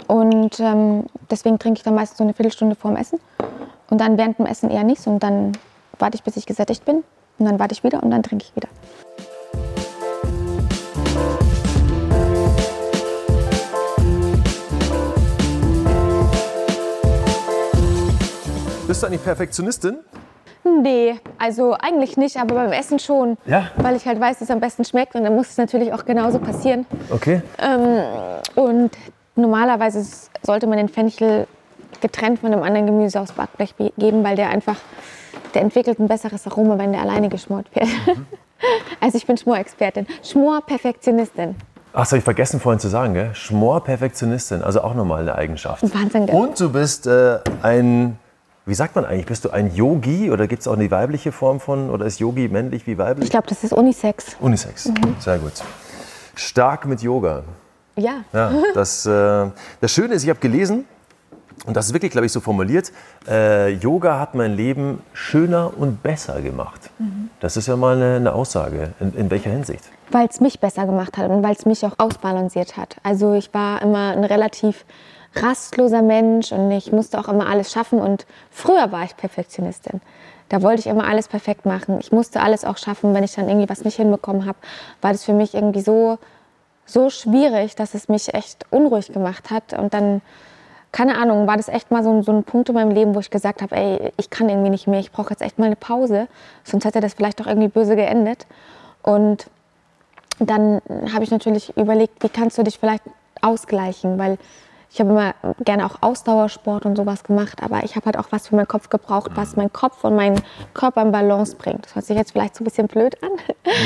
Und 0.07 0.59
ähm, 0.59 1.05
deswegen 1.29 1.59
trinke 1.59 1.79
ich 1.79 1.83
dann 1.83 1.95
meistens 1.95 2.17
so 2.17 2.23
eine 2.23 2.33
Viertelstunde 2.33 2.75
vor 2.75 2.91
dem 2.91 2.97
Essen. 2.97 3.19
Und 3.89 3.99
dann 3.99 4.17
während 4.17 4.37
dem 4.37 4.45
Essen 4.45 4.69
eher 4.69 4.83
nichts. 4.83 5.07
Und 5.07 5.23
dann 5.23 5.53
warte 5.99 6.15
ich, 6.15 6.23
bis 6.23 6.35
ich 6.35 6.45
gesättigt 6.45 6.83
bin. 6.85 7.03
Und 7.39 7.45
dann 7.45 7.59
warte 7.59 7.73
ich 7.73 7.83
wieder 7.83 8.03
und 8.03 8.11
dann 8.11 8.23
trinke 8.23 8.45
ich 8.45 8.55
wieder. 8.55 8.67
Bist 18.87 19.03
du 19.03 19.07
eigentlich 19.07 19.23
Perfektionistin? 19.23 19.97
Nee, 20.81 21.19
also 21.37 21.73
eigentlich 21.73 22.17
nicht, 22.17 22.37
aber 22.37 22.55
beim 22.55 22.71
Essen 22.71 22.99
schon. 22.99 23.37
Ja. 23.45 23.69
Weil 23.77 23.95
ich 23.95 24.05
halt 24.05 24.19
weiß, 24.19 24.39
dass 24.39 24.49
es 24.49 24.51
am 24.51 24.59
besten 24.59 24.83
schmeckt 24.83 25.15
und 25.15 25.23
dann 25.23 25.35
muss 25.35 25.49
es 25.49 25.57
natürlich 25.57 25.93
auch 25.93 26.03
genauso 26.03 26.39
passieren. 26.39 26.85
Okay. 27.09 27.41
Ähm, 27.57 28.01
und 28.55 28.91
normalerweise 29.35 30.05
sollte 30.41 30.67
man 30.67 30.77
den 30.77 30.89
Fenchel 30.89 31.47
getrennt 32.01 32.39
von 32.39 32.51
dem 32.51 32.63
anderen 32.63 32.87
Gemüse 32.87 33.19
aufs 33.19 33.33
Backblech 33.33 33.75
geben, 33.97 34.23
weil 34.23 34.35
der 34.35 34.49
einfach, 34.49 34.77
der 35.53 35.61
entwickelt 35.61 35.99
ein 35.99 36.07
besseres 36.07 36.47
Aroma, 36.47 36.77
wenn 36.77 36.91
der 36.91 37.01
alleine 37.01 37.29
geschmort 37.29 37.67
wird. 37.73 37.87
Mhm. 38.05 38.25
Also 38.99 39.17
ich 39.17 39.27
bin 39.27 39.37
Schmorexpertin. 39.37 40.07
Schmor-Perfektionistin. 40.23 41.55
Ach, 41.93 42.01
das 42.01 42.09
habe 42.09 42.17
ich 42.17 42.23
vergessen 42.23 42.59
vorhin 42.59 42.79
zu 42.79 42.87
sagen, 42.89 43.13
gell? 43.13 43.33
Schmor-Perfektionistin, 43.33 44.61
also 44.61 44.81
auch 44.81 44.93
nochmal 44.93 45.21
eine 45.21 45.35
Eigenschaft. 45.35 45.83
Wahnsinn. 45.93 46.25
Gell? 46.25 46.35
Und 46.35 46.59
du 46.59 46.71
bist 46.71 47.07
äh, 47.07 47.39
ein, 47.61 48.19
wie 48.65 48.73
sagt 48.73 48.95
man 48.95 49.05
eigentlich, 49.05 49.25
bist 49.25 49.45
du 49.45 49.51
ein 49.51 49.73
Yogi 49.73 50.31
oder 50.31 50.47
gibt 50.47 50.61
es 50.61 50.67
auch 50.67 50.73
eine 50.73 50.89
weibliche 50.91 51.31
Form 51.31 51.59
von, 51.59 51.89
oder 51.89 52.05
ist 52.05 52.19
Yogi 52.19 52.49
männlich 52.49 52.87
wie 52.87 52.97
weiblich? 52.97 53.25
Ich 53.25 53.31
glaube, 53.31 53.47
das 53.47 53.63
ist 53.63 53.73
Unisex. 53.73 54.35
Unisex, 54.39 54.87
mhm. 54.87 55.15
sehr 55.19 55.37
gut. 55.37 55.53
Stark 56.35 56.85
mit 56.85 57.01
Yoga. 57.01 57.43
Ja. 57.95 58.23
ja 58.31 58.51
das, 58.73 59.05
äh, 59.05 59.49
das 59.81 59.91
Schöne 59.91 60.13
ist, 60.15 60.23
ich 60.23 60.29
habe 60.29 60.39
gelesen, 60.39 60.85
und 61.67 61.75
das 61.75 61.87
ist 61.87 61.93
wirklich, 61.93 62.11
glaube 62.11 62.25
ich, 62.25 62.31
so 62.31 62.39
formuliert, 62.39 62.93
äh, 63.27 63.73
Yoga 63.73 64.19
hat 64.19 64.35
mein 64.35 64.55
Leben 64.55 65.03
schöner 65.11 65.71
und 65.77 66.01
besser 66.01 66.41
gemacht. 66.41 66.89
Mhm. 66.97 67.29
Das 67.41 67.57
ist 67.57 67.67
ja 67.67 67.75
mal 67.75 67.97
eine, 67.97 68.15
eine 68.15 68.33
Aussage. 68.33 68.93
In, 69.01 69.13
in 69.13 69.29
welcher 69.29 69.49
Hinsicht? 69.49 69.83
Weil 70.09 70.27
es 70.27 70.39
mich 70.39 70.61
besser 70.61 70.85
gemacht 70.85 71.17
hat 71.17 71.29
und 71.29 71.43
weil 71.43 71.53
es 71.53 71.65
mich 71.65 71.85
auch 71.85 71.95
ausbalanciert 71.97 72.77
hat. 72.77 72.95
Also 73.03 73.33
ich 73.33 73.53
war 73.53 73.81
immer 73.81 74.11
ein 74.11 74.23
relativ 74.23 74.85
rastloser 75.35 76.01
Mensch 76.01 76.53
und 76.53 76.71
ich 76.71 76.93
musste 76.93 77.19
auch 77.19 77.27
immer 77.27 77.47
alles 77.47 77.69
schaffen. 77.71 77.99
Und 77.99 78.25
früher 78.49 78.91
war 78.93 79.03
ich 79.03 79.17
Perfektionistin. 79.17 79.99
Da 80.47 80.61
wollte 80.61 80.79
ich 80.79 80.87
immer 80.87 81.05
alles 81.05 81.27
perfekt 81.27 81.65
machen. 81.65 81.99
Ich 81.99 82.13
musste 82.13 82.39
alles 82.39 82.63
auch 82.63 82.77
schaffen, 82.77 83.13
wenn 83.13 83.25
ich 83.25 83.35
dann 83.35 83.49
irgendwie 83.49 83.69
was 83.69 83.83
nicht 83.83 83.97
hinbekommen 83.97 84.45
habe, 84.45 84.57
war 85.01 85.11
das 85.11 85.25
für 85.25 85.33
mich 85.33 85.53
irgendwie 85.53 85.81
so, 85.81 86.17
so 86.85 87.09
schwierig, 87.09 87.75
dass 87.75 87.93
es 87.93 88.07
mich 88.07 88.33
echt 88.33 88.65
unruhig 88.69 89.11
gemacht 89.11 89.51
hat. 89.51 89.73
Und 89.73 89.93
dann 89.93 90.21
keine 90.97 91.15
Ahnung, 91.19 91.45
war 91.45 91.57
das 91.57 91.67
echt 91.67 91.91
mal 91.91 92.03
so, 92.03 92.23
so 92.23 92.31
ein 92.31 92.43
Punkt 92.43 92.69
in 92.69 92.75
meinem 92.75 92.89
Leben, 92.89 93.13
wo 93.13 93.19
ich 93.19 93.29
gesagt 93.29 93.61
habe, 93.61 93.75
ey, 93.75 94.11
ich 94.17 94.31
kann 94.31 94.49
irgendwie 94.49 94.71
nicht 94.71 94.87
mehr, 94.87 94.99
ich 94.99 95.11
brauche 95.11 95.29
jetzt 95.29 95.43
echt 95.43 95.59
mal 95.59 95.67
eine 95.67 95.75
Pause, 95.75 96.27
sonst 96.63 96.85
hätte 96.85 97.01
das 97.01 97.13
vielleicht 97.13 97.39
auch 97.39 97.45
irgendwie 97.45 97.67
böse 97.67 97.95
geendet. 97.95 98.47
Und 99.03 99.45
dann 100.39 100.81
habe 101.13 101.23
ich 101.23 101.29
natürlich 101.29 101.77
überlegt, 101.77 102.23
wie 102.23 102.29
kannst 102.29 102.57
du 102.57 102.63
dich 102.63 102.79
vielleicht 102.79 103.03
ausgleichen, 103.43 104.17
weil 104.17 104.39
ich 104.89 104.99
habe 104.99 105.11
immer 105.11 105.35
gerne 105.63 105.85
auch 105.85 106.01
Ausdauersport 106.01 106.87
und 106.87 106.95
sowas 106.95 107.23
gemacht, 107.23 107.61
aber 107.61 107.83
ich 107.83 107.95
habe 107.95 108.07
halt 108.07 108.17
auch 108.17 108.31
was 108.31 108.47
für 108.47 108.55
meinen 108.55 108.67
Kopf 108.67 108.89
gebraucht, 108.89 109.29
was 109.35 109.55
meinen 109.55 109.71
Kopf 109.71 110.03
und 110.03 110.15
meinen 110.15 110.41
Körper 110.73 111.03
in 111.03 111.11
Balance 111.11 111.57
bringt. 111.57 111.85
Das 111.85 111.93
hört 111.93 112.05
sich 112.05 112.17
jetzt 112.17 112.31
vielleicht 112.31 112.55
so 112.55 112.63
ein 112.63 112.65
bisschen 112.65 112.87
blöd 112.87 113.21
an. 113.21 113.29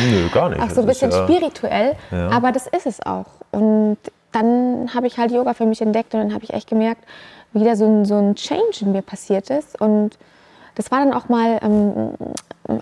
Nö, 0.10 0.30
gar 0.30 0.48
nicht. 0.48 0.62
Auch 0.62 0.70
so 0.70 0.80
ein 0.80 0.88
bisschen 0.88 1.12
ja, 1.12 1.24
spirituell, 1.26 1.98
ja. 2.10 2.30
aber 2.30 2.54
das 2.54 2.68
ist 2.68 2.86
es 2.86 3.06
auch. 3.06 3.26
Und 3.52 3.98
dann 4.32 4.94
habe 4.94 5.08
ich 5.08 5.18
halt 5.18 5.32
Yoga 5.32 5.54
für 5.54 5.66
mich 5.66 5.82
entdeckt 5.82 6.14
und 6.14 6.22
dann 6.22 6.34
habe 6.34 6.44
ich 6.44 6.54
echt 6.54 6.70
gemerkt, 6.70 7.04
wie 7.54 7.62
wieder 7.62 7.76
so 7.76 7.86
ein, 7.86 8.06
so 8.06 8.18
ein 8.18 8.36
Change 8.36 8.82
in 8.82 8.92
mir 8.92 9.02
passiert 9.02 9.50
ist. 9.50 9.80
Und 9.80 10.18
das 10.76 10.92
war 10.92 11.00
dann 11.00 11.14
auch 11.14 11.30
mal, 11.30 11.60
ähm, 11.62 12.14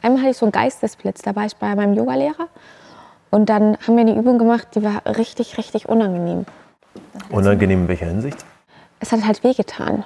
einmal 0.01 0.21
hatte 0.21 0.31
ich 0.31 0.38
so 0.38 0.45
einen 0.45 0.51
Geistesblitz, 0.51 1.21
da 1.21 1.35
war 1.35 1.45
ich 1.45 1.55
bei 1.55 1.73
meinem 1.75 1.93
Yogalehrer 1.93 2.47
und 3.31 3.49
dann 3.49 3.77
haben 3.85 3.95
wir 3.95 4.01
eine 4.01 4.15
Übung 4.15 4.38
gemacht, 4.38 4.67
die 4.75 4.83
war 4.83 5.01
richtig, 5.05 5.57
richtig 5.57 5.89
unangenehm. 5.89 6.45
Unangenehm 7.29 7.81
in 7.83 7.88
welcher 7.88 8.07
Hinsicht? 8.07 8.38
Es 8.99 9.12
hat 9.12 9.25
halt 9.25 9.43
wehgetan. 9.43 10.03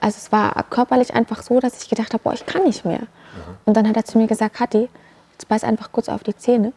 Also 0.00 0.16
es 0.18 0.32
war 0.32 0.54
körperlich 0.70 1.14
einfach 1.14 1.42
so, 1.42 1.60
dass 1.60 1.82
ich 1.82 1.88
gedacht 1.88 2.12
habe, 2.12 2.22
boah, 2.22 2.32
ich 2.32 2.46
kann 2.46 2.64
nicht 2.64 2.84
mehr. 2.84 3.00
Mhm. 3.00 3.56
Und 3.66 3.76
dann 3.76 3.88
hat 3.88 3.96
er 3.96 4.04
zu 4.04 4.18
mir 4.18 4.26
gesagt, 4.26 4.56
Kathi, 4.56 4.88
jetzt 5.32 5.48
beiß 5.48 5.64
einfach 5.64 5.92
kurz 5.92 6.08
auf 6.08 6.22
die 6.22 6.36
Zähne 6.36 6.72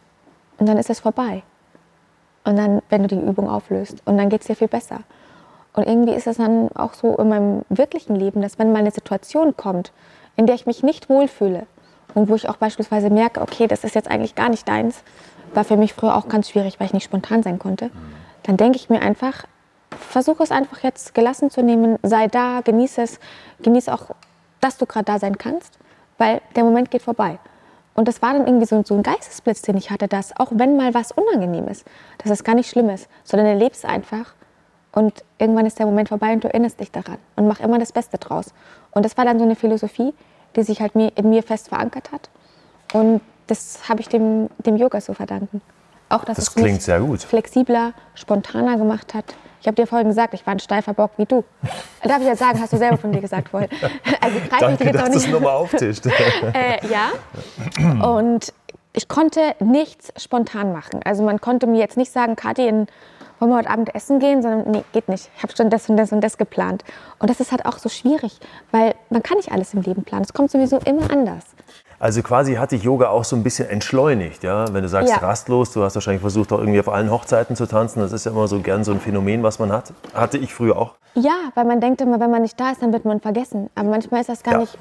und 0.58 0.68
dann 0.68 0.78
ist 0.78 0.90
es 0.90 1.00
vorbei. 1.00 1.42
Und 2.46 2.56
dann, 2.56 2.80
wenn 2.88 3.02
du 3.02 3.08
die 3.08 3.20
Übung 3.20 3.50
auflöst. 3.50 4.02
Und 4.04 4.16
dann 4.16 4.30
geht 4.30 4.42
es 4.42 4.46
dir 4.46 4.54
viel 4.54 4.68
besser. 4.68 5.00
Und 5.72 5.86
irgendwie 5.86 6.14
ist 6.14 6.26
es 6.26 6.38
dann 6.38 6.70
auch 6.74 6.94
so 6.94 7.16
in 7.16 7.28
meinem 7.28 7.62
wirklichen 7.68 8.16
Leben, 8.16 8.40
dass 8.40 8.58
wenn 8.58 8.72
mal 8.72 8.78
eine 8.78 8.92
Situation 8.92 9.56
kommt, 9.56 9.92
in 10.36 10.46
der 10.46 10.54
ich 10.54 10.64
mich 10.64 10.82
nicht 10.82 11.10
wohlfühle 11.10 11.66
und 12.14 12.28
wo 12.30 12.34
ich 12.34 12.48
auch 12.48 12.56
beispielsweise 12.56 13.10
merke, 13.10 13.42
okay, 13.42 13.66
das 13.66 13.84
ist 13.84 13.94
jetzt 13.94 14.10
eigentlich 14.10 14.34
gar 14.34 14.48
nicht 14.48 14.66
deins, 14.66 15.02
war 15.52 15.64
für 15.64 15.76
mich 15.76 15.92
früher 15.92 16.16
auch 16.16 16.28
ganz 16.28 16.48
schwierig, 16.48 16.80
weil 16.80 16.86
ich 16.86 16.94
nicht 16.94 17.04
spontan 17.04 17.42
sein 17.42 17.58
konnte, 17.58 17.90
dann 18.44 18.56
denke 18.56 18.76
ich 18.76 18.88
mir 18.88 19.02
einfach, 19.02 19.44
versuche 19.90 20.42
es 20.42 20.50
einfach 20.50 20.82
jetzt 20.82 21.14
gelassen 21.14 21.50
zu 21.50 21.62
nehmen, 21.62 21.98
sei 22.02 22.28
da, 22.28 22.60
genieße 22.62 23.02
es, 23.02 23.20
genieße 23.62 23.92
auch, 23.92 24.14
dass 24.60 24.78
du 24.78 24.86
gerade 24.86 25.04
da 25.04 25.18
sein 25.18 25.36
kannst, 25.36 25.78
weil 26.16 26.40
der 26.54 26.64
Moment 26.64 26.90
geht 26.90 27.02
vorbei. 27.02 27.38
Und 27.96 28.06
das 28.08 28.20
war 28.20 28.34
dann 28.34 28.46
irgendwie 28.46 28.66
so, 28.66 28.82
so, 28.84 28.94
ein 28.94 29.02
Geistesblitz, 29.02 29.62
den 29.62 29.76
ich 29.78 29.90
hatte, 29.90 30.06
dass 30.06 30.38
auch 30.38 30.52
wenn 30.52 30.76
mal 30.76 30.92
was 30.92 31.12
unangenehm 31.12 31.66
ist, 31.66 31.86
dass 32.18 32.30
es 32.30 32.44
gar 32.44 32.54
nicht 32.54 32.68
schlimm 32.68 32.90
ist, 32.90 33.08
sondern 33.24 33.48
du 33.48 33.64
lebst 33.64 33.86
einfach 33.86 34.34
und 34.92 35.24
irgendwann 35.38 35.64
ist 35.64 35.78
der 35.78 35.86
Moment 35.86 36.10
vorbei 36.10 36.32
und 36.34 36.44
du 36.44 36.48
erinnerst 36.48 36.78
dich 36.78 36.92
daran 36.92 37.16
und 37.36 37.48
mach 37.48 37.60
immer 37.60 37.78
das 37.78 37.92
Beste 37.92 38.18
draus. 38.18 38.52
Und 38.90 39.04
das 39.04 39.16
war 39.16 39.24
dann 39.24 39.38
so 39.38 39.44
eine 39.44 39.56
Philosophie, 39.56 40.12
die 40.56 40.62
sich 40.62 40.80
halt 40.80 40.94
in 40.94 41.30
mir 41.30 41.42
fest 41.42 41.68
verankert 41.68 42.12
hat. 42.12 42.28
Und 42.92 43.22
das 43.46 43.88
habe 43.88 44.00
ich 44.00 44.08
dem, 44.08 44.50
dem 44.58 44.76
Yoga 44.76 45.00
zu 45.00 45.14
verdanken. 45.14 45.62
Auch, 46.08 46.24
dass 46.24 46.36
das 46.36 46.48
es 46.48 46.54
klingt 46.54 46.82
sehr 46.82 47.00
gut. 47.00 47.22
flexibler, 47.22 47.92
spontaner 48.14 48.76
gemacht 48.76 49.14
hat. 49.14 49.34
Ich 49.60 49.66
habe 49.66 49.74
dir 49.74 49.86
vorhin 49.86 50.06
gesagt, 50.06 50.34
ich 50.34 50.46
war 50.46 50.52
ein 50.52 50.60
steifer 50.60 50.94
Bock 50.94 51.12
wie 51.16 51.24
du. 51.24 51.42
Darf 52.04 52.20
ich 52.20 52.26
jetzt 52.26 52.38
sagen, 52.38 52.60
hast 52.60 52.72
du 52.72 52.76
selber 52.76 52.98
von 52.98 53.10
dir 53.10 53.20
gesagt 53.20 53.48
vorhin. 53.48 53.68
Also 54.20 54.38
Danke, 54.50 54.84
ich 54.84 54.92
jetzt 54.92 55.00
dass 55.00 55.10
du 55.10 55.16
es 55.16 55.28
nochmal 55.28 55.56
auftischt. 55.56 56.06
äh, 56.52 56.78
ja. 56.88 57.10
Und 58.06 58.52
ich 58.92 59.08
konnte 59.08 59.40
nichts 59.60 60.12
spontan 60.16 60.72
machen. 60.72 61.00
Also 61.04 61.22
man 61.22 61.40
konnte 61.40 61.66
mir 61.66 61.78
jetzt 61.78 61.96
nicht 61.96 62.12
sagen, 62.12 62.36
Kathi, 62.36 62.86
wollen 63.38 63.50
wir 63.50 63.56
heute 63.56 63.70
Abend 63.70 63.94
essen 63.94 64.18
gehen, 64.18 64.42
sondern 64.42 64.70
nee, 64.70 64.84
geht 64.92 65.08
nicht. 65.08 65.30
Ich 65.36 65.42
habe 65.42 65.52
schon 65.56 65.70
das 65.70 65.88
und 65.88 65.96
das 65.96 66.12
und 66.12 66.20
das 66.20 66.38
geplant. 66.38 66.84
Und 67.18 67.28
das 67.28 67.40
ist 67.40 67.50
halt 67.50 67.66
auch 67.66 67.78
so 67.78 67.88
schwierig, 67.88 68.38
weil 68.70 68.94
man 69.10 69.22
kann 69.22 69.36
nicht 69.36 69.52
alles 69.52 69.74
im 69.74 69.82
Leben 69.82 70.04
planen. 70.04 70.22
Es 70.22 70.32
kommt 70.32 70.50
sowieso 70.50 70.78
immer 70.78 71.10
anders. 71.10 71.44
Also 71.98 72.22
quasi 72.22 72.54
hat 72.54 72.72
dich 72.72 72.82
Yoga 72.82 73.08
auch 73.08 73.24
so 73.24 73.36
ein 73.36 73.42
bisschen 73.42 73.68
entschleunigt, 73.70 74.42
ja? 74.42 74.72
Wenn 74.72 74.82
du 74.82 74.88
sagst 74.88 75.10
ja. 75.10 75.16
rastlos, 75.16 75.72
du 75.72 75.82
hast 75.82 75.94
wahrscheinlich 75.94 76.20
versucht 76.20 76.52
auch 76.52 76.58
irgendwie 76.58 76.80
auf 76.80 76.88
allen 76.88 77.10
Hochzeiten 77.10 77.56
zu 77.56 77.66
tanzen. 77.66 78.00
Das 78.00 78.12
ist 78.12 78.26
ja 78.26 78.32
immer 78.32 78.48
so 78.48 78.60
gern 78.60 78.84
so 78.84 78.92
ein 78.92 79.00
Phänomen, 79.00 79.42
was 79.42 79.58
man 79.58 79.72
hat. 79.72 79.92
Hatte 80.12 80.36
ich 80.36 80.52
früher 80.52 80.76
auch. 80.76 80.94
Ja, 81.14 81.34
weil 81.54 81.64
man 81.64 81.80
denkt 81.80 82.02
immer, 82.02 82.20
wenn 82.20 82.30
man 82.30 82.42
nicht 82.42 82.60
da 82.60 82.70
ist, 82.70 82.82
dann 82.82 82.92
wird 82.92 83.06
man 83.06 83.20
vergessen. 83.20 83.70
Aber 83.74 83.88
manchmal 83.88 84.20
ist 84.20 84.28
das 84.28 84.42
gar 84.42 84.54
ja, 84.54 84.60
nicht 84.60 84.76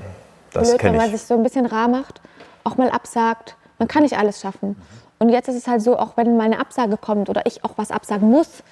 das 0.51 0.69
blöd, 0.69 0.83
wenn 0.83 0.97
man 0.97 1.09
sich 1.09 1.21
so 1.21 1.33
ein 1.35 1.43
bisschen 1.43 1.65
rar 1.65 1.87
macht, 1.87 2.19
auch 2.65 2.75
mal 2.75 2.89
absagt. 2.89 3.55
Man 3.79 3.87
kann 3.87 4.03
nicht 4.03 4.17
alles 4.17 4.41
schaffen. 4.41 4.75
Und 5.17 5.29
jetzt 5.29 5.47
ist 5.47 5.55
es 5.55 5.67
halt 5.67 5.81
so, 5.81 5.97
auch 5.97 6.17
wenn 6.17 6.35
mal 6.35 6.43
eine 6.43 6.59
Absage 6.59 6.97
kommt 6.97 7.29
oder 7.29 7.45
ich 7.45 7.63
auch 7.63 7.71
was 7.77 7.91
absagen 7.91 8.29
muss, 8.29 8.63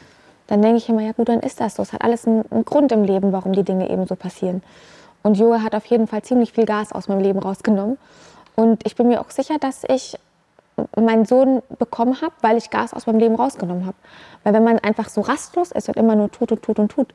dann 0.47 0.61
denke 0.61 0.77
ich 0.77 0.89
immer, 0.89 1.01
ja 1.01 1.13
gut, 1.13 1.29
dann 1.29 1.39
ist 1.39 1.61
das 1.61 1.75
so. 1.75 1.83
Es 1.83 1.93
hat 1.93 2.01
alles 2.01 2.27
einen, 2.27 2.43
einen 2.51 2.65
Grund 2.65 2.91
im 2.91 3.05
Leben, 3.05 3.31
warum 3.31 3.53
die 3.53 3.63
Dinge 3.63 3.89
eben 3.89 4.05
so 4.07 4.15
passieren. 4.15 4.61
Und 5.21 5.37
Yoga 5.37 5.61
hat 5.61 5.73
auf 5.73 5.85
jeden 5.85 6.07
Fall 6.07 6.21
ziemlich 6.21 6.51
viel 6.51 6.65
Gas 6.65 6.91
aus 6.91 7.07
meinem 7.07 7.21
Leben 7.21 7.39
rausgenommen. 7.39 7.97
Und 8.55 8.85
ich 8.85 8.95
bin 8.95 9.07
mir 9.07 9.21
auch 9.21 9.31
sicher, 9.31 9.57
dass 9.59 9.83
ich 9.87 10.17
meinen 10.95 11.25
Sohn 11.25 11.61
bekommen 11.77 12.21
habe, 12.21 12.33
weil 12.41 12.57
ich 12.57 12.69
Gas 12.69 12.93
aus 12.93 13.05
meinem 13.05 13.19
Leben 13.19 13.35
rausgenommen 13.35 13.85
habe. 13.85 13.97
Weil 14.43 14.53
wenn 14.53 14.63
man 14.63 14.79
einfach 14.79 15.09
so 15.09 15.21
rastlos 15.21 15.71
ist 15.71 15.87
und 15.87 15.97
immer 15.97 16.15
nur 16.15 16.31
tut 16.31 16.51
und 16.51 16.61
tut 16.61 16.79
und 16.79 16.91
tut, 16.91 17.13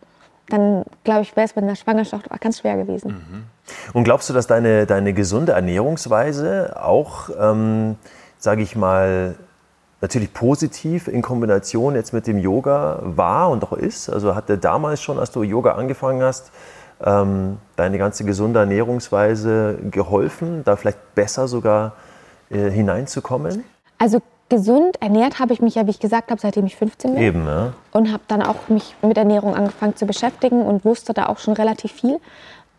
dann 0.48 0.84
glaube 1.04 1.22
ich, 1.22 1.36
wäre 1.36 1.46
es 1.46 1.56
mit 1.56 1.64
einer 1.64 1.76
Schwangerschaft 1.76 2.28
ganz 2.40 2.60
schwer 2.60 2.76
gewesen. 2.76 3.08
Mhm. 3.10 3.44
Und 3.92 4.04
glaubst 4.04 4.30
du, 4.30 4.34
dass 4.34 4.46
deine, 4.46 4.86
deine 4.86 5.12
gesunde 5.12 5.52
Ernährungsweise 5.52 6.76
auch, 6.82 7.28
ähm, 7.38 7.96
sage 8.38 8.62
ich 8.62 8.74
mal, 8.76 9.34
natürlich 10.00 10.32
positiv 10.32 11.08
in 11.08 11.22
Kombination 11.22 11.94
jetzt 11.96 12.12
mit 12.12 12.26
dem 12.26 12.38
Yoga 12.38 13.00
war 13.02 13.50
und 13.50 13.64
auch 13.64 13.72
ist? 13.72 14.08
Also 14.08 14.34
hatte 14.34 14.56
damals 14.56 15.02
schon, 15.02 15.18
als 15.18 15.32
du 15.32 15.42
Yoga 15.42 15.72
angefangen 15.72 16.22
hast, 16.22 16.50
ähm, 17.04 17.58
deine 17.76 17.98
ganze 17.98 18.24
gesunde 18.24 18.60
Ernährungsweise 18.60 19.78
geholfen, 19.90 20.62
da 20.64 20.76
vielleicht 20.76 21.14
besser 21.14 21.48
sogar 21.48 21.94
äh, 22.50 22.70
hineinzukommen? 22.70 23.64
Also 23.98 24.20
gesund 24.48 25.00
ernährt 25.00 25.38
habe 25.38 25.52
ich 25.52 25.60
mich 25.60 25.74
ja, 25.74 25.86
wie 25.86 25.90
ich 25.90 26.00
gesagt 26.00 26.30
habe, 26.30 26.40
seitdem 26.40 26.66
ich 26.66 26.76
15 26.76 27.14
bin. 27.14 27.22
Eben, 27.22 27.46
ja. 27.46 27.72
Und 27.92 28.12
habe 28.12 28.22
dann 28.28 28.42
auch 28.42 28.68
mich 28.68 28.94
mit 29.02 29.16
Ernährung 29.18 29.54
angefangen 29.54 29.96
zu 29.96 30.06
beschäftigen 30.06 30.62
und 30.62 30.84
wusste 30.84 31.12
da 31.12 31.26
auch 31.26 31.38
schon 31.38 31.54
relativ 31.54 31.92
viel. 31.92 32.18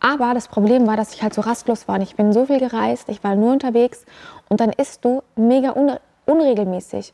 Aber 0.00 0.32
das 0.32 0.48
Problem 0.48 0.86
war, 0.86 0.96
dass 0.96 1.14
ich 1.14 1.22
halt 1.22 1.34
so 1.34 1.42
rastlos 1.42 1.86
war. 1.86 2.00
Ich 2.00 2.16
bin 2.16 2.32
so 2.32 2.46
viel 2.46 2.58
gereist, 2.58 3.08
ich 3.08 3.22
war 3.22 3.36
nur 3.36 3.52
unterwegs 3.52 4.06
und 4.48 4.60
dann 4.60 4.70
isst 4.70 5.04
du 5.04 5.22
mega 5.36 5.72
un 5.76 5.92
unregelmäßig. 6.26 7.12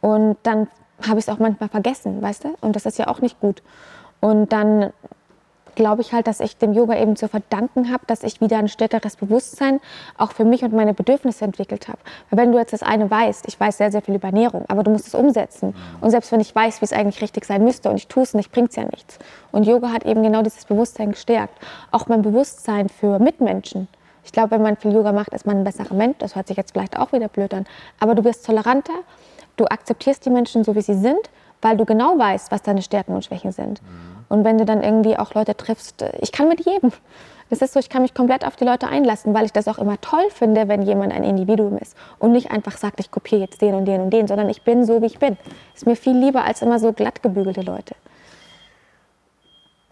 Und 0.00 0.36
dann 0.42 0.68
habe 1.06 1.18
ich 1.18 1.26
es 1.26 1.28
auch 1.28 1.38
manchmal 1.38 1.68
vergessen, 1.68 2.20
weißt 2.22 2.44
du? 2.44 2.56
Und 2.60 2.76
das 2.76 2.86
ist 2.86 2.98
ja 2.98 3.08
auch 3.08 3.20
nicht 3.20 3.40
gut. 3.40 3.62
Und 4.20 4.52
dann 4.52 4.92
glaube 5.74 6.02
ich 6.02 6.12
halt, 6.12 6.26
dass 6.26 6.40
ich 6.40 6.56
dem 6.56 6.72
Yoga 6.72 6.96
eben 6.96 7.16
zu 7.16 7.28
verdanken 7.28 7.92
habe, 7.92 8.04
dass 8.06 8.22
ich 8.22 8.40
wieder 8.40 8.58
ein 8.58 8.68
stärkeres 8.68 9.16
Bewusstsein 9.16 9.80
auch 10.18 10.32
für 10.32 10.44
mich 10.44 10.62
und 10.62 10.72
meine 10.72 10.94
Bedürfnisse 10.94 11.44
entwickelt 11.44 11.88
habe. 11.88 11.98
Weil 12.30 12.38
wenn 12.38 12.52
du 12.52 12.58
jetzt 12.58 12.72
das 12.72 12.82
eine 12.82 13.10
weißt, 13.10 13.46
ich 13.48 13.58
weiß 13.58 13.78
sehr, 13.78 13.90
sehr 13.90 14.02
viel 14.02 14.14
über 14.14 14.28
Ernährung, 14.28 14.64
aber 14.68 14.82
du 14.82 14.90
musst 14.90 15.06
es 15.06 15.14
umsetzen. 15.14 15.74
Und 16.00 16.10
selbst 16.10 16.32
wenn 16.32 16.40
ich 16.40 16.54
weiß, 16.54 16.80
wie 16.80 16.84
es 16.84 16.92
eigentlich 16.92 17.22
richtig 17.22 17.44
sein 17.44 17.64
müsste 17.64 17.90
und 17.90 17.96
ich 17.96 18.08
tue 18.08 18.22
es 18.22 18.34
nicht, 18.34 18.52
bringt 18.52 18.70
es 18.70 18.76
ja 18.76 18.84
nichts. 18.84 19.18
Und 19.52 19.66
Yoga 19.66 19.92
hat 19.92 20.04
eben 20.04 20.22
genau 20.22 20.42
dieses 20.42 20.64
Bewusstsein 20.64 21.12
gestärkt. 21.12 21.58
Auch 21.90 22.06
mein 22.08 22.22
Bewusstsein 22.22 22.88
für 22.88 23.18
Mitmenschen. 23.18 23.88
Ich 24.24 24.32
glaube, 24.32 24.52
wenn 24.52 24.62
man 24.62 24.76
viel 24.76 24.92
Yoga 24.92 25.12
macht, 25.12 25.34
ist 25.34 25.46
man 25.46 25.58
ein 25.58 25.64
besserer 25.64 25.94
Mensch. 25.94 26.16
Das 26.18 26.34
hört 26.34 26.48
sich 26.48 26.56
jetzt 26.56 26.72
vielleicht 26.72 26.98
auch 26.98 27.12
wieder 27.12 27.28
blöd 27.28 27.52
an. 27.52 27.66
Aber 28.00 28.14
du 28.14 28.24
wirst 28.24 28.46
toleranter, 28.46 28.94
du 29.56 29.66
akzeptierst 29.66 30.24
die 30.24 30.30
Menschen 30.30 30.64
so, 30.64 30.74
wie 30.74 30.80
sie 30.80 30.94
sind, 30.94 31.30
weil 31.60 31.76
du 31.76 31.84
genau 31.84 32.18
weißt, 32.18 32.50
was 32.50 32.62
deine 32.62 32.82
Stärken 32.82 33.14
und 33.14 33.24
Schwächen 33.24 33.52
sind. 33.52 33.80
Und 34.28 34.44
wenn 34.44 34.58
du 34.58 34.64
dann 34.64 34.82
irgendwie 34.82 35.16
auch 35.16 35.34
Leute 35.34 35.56
triffst, 35.56 36.04
ich 36.20 36.32
kann 36.32 36.48
mit 36.48 36.64
jedem. 36.64 36.92
Das 37.50 37.60
ist 37.60 37.74
so, 37.74 37.80
ich 37.80 37.88
kann 37.88 38.02
mich 38.02 38.14
komplett 38.14 38.44
auf 38.46 38.56
die 38.56 38.64
Leute 38.64 38.88
einlassen, 38.88 39.34
weil 39.34 39.44
ich 39.44 39.52
das 39.52 39.68
auch 39.68 39.78
immer 39.78 40.00
toll 40.00 40.24
finde, 40.30 40.66
wenn 40.66 40.82
jemand 40.82 41.12
ein 41.12 41.22
Individuum 41.22 41.76
ist 41.78 41.96
und 42.18 42.32
nicht 42.32 42.50
einfach 42.50 42.76
sagt, 42.76 43.00
ich 43.00 43.10
kopiere 43.10 43.42
jetzt 43.42 43.60
den 43.60 43.74
und 43.74 43.84
den 43.84 44.00
und 44.00 44.10
den, 44.10 44.26
sondern 44.26 44.48
ich 44.48 44.62
bin 44.62 44.84
so, 44.84 45.02
wie 45.02 45.06
ich 45.06 45.18
bin. 45.18 45.36
Ist 45.74 45.86
mir 45.86 45.94
viel 45.94 46.16
lieber 46.16 46.44
als 46.44 46.62
immer 46.62 46.78
so 46.78 46.92
glatt 46.92 47.22
gebügelte 47.22 47.60
Leute. 47.60 47.94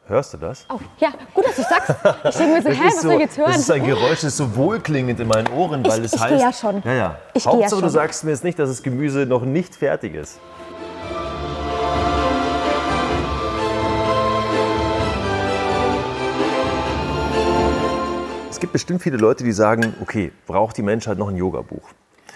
Hörst 0.06 0.34
du 0.34 0.38
das? 0.38 0.66
Oh, 0.68 0.78
ja, 0.98 1.10
gut, 1.32 1.46
dass 1.46 1.56
du 1.56 1.62
sagst. 1.62 1.90
Ich 2.28 2.36
denke 2.36 2.54
mir 2.54 2.62
so, 2.62 2.68
hä, 2.70 2.86
was 2.86 2.94
so, 2.96 3.00
soll 3.02 3.12
ich 3.14 3.20
jetzt 3.20 3.38
hören? 3.38 3.52
Das 3.52 3.58
ist 3.60 3.70
ein 3.70 3.84
Geräusch, 3.84 4.10
das 4.10 4.24
ist 4.24 4.36
so 4.38 4.56
wohlklingend 4.56 5.20
in 5.20 5.28
meinen 5.28 5.48
Ohren, 5.48 5.86
weil 5.86 6.00
ich, 6.00 6.06
es 6.06 6.14
ich 6.14 6.20
heißt. 6.20 6.42
ja 6.42 6.52
schon. 6.52 6.82
Ja, 6.84 6.92
ja. 6.92 7.16
Ich 7.34 7.46
Hauptsache, 7.46 7.62
ja 7.62 7.68
schon. 7.68 7.82
du 7.82 7.88
sagst 7.88 8.24
mir 8.24 8.30
jetzt 8.32 8.44
nicht, 8.44 8.58
dass 8.58 8.68
das 8.68 8.82
Gemüse 8.82 9.26
noch 9.26 9.42
nicht 9.42 9.76
fertig 9.76 10.14
ist. 10.14 10.40
Gibt 18.62 18.72
bestimmt 18.72 19.02
viele 19.02 19.16
Leute, 19.16 19.42
die 19.42 19.50
sagen, 19.50 19.92
okay, 20.00 20.30
braucht 20.46 20.76
die 20.76 20.82
Menschheit 20.82 21.18
noch 21.18 21.28
ein 21.28 21.36
Yoga-Buch? 21.36 21.82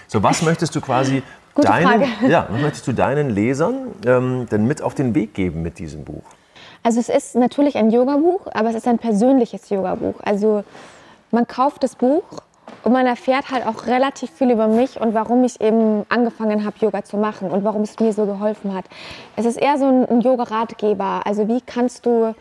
So, 0.08 0.24
was 0.24 0.42
möchtest 0.42 0.74
du 0.74 0.80
quasi 0.80 1.22
deinen, 1.54 2.02
ja, 2.28 2.48
was 2.50 2.60
möchtest 2.60 2.88
du 2.88 2.92
deinen 2.92 3.30
Lesern 3.30 3.92
ähm, 4.04 4.48
denn 4.50 4.66
mit 4.66 4.82
auf 4.82 4.96
den 4.96 5.14
Weg 5.14 5.34
geben 5.34 5.62
mit 5.62 5.78
diesem 5.78 6.04
Buch? 6.04 6.24
Also 6.82 6.98
es 6.98 7.08
ist 7.08 7.36
natürlich 7.36 7.76
ein 7.76 7.90
Yoga-Buch, 7.92 8.48
aber 8.52 8.70
es 8.70 8.74
ist 8.74 8.88
ein 8.88 8.98
persönliches 8.98 9.70
Yoga-Buch. 9.70 10.16
Also 10.24 10.64
man 11.30 11.46
kauft 11.46 11.84
das 11.84 11.94
Buch 11.94 12.24
und 12.82 12.92
man 12.92 13.06
erfährt 13.06 13.52
halt 13.52 13.64
auch 13.64 13.86
relativ 13.86 14.30
viel 14.30 14.50
über 14.50 14.66
mich 14.66 15.00
und 15.00 15.14
warum 15.14 15.44
ich 15.44 15.60
eben 15.60 16.04
angefangen 16.08 16.64
habe, 16.64 16.76
Yoga 16.80 17.04
zu 17.04 17.18
machen 17.18 17.50
und 17.50 17.62
warum 17.62 17.82
es 17.82 18.00
mir 18.00 18.12
so 18.12 18.26
geholfen 18.26 18.74
hat. 18.74 18.86
Es 19.36 19.46
ist 19.46 19.58
eher 19.58 19.78
so 19.78 20.06
ein 20.10 20.20
Yoga-Ratgeber. 20.22 21.20
Also 21.24 21.46
wie 21.46 21.60
kannst 21.60 22.04
du 22.04 22.34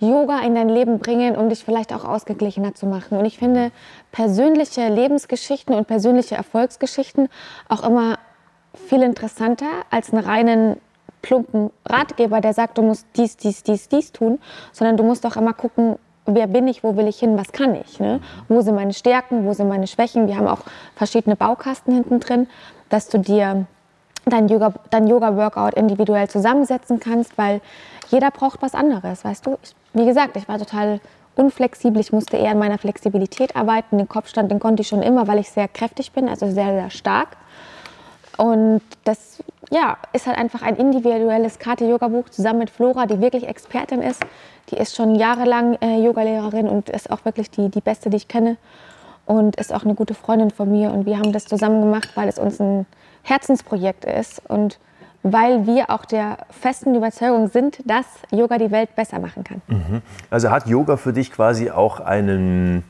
Yoga 0.00 0.40
in 0.40 0.54
dein 0.54 0.68
Leben 0.68 0.98
bringen, 0.98 1.36
um 1.36 1.48
dich 1.48 1.64
vielleicht 1.64 1.92
auch 1.92 2.04
ausgeglichener 2.04 2.74
zu 2.74 2.86
machen. 2.86 3.18
Und 3.18 3.24
ich 3.24 3.38
finde 3.38 3.72
persönliche 4.12 4.88
Lebensgeschichten 4.88 5.74
und 5.74 5.86
persönliche 5.86 6.36
Erfolgsgeschichten 6.36 7.28
auch 7.68 7.82
immer 7.82 8.18
viel 8.88 9.02
interessanter 9.02 9.66
als 9.90 10.12
einen 10.12 10.24
reinen 10.24 10.76
plumpen 11.22 11.70
Ratgeber, 11.84 12.40
der 12.40 12.54
sagt, 12.54 12.78
du 12.78 12.82
musst 12.82 13.06
dies, 13.16 13.36
dies, 13.36 13.62
dies, 13.62 13.88
dies 13.88 14.12
tun, 14.12 14.38
sondern 14.72 14.96
du 14.96 15.02
musst 15.02 15.26
auch 15.26 15.36
immer 15.36 15.52
gucken, 15.52 15.96
wer 16.26 16.46
bin 16.46 16.68
ich, 16.68 16.84
wo 16.84 16.96
will 16.96 17.08
ich 17.08 17.18
hin, 17.18 17.36
was 17.36 17.52
kann 17.52 17.74
ich, 17.74 17.98
ne? 17.98 18.20
wo 18.48 18.60
sind 18.60 18.76
meine 18.76 18.92
Stärken, 18.92 19.44
wo 19.44 19.52
sind 19.52 19.68
meine 19.68 19.86
Schwächen. 19.86 20.28
Wir 20.28 20.36
haben 20.36 20.46
auch 20.46 20.60
verschiedene 20.94 21.34
Baukasten 21.34 21.92
hinten 21.92 22.20
drin, 22.20 22.46
dass 22.88 23.08
du 23.08 23.18
dir 23.18 23.66
dein 24.26 24.48
Yoga-Workout 24.48 24.92
dein 24.92 25.06
Yoga 25.06 25.68
individuell 25.70 26.28
zusammensetzen 26.28 27.00
kannst, 27.00 27.38
weil 27.38 27.60
jeder 28.10 28.30
braucht 28.30 28.62
was 28.62 28.74
anderes, 28.74 29.24
weißt 29.24 29.46
du. 29.46 29.58
Ich, 29.62 29.74
wie 29.92 30.06
gesagt, 30.06 30.36
ich 30.36 30.48
war 30.48 30.58
total 30.58 31.00
unflexibel, 31.36 32.00
ich 32.00 32.12
musste 32.12 32.36
eher 32.36 32.50
an 32.50 32.58
meiner 32.58 32.78
Flexibilität 32.78 33.54
arbeiten. 33.56 33.98
Den 33.98 34.08
Kopfstand, 34.08 34.50
den 34.50 34.58
konnte 34.58 34.82
ich 34.82 34.88
schon 34.88 35.02
immer, 35.02 35.28
weil 35.28 35.38
ich 35.38 35.50
sehr 35.50 35.68
kräftig 35.68 36.12
bin, 36.12 36.28
also 36.28 36.50
sehr, 36.50 36.72
sehr 36.72 36.90
stark. 36.90 37.36
Und 38.36 38.82
das 39.04 39.42
ja, 39.70 39.98
ist 40.12 40.26
halt 40.26 40.38
einfach 40.38 40.62
ein 40.62 40.76
individuelles 40.76 41.58
Kate-Yoga-Buch 41.58 42.28
zusammen 42.28 42.60
mit 42.60 42.70
Flora, 42.70 43.06
die 43.06 43.20
wirklich 43.20 43.46
Expertin 43.46 44.00
ist. 44.00 44.22
Die 44.70 44.76
ist 44.76 44.96
schon 44.96 45.14
jahrelang 45.14 45.76
äh, 45.80 46.00
Yogalehrerin 46.00 46.68
und 46.68 46.88
ist 46.88 47.10
auch 47.10 47.24
wirklich 47.24 47.50
die, 47.50 47.68
die 47.68 47.80
beste, 47.80 48.10
die 48.10 48.16
ich 48.16 48.28
kenne. 48.28 48.56
Und 49.26 49.56
ist 49.56 49.74
auch 49.74 49.84
eine 49.84 49.94
gute 49.94 50.14
Freundin 50.14 50.50
von 50.50 50.70
mir. 50.70 50.90
Und 50.92 51.04
wir 51.04 51.18
haben 51.18 51.32
das 51.32 51.44
zusammen 51.44 51.82
gemacht, 51.82 52.10
weil 52.14 52.28
es 52.28 52.38
uns 52.38 52.60
ein 52.60 52.86
Herzensprojekt 53.22 54.04
ist 54.04 54.40
und 54.48 54.78
weil 55.22 55.66
wir 55.66 55.90
auch 55.90 56.04
der 56.04 56.38
festen 56.50 56.94
Überzeugung 56.94 57.48
sind, 57.48 57.78
dass 57.84 58.06
Yoga 58.30 58.58
die 58.58 58.70
Welt 58.70 58.94
besser 58.94 59.18
machen 59.18 59.44
kann. 59.44 59.62
Mhm. 59.66 60.02
Also 60.30 60.50
hat 60.50 60.66
Yoga 60.66 60.96
für 60.96 61.12
dich 61.12 61.32
quasi 61.32 61.70
auch 61.70 62.00
einen 62.00 62.84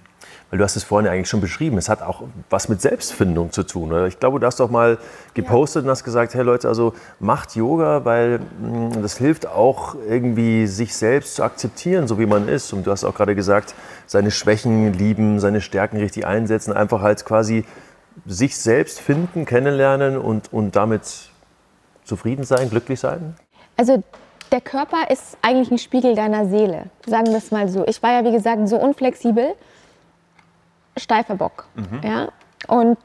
weil 0.50 0.58
du 0.58 0.64
hast 0.64 0.76
es 0.76 0.84
vorhin 0.84 1.10
eigentlich 1.10 1.28
schon 1.28 1.40
beschrieben, 1.40 1.76
es 1.76 1.88
hat 1.88 2.00
auch 2.00 2.22
was 2.48 2.68
mit 2.68 2.80
Selbstfindung 2.80 3.52
zu 3.52 3.64
tun. 3.64 3.92
Oder? 3.92 4.06
Ich 4.06 4.18
glaube, 4.18 4.40
du 4.40 4.46
hast 4.46 4.58
doch 4.60 4.70
mal 4.70 4.98
gepostet 5.34 5.82
ja. 5.82 5.86
und 5.86 5.90
hast 5.90 6.04
gesagt, 6.04 6.34
hey 6.34 6.42
Leute, 6.42 6.68
also 6.68 6.94
macht 7.20 7.54
Yoga, 7.54 8.04
weil 8.04 8.38
mh, 8.38 8.94
hm, 8.94 9.02
das 9.02 9.18
hilft 9.18 9.46
auch 9.46 9.94
irgendwie 10.08 10.66
sich 10.66 10.96
selbst 10.96 11.36
zu 11.36 11.42
akzeptieren, 11.42 12.08
so 12.08 12.18
wie 12.18 12.26
man 12.26 12.48
ist. 12.48 12.72
Und 12.72 12.86
du 12.86 12.90
hast 12.90 13.04
auch 13.04 13.14
gerade 13.14 13.34
gesagt, 13.34 13.74
seine 14.06 14.30
Schwächen 14.30 14.94
lieben, 14.94 15.38
seine 15.38 15.60
Stärken 15.60 15.98
richtig 15.98 16.26
einsetzen, 16.26 16.72
einfach 16.72 17.02
halt 17.02 17.24
quasi 17.26 17.64
sich 18.26 18.56
selbst 18.56 19.00
finden, 19.00 19.44
kennenlernen 19.44 20.16
und, 20.16 20.52
und 20.52 20.76
damit 20.76 21.30
zufrieden 22.08 22.44
sein, 22.44 22.70
glücklich 22.70 22.98
sein? 22.98 23.36
Also 23.76 24.02
der 24.50 24.60
Körper 24.60 25.10
ist 25.10 25.36
eigentlich 25.42 25.70
ein 25.70 25.78
Spiegel 25.78 26.14
deiner 26.14 26.46
Seele, 26.46 26.86
sagen 27.06 27.26
wir 27.26 27.36
es 27.36 27.50
mal 27.50 27.68
so. 27.68 27.86
Ich 27.86 28.02
war 28.02 28.12
ja, 28.12 28.24
wie 28.24 28.32
gesagt, 28.32 28.68
so 28.68 28.76
unflexibel 28.76 29.54
steifer 30.96 31.36
Bock. 31.36 31.66
Mhm. 31.74 32.00
Ja? 32.02 32.28
Und 32.66 32.98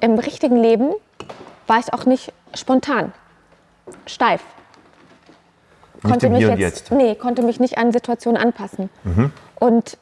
im 0.00 0.18
richtigen 0.18 0.56
Leben 0.56 0.90
war 1.66 1.78
ich 1.78 1.92
auch 1.92 2.04
nicht 2.04 2.32
spontan, 2.54 3.12
steif. 4.06 4.42
Nicht 5.94 6.10
konnte 6.10 6.28
mich 6.30 6.40
jetzt, 6.40 6.58
jetzt, 6.58 6.90
Nee, 6.90 7.14
konnte 7.14 7.42
mich 7.42 7.60
nicht 7.60 7.78
an 7.78 7.92
Situationen 7.92 8.40
anpassen. 8.40 8.90
Mhm. 9.04 9.32
Und 9.60 9.98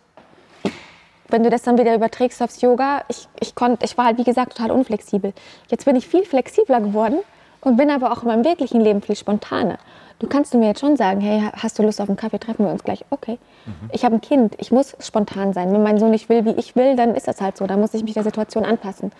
wenn 1.28 1.42
du 1.42 1.50
das 1.50 1.62
dann 1.62 1.78
wieder 1.78 1.94
überträgst 1.94 2.42
aufs 2.42 2.60
Yoga, 2.62 3.02
ich, 3.08 3.28
ich, 3.38 3.54
konnt, 3.54 3.84
ich 3.84 3.96
war 3.96 4.06
halt, 4.06 4.18
wie 4.18 4.24
gesagt, 4.24 4.56
total 4.56 4.70
unflexibel. 4.72 5.32
Jetzt 5.68 5.84
bin 5.84 5.94
ich 5.94 6.08
viel 6.08 6.24
flexibler 6.24 6.80
geworden 6.80 7.18
und 7.60 7.76
bin 7.76 7.90
aber 7.90 8.12
auch 8.12 8.22
in 8.22 8.28
meinem 8.28 8.44
wirklichen 8.44 8.80
Leben 8.80 9.02
viel 9.02 9.16
spontaner. 9.16 9.78
Du 10.20 10.26
kannst 10.26 10.52
du 10.52 10.58
mir 10.58 10.68
jetzt 10.68 10.80
schon 10.80 10.96
sagen, 10.98 11.22
hey, 11.22 11.42
hast 11.56 11.78
du 11.78 11.82
Lust 11.82 11.98
auf 11.98 12.08
einen 12.08 12.18
Kaffee, 12.18 12.38
treffen 12.38 12.66
wir 12.66 12.70
uns 12.70 12.84
gleich. 12.84 13.06
Okay. 13.08 13.38
Mhm. 13.64 13.90
Ich 13.92 14.04
habe 14.04 14.16
ein 14.16 14.20
Kind, 14.20 14.54
ich 14.58 14.70
muss 14.70 14.94
spontan 15.00 15.54
sein. 15.54 15.72
Wenn 15.72 15.82
mein 15.82 15.98
Sohn 15.98 16.10
nicht 16.10 16.28
will, 16.28 16.44
wie 16.44 16.50
ich 16.50 16.76
will, 16.76 16.94
dann 16.94 17.14
ist 17.14 17.26
das 17.26 17.40
halt 17.40 17.56
so. 17.56 17.66
Da 17.66 17.78
muss 17.78 17.94
ich 17.94 18.04
mich 18.04 18.12
der 18.12 18.22
Situation 18.22 18.66
anpassen. 18.66 19.12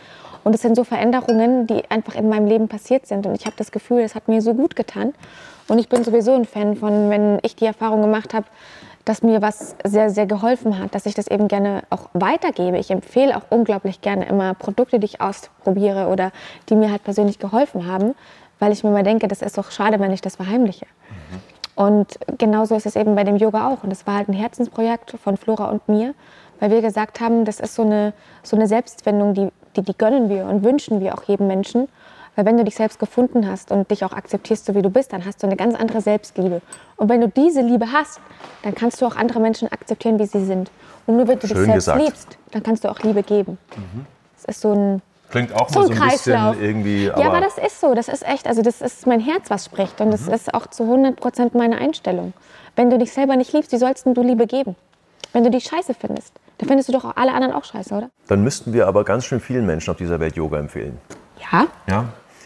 Und 0.44 0.54
es 0.54 0.60
sind 0.60 0.76
so 0.76 0.84
Veränderungen, 0.84 1.66
die 1.66 1.90
einfach 1.90 2.16
in 2.16 2.28
meinem 2.28 2.46
Leben 2.46 2.68
passiert 2.68 3.06
sind. 3.06 3.24
Und 3.24 3.34
ich 3.34 3.46
habe 3.46 3.56
das 3.56 3.72
Gefühl, 3.72 4.00
es 4.00 4.14
hat 4.14 4.28
mir 4.28 4.42
so 4.42 4.52
gut 4.52 4.76
getan. 4.76 5.14
Und 5.68 5.78
ich 5.78 5.88
bin 5.88 6.04
sowieso 6.04 6.34
ein 6.34 6.44
Fan 6.44 6.76
von, 6.76 7.08
wenn 7.08 7.38
ich 7.42 7.56
die 7.56 7.64
Erfahrung 7.64 8.02
gemacht 8.02 8.34
habe, 8.34 8.46
dass 9.04 9.22
mir 9.22 9.42
was 9.42 9.76
sehr, 9.84 10.10
sehr 10.10 10.26
geholfen 10.26 10.78
hat, 10.78 10.94
dass 10.94 11.06
ich 11.06 11.14
das 11.14 11.26
eben 11.26 11.48
gerne 11.48 11.82
auch 11.90 12.10
weitergebe. 12.12 12.78
Ich 12.78 12.90
empfehle 12.90 13.36
auch 13.36 13.44
unglaublich 13.50 14.00
gerne 14.00 14.26
immer 14.26 14.54
Produkte, 14.54 14.98
die 14.98 15.06
ich 15.06 15.20
ausprobiere 15.20 16.08
oder 16.08 16.32
die 16.68 16.76
mir 16.76 16.90
halt 16.90 17.04
persönlich 17.04 17.38
geholfen 17.38 17.86
haben, 17.86 18.14
weil 18.58 18.72
ich 18.72 18.84
mir 18.84 18.90
mal 18.90 19.02
denke, 19.02 19.26
das 19.26 19.42
ist 19.42 19.56
doch 19.56 19.70
schade, 19.70 19.98
wenn 20.00 20.12
ich 20.12 20.20
das 20.20 20.36
verheimliche. 20.36 20.86
Mhm. 21.08 21.40
Und 21.82 22.18
genauso 22.36 22.76
ist 22.76 22.84
es 22.84 22.94
eben 22.94 23.14
bei 23.14 23.24
dem 23.24 23.36
Yoga 23.36 23.68
auch. 23.68 23.82
Und 23.82 23.90
das 23.90 24.06
war 24.06 24.16
halt 24.16 24.28
ein 24.28 24.34
Herzensprojekt 24.34 25.12
von 25.12 25.38
Flora 25.38 25.70
und 25.70 25.88
mir, 25.88 26.14
weil 26.58 26.70
wir 26.70 26.82
gesagt 26.82 27.20
haben, 27.20 27.46
das 27.46 27.58
ist 27.58 27.74
so 27.74 27.82
eine, 27.82 28.12
so 28.42 28.54
eine 28.54 28.66
Selbstfindung, 28.66 29.32
die, 29.32 29.48
die, 29.76 29.82
die 29.82 29.96
gönnen 29.96 30.28
wir 30.28 30.44
und 30.44 30.62
wünschen 30.62 31.00
wir 31.00 31.14
auch 31.14 31.22
jedem 31.22 31.46
Menschen. 31.46 31.88
Weil 32.36 32.46
wenn 32.46 32.56
du 32.56 32.64
dich 32.64 32.76
selbst 32.76 32.98
gefunden 32.98 33.48
hast 33.50 33.70
und 33.70 33.90
dich 33.90 34.04
auch 34.04 34.12
akzeptierst, 34.12 34.64
so 34.64 34.74
wie 34.74 34.82
du 34.82 34.90
bist, 34.90 35.12
dann 35.12 35.24
hast 35.24 35.42
du 35.42 35.46
eine 35.46 35.56
ganz 35.56 35.74
andere 35.74 36.00
Selbstliebe. 36.00 36.62
Und 36.96 37.08
wenn 37.08 37.20
du 37.20 37.28
diese 37.28 37.60
Liebe 37.60 37.92
hast, 37.92 38.20
dann 38.62 38.74
kannst 38.74 39.00
du 39.02 39.06
auch 39.06 39.16
andere 39.16 39.40
Menschen 39.40 39.70
akzeptieren, 39.70 40.18
wie 40.18 40.26
sie 40.26 40.44
sind. 40.44 40.70
Und 41.06 41.16
nur 41.16 41.28
wenn 41.28 41.38
du 41.38 41.46
Schön 41.48 41.56
dich 41.56 41.66
selbst 41.66 41.86
gesagt. 41.86 42.02
liebst, 42.02 42.38
dann 42.52 42.62
kannst 42.62 42.84
du 42.84 42.90
auch 42.90 42.98
Liebe 43.00 43.22
geben. 43.22 43.58
Mhm. 43.76 44.06
Das 44.36 44.44
ist 44.56 44.60
so 44.60 44.72
ein 44.72 45.02
Klingt 45.30 45.54
auch 45.54 45.68
so, 45.68 45.82
so 45.82 45.90
ein 45.90 45.96
Kreislauf. 45.96 46.56
bisschen 46.56 46.68
irgendwie. 46.68 47.10
Aber 47.10 47.20
ja, 47.20 47.28
aber 47.28 47.40
das 47.40 47.56
ist 47.56 47.80
so. 47.80 47.94
Das 47.94 48.08
ist 48.08 48.26
echt, 48.26 48.46
also 48.48 48.62
das 48.62 48.80
ist 48.80 49.06
mein 49.06 49.20
Herz, 49.20 49.48
was 49.48 49.64
spricht. 49.64 50.00
Und 50.00 50.10
das 50.10 50.26
mhm. 50.26 50.34
ist 50.34 50.52
auch 50.52 50.66
zu 50.66 50.84
100 50.84 51.16
Prozent 51.16 51.54
meine 51.54 51.78
Einstellung. 51.78 52.32
Wenn 52.74 52.90
du 52.90 52.98
dich 52.98 53.12
selber 53.12 53.36
nicht 53.36 53.52
liebst, 53.52 53.70
wie 53.72 53.76
sollst 53.76 54.06
du 54.06 54.22
Liebe 54.22 54.46
geben? 54.46 54.74
Wenn 55.32 55.44
du 55.44 55.50
dich 55.50 55.64
scheiße 55.64 55.94
findest, 55.94 56.32
dann 56.58 56.68
findest 56.68 56.88
du 56.88 56.92
doch 56.92 57.04
auch 57.04 57.16
alle 57.16 57.32
anderen 57.32 57.54
auch 57.54 57.64
scheiße, 57.64 57.94
oder? 57.94 58.10
Dann 58.26 58.42
müssten 58.42 58.72
wir 58.72 58.88
aber 58.88 59.04
ganz 59.04 59.24
schön 59.24 59.40
vielen 59.40 59.64
Menschen 59.66 59.92
auf 59.92 59.96
dieser 59.96 60.18
Welt 60.18 60.36
Yoga 60.36 60.58
empfehlen. 60.58 60.98
Ja? 61.52 61.66
Ja. 61.88 62.04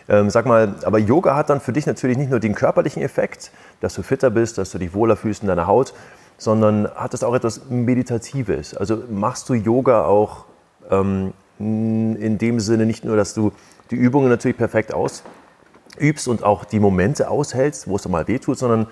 Ähm, 0.08 0.28
sag 0.30 0.46
mal, 0.46 0.74
aber 0.84 0.98
Yoga 0.98 1.34
hat 1.34 1.50
dann 1.50 1.60
für 1.60 1.72
dich 1.72 1.86
natürlich 1.86 2.18
nicht 2.18 2.30
nur 2.30 2.40
den 2.40 2.54
körperlichen 2.54 3.02
Effekt, 3.02 3.50
dass 3.80 3.94
du 3.94 4.02
fitter 4.02 4.30
bist, 4.30 4.58
dass 4.58 4.70
du 4.70 4.78
dich 4.78 4.92
wohler 4.92 5.16
fühlst 5.16 5.42
in 5.42 5.48
deiner 5.48 5.66
Haut, 5.66 5.94
sondern 6.36 6.88
hat 6.94 7.14
es 7.14 7.24
auch 7.24 7.34
etwas 7.34 7.70
Meditatives. 7.70 8.76
Also 8.76 9.02
machst 9.10 9.48
du 9.48 9.54
Yoga 9.54 10.04
auch 10.04 10.44
ähm, 10.90 11.32
in 11.58 12.38
dem 12.38 12.60
Sinne 12.60 12.84
nicht 12.84 13.04
nur, 13.04 13.16
dass 13.16 13.34
du 13.34 13.52
die 13.90 13.96
Übungen 13.96 14.28
natürlich 14.28 14.56
perfekt 14.56 14.92
ausübst 14.92 16.28
und 16.28 16.42
auch 16.42 16.64
die 16.64 16.80
Momente 16.80 17.30
aushältst, 17.30 17.88
wo 17.88 17.96
es 17.96 18.08
mal 18.08 18.28
wehtut, 18.28 18.58
sondern 18.58 18.88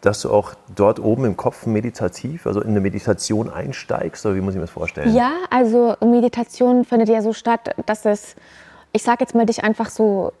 dass 0.00 0.22
du 0.22 0.30
auch 0.30 0.54
dort 0.74 0.98
oben 0.98 1.24
im 1.24 1.36
Kopf 1.36 1.64
meditativ, 1.64 2.46
also 2.46 2.60
in 2.60 2.70
eine 2.70 2.80
Meditation 2.80 3.48
einsteigst? 3.48 4.26
Oder 4.26 4.34
wie 4.34 4.40
muss 4.40 4.54
ich 4.54 4.56
mir 4.56 4.62
das 4.62 4.70
vorstellen? 4.70 5.14
Ja, 5.14 5.32
also 5.48 5.94
Meditation 6.00 6.84
findet 6.84 7.08
ja 7.08 7.22
so 7.22 7.32
statt, 7.32 7.74
dass 7.86 8.04
es, 8.04 8.34
ich 8.92 9.02
sage 9.02 9.18
jetzt 9.20 9.34
mal, 9.34 9.46
dich 9.46 9.64
einfach 9.64 9.90
so 9.90 10.32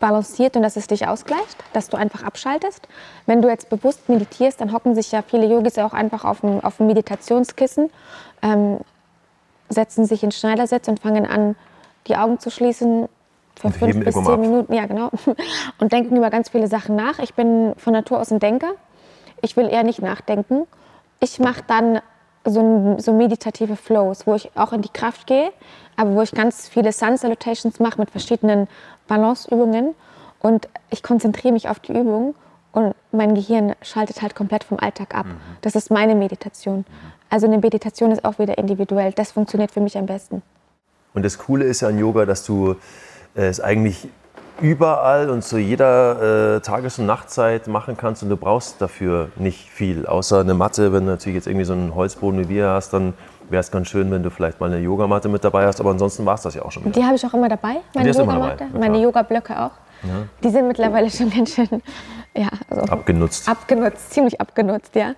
balanciert 0.00 0.56
und 0.56 0.62
dass 0.62 0.76
es 0.76 0.86
dich 0.86 1.06
ausgleicht, 1.06 1.56
dass 1.72 1.88
du 1.88 1.96
einfach 1.96 2.22
abschaltest. 2.22 2.88
Wenn 3.26 3.40
du 3.40 3.48
jetzt 3.48 3.70
bewusst 3.70 4.08
meditierst, 4.08 4.60
dann 4.60 4.72
hocken 4.72 4.94
sich 4.94 5.12
ja 5.12 5.22
viele 5.22 5.46
Yogis 5.46 5.78
auch 5.78 5.92
einfach 5.92 6.24
auf 6.24 6.40
dem, 6.40 6.60
auf 6.60 6.78
dem 6.78 6.86
Meditationskissen. 6.88 7.90
Ähm, 8.42 8.80
setzen 9.68 10.04
sich 10.04 10.22
in 10.22 10.30
Schneidersitz 10.30 10.88
und 10.88 11.00
fangen 11.00 11.26
an, 11.26 11.56
die 12.06 12.16
Augen 12.16 12.38
zu 12.38 12.50
schließen 12.50 13.08
für 13.56 13.68
und 13.68 13.76
fünf 13.76 14.04
bis 14.04 14.14
zehn 14.14 14.40
Minuten, 14.40 14.74
ja 14.74 14.86
genau, 14.86 15.10
und 15.78 15.92
denken 15.92 16.16
über 16.16 16.30
ganz 16.30 16.50
viele 16.50 16.68
Sachen 16.68 16.96
nach. 16.96 17.18
Ich 17.18 17.34
bin 17.34 17.74
von 17.76 17.92
Natur 17.92 18.20
aus 18.20 18.30
ein 18.30 18.40
Denker. 18.40 18.72
Ich 19.40 19.56
will 19.56 19.68
eher 19.68 19.84
nicht 19.84 20.02
nachdenken. 20.02 20.66
Ich 21.20 21.38
mache 21.38 21.62
dann 21.66 22.00
so, 22.44 22.96
so, 22.98 23.12
meditative 23.12 23.76
Flows, 23.76 24.26
wo 24.26 24.34
ich 24.34 24.50
auch 24.54 24.72
in 24.72 24.82
die 24.82 24.90
Kraft 24.90 25.26
gehe, 25.26 25.50
aber 25.96 26.14
wo 26.14 26.22
ich 26.22 26.32
ganz 26.32 26.68
viele 26.68 26.92
Sun 26.92 27.16
Salutations 27.16 27.80
mache 27.80 27.98
mit 27.98 28.10
verschiedenen 28.10 28.68
Balanceübungen 29.08 29.94
und 30.40 30.68
ich 30.90 31.02
konzentriere 31.02 31.52
mich 31.52 31.68
auf 31.68 31.80
die 31.80 31.92
Übung 31.92 32.34
und 32.72 32.94
mein 33.12 33.34
Gehirn 33.34 33.74
schaltet 33.82 34.20
halt 34.20 34.34
komplett 34.34 34.64
vom 34.64 34.78
Alltag 34.78 35.14
ab. 35.14 35.26
Mhm. 35.26 35.38
Das 35.62 35.74
ist 35.74 35.90
meine 35.90 36.14
Meditation. 36.14 36.78
Mhm. 36.78 36.84
Also 37.30 37.46
eine 37.46 37.58
Meditation 37.58 38.10
ist 38.10 38.24
auch 38.24 38.38
wieder 38.38 38.58
individuell. 38.58 39.12
Das 39.12 39.32
funktioniert 39.32 39.70
für 39.70 39.80
mich 39.80 39.96
am 39.96 40.06
besten. 40.06 40.42
Und 41.14 41.24
das 41.24 41.38
Coole 41.38 41.64
ist 41.64 41.80
ja 41.80 41.88
an 41.88 41.98
Yoga, 41.98 42.26
dass 42.26 42.44
du 42.44 42.76
äh, 43.34 43.46
es 43.46 43.60
eigentlich 43.60 44.08
überall 44.60 45.30
und 45.30 45.42
zu 45.42 45.58
jeder 45.58 46.56
äh, 46.56 46.60
Tages- 46.60 46.98
und 46.98 47.06
Nachtzeit 47.06 47.66
machen 47.66 47.96
kannst 47.96 48.22
und 48.22 48.28
du 48.28 48.36
brauchst 48.36 48.80
dafür 48.80 49.30
nicht 49.36 49.68
viel, 49.70 50.06
außer 50.06 50.40
eine 50.40 50.54
Matte. 50.54 50.92
Wenn 50.92 51.04
du 51.04 51.12
natürlich 51.12 51.36
jetzt 51.36 51.46
irgendwie 51.46 51.64
so 51.64 51.72
einen 51.72 51.94
Holzboden 51.94 52.40
wie 52.40 52.48
wir 52.48 52.68
hast, 52.68 52.92
dann 52.92 53.14
wäre 53.50 53.60
es 53.60 53.70
ganz 53.70 53.88
schön, 53.88 54.10
wenn 54.10 54.22
du 54.22 54.30
vielleicht 54.30 54.60
mal 54.60 54.66
eine 54.66 54.78
Yogamatte 54.78 55.28
mit 55.28 55.44
dabei 55.44 55.66
hast, 55.66 55.80
aber 55.80 55.90
ansonsten 55.90 56.24
war 56.24 56.34
es 56.34 56.42
das 56.42 56.54
ja 56.54 56.62
auch 56.62 56.72
schon. 56.72 56.84
Wieder. 56.84 56.92
Die 56.92 57.04
habe 57.04 57.16
ich 57.16 57.26
auch 57.26 57.34
immer 57.34 57.48
dabei, 57.48 57.76
meine 57.94 58.10
Yogamatte, 58.10 58.66
meine 58.72 58.98
Yoga-Blöcke 58.98 59.58
auch. 59.60 59.72
Ja. 60.02 60.28
Die 60.42 60.50
sind 60.50 60.68
mittlerweile 60.68 61.10
schon 61.10 61.30
ganz 61.30 61.54
schön 61.54 61.82
ja, 62.36 62.48
also 62.68 62.82
abgenutzt. 62.92 63.48
Abgenutzt, 63.48 64.12
ziemlich 64.12 64.40
abgenutzt, 64.40 64.94
ja. 64.94 65.14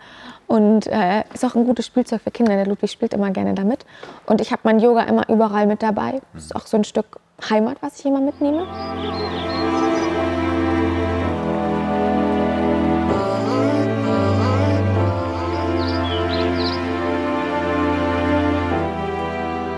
Und 0.47 0.87
äh, 0.87 1.25
ist 1.35 1.45
auch 1.45 1.55
ein 1.55 1.65
gutes 1.65 1.87
Spielzeug 1.87 2.23
für 2.23 2.31
Kinder. 2.31 2.55
Der 2.55 2.67
Ludwig 2.67 2.91
spielt 2.91 3.13
immer 3.13 3.31
gerne 3.31 3.55
damit. 3.55 3.85
Und 4.27 4.41
ich 4.41 4.53
habe 4.53 4.63
mein 4.65 4.79
Yoga 4.79 5.03
immer 5.03 5.29
überall 5.29 5.67
mit 5.67 5.83
dabei. 5.83 6.21
Das 6.35 6.45
ist 6.45 6.57
auch 6.57 6.67
so 6.67 6.77
ein 6.77 6.85
Stück 6.85 7.19
Heimat, 7.51 7.79
was 7.81 7.99
ich 7.99 8.07
immer 8.07 8.21
mitnehme. 8.21 8.67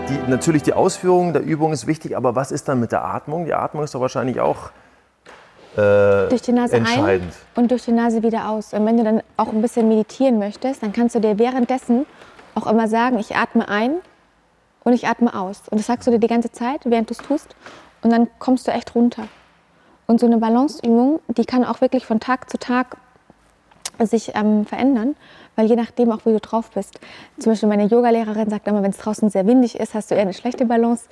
Die, 0.08 0.30
natürlich 0.30 0.62
die 0.62 0.74
Ausführung 0.74 1.32
der 1.32 1.42
Übung 1.42 1.72
ist 1.72 1.86
wichtig, 1.86 2.16
aber 2.16 2.34
was 2.34 2.52
ist 2.52 2.68
dann 2.68 2.78
mit 2.80 2.92
der 2.92 3.04
Atmung? 3.04 3.46
Die 3.46 3.54
Atmung 3.54 3.84
ist 3.84 3.94
doch 3.94 4.00
wahrscheinlich 4.00 4.40
auch 4.40 4.70
äh, 5.78 6.28
durch 6.28 6.42
die 6.42 6.52
Nase 6.52 6.76
entscheidend. 6.76 7.32
ein 7.32 7.62
und 7.62 7.70
durch 7.70 7.84
die 7.84 7.92
Nase 7.92 8.22
wieder 8.22 8.48
aus. 8.48 8.72
Und 8.72 8.84
wenn 8.84 8.96
du 8.96 9.04
dann 9.04 9.22
auch 9.36 9.48
ein 9.48 9.62
bisschen 9.62 9.88
meditieren 9.88 10.38
möchtest, 10.38 10.82
dann 10.82 10.92
kannst 10.92 11.14
du 11.14 11.20
dir 11.20 11.38
währenddessen 11.38 12.06
auch 12.54 12.66
immer 12.66 12.88
sagen, 12.88 13.18
ich 13.18 13.36
atme 13.36 13.68
ein 13.68 13.96
und 14.82 14.92
ich 14.92 15.06
atme 15.06 15.34
aus. 15.38 15.62
Und 15.70 15.78
das 15.78 15.86
sagst 15.86 16.06
du 16.06 16.10
dir 16.10 16.18
die 16.18 16.26
ganze 16.26 16.50
Zeit, 16.50 16.80
während 16.84 17.10
du 17.10 17.14
es 17.14 17.18
tust. 17.18 17.54
Und 18.02 18.10
dann 18.10 18.28
kommst 18.38 18.66
du 18.66 18.72
echt 18.72 18.94
runter. 18.94 19.24
Und 20.06 20.20
so 20.20 20.26
eine 20.26 20.38
Balanceübung, 20.38 21.20
die 21.28 21.44
kann 21.44 21.64
auch 21.64 21.80
wirklich 21.80 22.06
von 22.06 22.18
Tag 22.18 22.50
zu 22.50 22.58
Tag 22.58 22.96
sich 24.07 24.32
ähm, 24.34 24.64
verändern 24.66 25.14
weil 25.59 25.66
je 25.66 25.74
nachdem 25.74 26.12
auch, 26.12 26.20
wie 26.24 26.30
du 26.30 26.38
drauf 26.38 26.70
bist. 26.70 27.01
Zum 27.36 27.51
Beispiel 27.51 27.68
meine 27.68 27.86
Yogalehrerin 27.86 28.49
sagt 28.49 28.68
immer, 28.68 28.80
wenn 28.84 28.92
es 28.92 28.99
draußen 28.99 29.28
sehr 29.28 29.44
windig 29.44 29.78
ist, 29.78 29.92
hast 29.92 30.09
du 30.09 30.14
eher 30.14 30.22
eine 30.22 30.32
schlechte 30.32 30.64
Balance. 30.64 31.07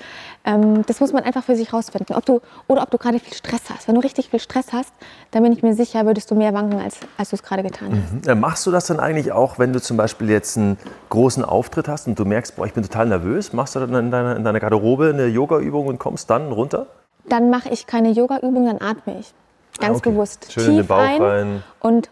Ähm, 0.45 0.87
das 0.87 1.01
muss 1.01 1.13
man 1.13 1.25
einfach 1.25 1.43
für 1.43 1.57
sich 1.57 1.73
rausfinden. 1.73 2.15
Ob 2.15 2.25
du, 2.25 2.41
oder 2.69 2.83
ob 2.83 2.93
du 2.93 2.97
gerade 2.97 3.19
viel 3.19 3.35
Stress 3.35 3.63
hast. 3.69 3.89
Wenn 3.89 3.97
du 3.97 4.03
richtig 4.03 4.31
viel 4.31 4.39
Stress 4.39 4.73
hast, 4.73 4.93
dann 5.33 5.43
bin 5.43 5.53
ich 5.53 5.65
mir 5.65 5.75
sicher, 5.75 6.07
würdest 6.07 6.31
du 6.31 6.37
mehr 6.37 6.55
wanken, 6.55 6.79
als, 6.79 6.99
als 7.19 7.31
du 7.31 7.37
es 7.37 7.43
gerade 7.43 7.65
getan 7.65 8.01
hast. 8.01 8.29
Mhm. 8.29 8.41
Machst 8.41 8.65
du 8.65 8.71
das 8.71 8.87
dann 8.87 9.01
eigentlich 9.01 9.33
auch, 9.33 9.59
wenn 9.59 9.73
du 9.73 9.83
zum 9.83 9.97
Beispiel 9.97 10.31
jetzt 10.31 10.57
einen 10.57 10.79
großen 11.09 11.45
Auftritt 11.45 11.89
hast 11.89 12.07
und 12.07 12.17
du 12.17 12.25
merkst, 12.25 12.55
boah, 12.55 12.67
ich 12.67 12.73
bin 12.73 12.85
total 12.85 13.07
nervös? 13.07 13.53
Machst 13.53 13.75
du 13.75 13.81
dann 13.81 13.93
in 13.97 14.13
deiner, 14.13 14.37
in 14.37 14.45
deiner 14.45 14.61
Garderobe 14.61 15.11
eine 15.13 15.27
Yoga-Übung 15.27 15.89
und 15.89 15.99
kommst 15.99 16.31
dann 16.31 16.53
runter? 16.53 16.87
Dann 17.29 17.51
mache 17.51 17.71
ich 17.71 17.89
keine 17.89 18.13
Yoga-Übung, 18.13 18.65
dann 18.65 18.81
atme 18.81 19.19
ich. 19.19 19.35
Ganz 19.81 19.97
ah, 19.97 19.99
okay. 19.99 20.11
bewusst. 20.11 20.53
Schön 20.53 20.63
Tief 20.63 20.71
in 20.71 20.77
den 20.77 20.87
Bauch 20.87 20.99
ein 20.99 21.21
rein. 21.21 21.63
Und 21.81 22.11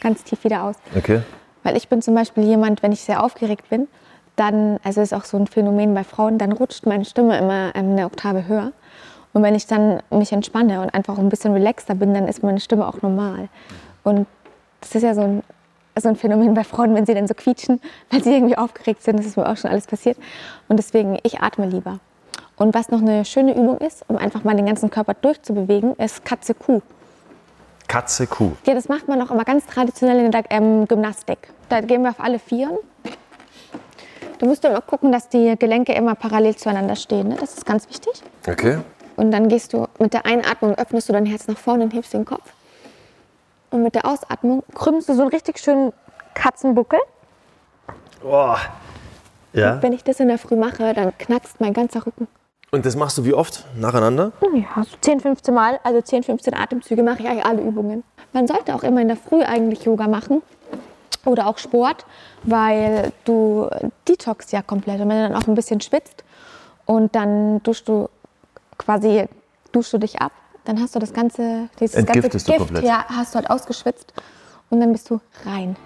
ganz 0.00 0.24
tief 0.24 0.44
wieder 0.44 0.64
aus. 0.64 0.76
Okay. 0.96 1.22
Weil 1.62 1.76
ich 1.76 1.88
bin 1.88 2.02
zum 2.02 2.14
Beispiel 2.14 2.44
jemand, 2.44 2.82
wenn 2.82 2.92
ich 2.92 3.00
sehr 3.00 3.22
aufgeregt 3.22 3.68
bin, 3.70 3.88
dann, 4.36 4.78
also 4.84 5.00
ist 5.00 5.14
auch 5.14 5.24
so 5.24 5.36
ein 5.36 5.46
Phänomen 5.46 5.94
bei 5.94 6.04
Frauen, 6.04 6.38
dann 6.38 6.52
rutscht 6.52 6.86
meine 6.86 7.04
Stimme 7.04 7.38
immer 7.38 7.74
eine 7.74 8.04
Oktave 8.04 8.46
höher. 8.46 8.72
Und 9.32 9.42
wenn 9.42 9.54
ich 9.54 9.66
dann 9.66 10.00
mich 10.10 10.32
entspanne 10.32 10.80
und 10.80 10.94
einfach 10.94 11.18
ein 11.18 11.28
bisschen 11.28 11.52
relaxter 11.52 11.94
bin, 11.94 12.14
dann 12.14 12.28
ist 12.28 12.42
meine 12.42 12.60
Stimme 12.60 12.86
auch 12.86 13.02
normal. 13.02 13.48
Und 14.04 14.26
das 14.80 14.94
ist 14.94 15.02
ja 15.02 15.14
so 15.14 15.22
ein, 15.22 15.42
so 15.98 16.08
ein 16.08 16.16
Phänomen 16.16 16.54
bei 16.54 16.64
Frauen, 16.64 16.94
wenn 16.94 17.06
sie 17.06 17.14
dann 17.14 17.26
so 17.26 17.34
quietschen, 17.34 17.80
weil 18.10 18.22
sie 18.22 18.32
irgendwie 18.32 18.56
aufgeregt 18.56 19.02
sind. 19.02 19.18
Das 19.18 19.26
ist 19.26 19.36
mir 19.36 19.48
auch 19.48 19.56
schon 19.56 19.70
alles 19.70 19.86
passiert. 19.86 20.16
Und 20.68 20.78
deswegen, 20.78 21.18
ich 21.22 21.40
atme 21.40 21.66
lieber. 21.66 21.98
Und 22.56 22.74
was 22.74 22.88
noch 22.88 23.00
eine 23.00 23.24
schöne 23.24 23.52
Übung 23.52 23.78
ist, 23.78 24.04
um 24.08 24.16
einfach 24.16 24.44
mal 24.44 24.56
den 24.56 24.66
ganzen 24.66 24.88
Körper 24.88 25.14
durchzubewegen, 25.14 25.94
ist 25.96 26.24
Katze-Kuh. 26.24 26.80
Katze, 27.88 28.26
Kuh. 28.26 28.52
Ja, 28.66 28.74
das 28.74 28.88
macht 28.88 29.08
man 29.08 29.20
auch 29.22 29.30
immer 29.30 29.44
ganz 29.44 29.66
traditionell 29.66 30.24
in 30.24 30.30
der 30.30 30.44
ähm, 30.50 30.86
Gymnastik. 30.86 31.38
Da 31.68 31.80
gehen 31.80 32.02
wir 32.02 32.10
auf 32.10 32.20
alle 32.20 32.38
Vieren. 32.38 32.78
Du 34.38 34.46
musst 34.46 34.64
immer 34.64 34.80
gucken, 34.80 35.12
dass 35.12 35.28
die 35.28 35.56
Gelenke 35.58 35.92
immer 35.94 36.14
parallel 36.14 36.56
zueinander 36.56 36.96
stehen. 36.96 37.28
Ne? 37.28 37.36
Das 37.40 37.54
ist 37.54 37.64
ganz 37.64 37.88
wichtig. 37.88 38.22
Okay. 38.46 38.78
Und 39.16 39.30
dann 39.30 39.48
gehst 39.48 39.72
du 39.72 39.86
mit 39.98 40.12
der 40.12 40.26
Einatmung, 40.26 40.74
öffnest 40.74 41.08
du 41.08 41.12
dein 41.12 41.26
Herz 41.26 41.48
nach 41.48 41.56
vorne 41.56 41.84
und 41.84 41.94
hebst 41.94 42.12
den 42.12 42.24
Kopf. 42.26 42.52
Und 43.70 43.82
mit 43.82 43.94
der 43.94 44.04
Ausatmung 44.04 44.62
krümmst 44.74 45.08
du 45.08 45.14
so 45.14 45.22
einen 45.22 45.30
richtig 45.30 45.58
schönen 45.58 45.92
Katzenbuckel. 46.34 47.00
Oh. 48.22 48.56
Ja. 49.52 49.74
Und 49.74 49.82
wenn 49.82 49.92
ich 49.94 50.04
das 50.04 50.20
in 50.20 50.28
der 50.28 50.38
Früh 50.38 50.56
mache, 50.56 50.92
dann 50.92 51.16
knackst 51.16 51.60
mein 51.60 51.72
ganzer 51.72 52.04
Rücken. 52.04 52.28
Und 52.72 52.84
das 52.84 52.96
machst 52.96 53.16
du 53.16 53.24
wie 53.24 53.32
oft 53.32 53.64
nacheinander? 53.76 54.32
Ja, 54.40 54.82
so 54.82 54.96
10, 55.00 55.20
15 55.20 55.54
Mal, 55.54 55.78
also 55.84 56.00
10, 56.00 56.24
15 56.24 56.54
Atemzüge 56.54 57.02
mache 57.02 57.22
ich 57.22 57.28
eigentlich 57.28 57.44
alle 57.44 57.62
Übungen. 57.62 58.02
Man 58.32 58.46
sollte 58.46 58.74
auch 58.74 58.82
immer 58.82 59.00
in 59.00 59.08
der 59.08 59.16
Früh 59.16 59.42
eigentlich 59.42 59.84
Yoga 59.84 60.08
machen 60.08 60.42
oder 61.24 61.46
auch 61.46 61.58
Sport, 61.58 62.04
weil 62.42 63.12
du 63.24 63.68
detox 64.08 64.50
ja 64.52 64.62
komplett. 64.62 65.00
Und 65.00 65.08
wenn 65.08 65.22
du 65.22 65.28
dann 65.28 65.42
auch 65.42 65.46
ein 65.46 65.54
bisschen 65.54 65.80
schwitzt 65.80 66.24
und 66.86 67.14
dann 67.14 67.62
duschst 67.62 67.88
du 67.88 68.08
quasi 68.78 69.26
duschst 69.72 69.92
du 69.92 69.98
dich 69.98 70.20
ab, 70.20 70.32
dann 70.64 70.80
hast 70.80 70.94
du 70.94 70.98
das 70.98 71.12
ganze, 71.12 71.68
dieses 71.78 71.94
Entgiftest 71.96 72.46
ganze 72.46 72.72
Gift, 72.72 72.84
ja, 72.84 73.04
hast 73.08 73.34
du 73.34 73.36
halt 73.36 73.50
ausgeschwitzt 73.50 74.12
und 74.70 74.80
dann 74.80 74.92
bist 74.92 75.08
du 75.10 75.20
rein. 75.44 75.76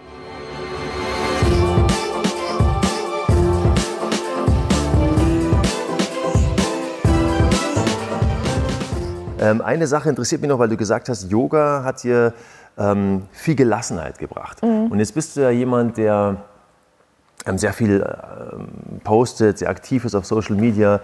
Ähm, 9.41 9.63
eine 9.63 9.87
Sache 9.87 10.11
interessiert 10.11 10.43
mich 10.43 10.51
noch, 10.51 10.59
weil 10.59 10.69
du 10.69 10.77
gesagt 10.77 11.09
hast, 11.09 11.31
Yoga 11.31 11.83
hat 11.83 12.03
dir 12.03 12.35
ähm, 12.79 13.23
viel 13.33 13.55
Gelassenheit 13.57 14.19
gebracht. 14.19 14.63
Mhm. 14.63 14.93
Und 14.93 14.99
jetzt 14.99 15.15
bist 15.15 15.37
du 15.37 15.41
ja 15.41 15.51
jemand, 15.51 15.97
der 15.97 16.37
ähm, 17.47 17.59
sehr 17.59 17.73
viel 17.73 18.05
ähm, 18.05 19.01
postet, 19.03 19.59
sehr 19.59 19.71
aktiv 19.71 20.05
ist 20.05 20.15
auf 20.15 20.27
Social 20.27 20.57
Media 20.57 21.01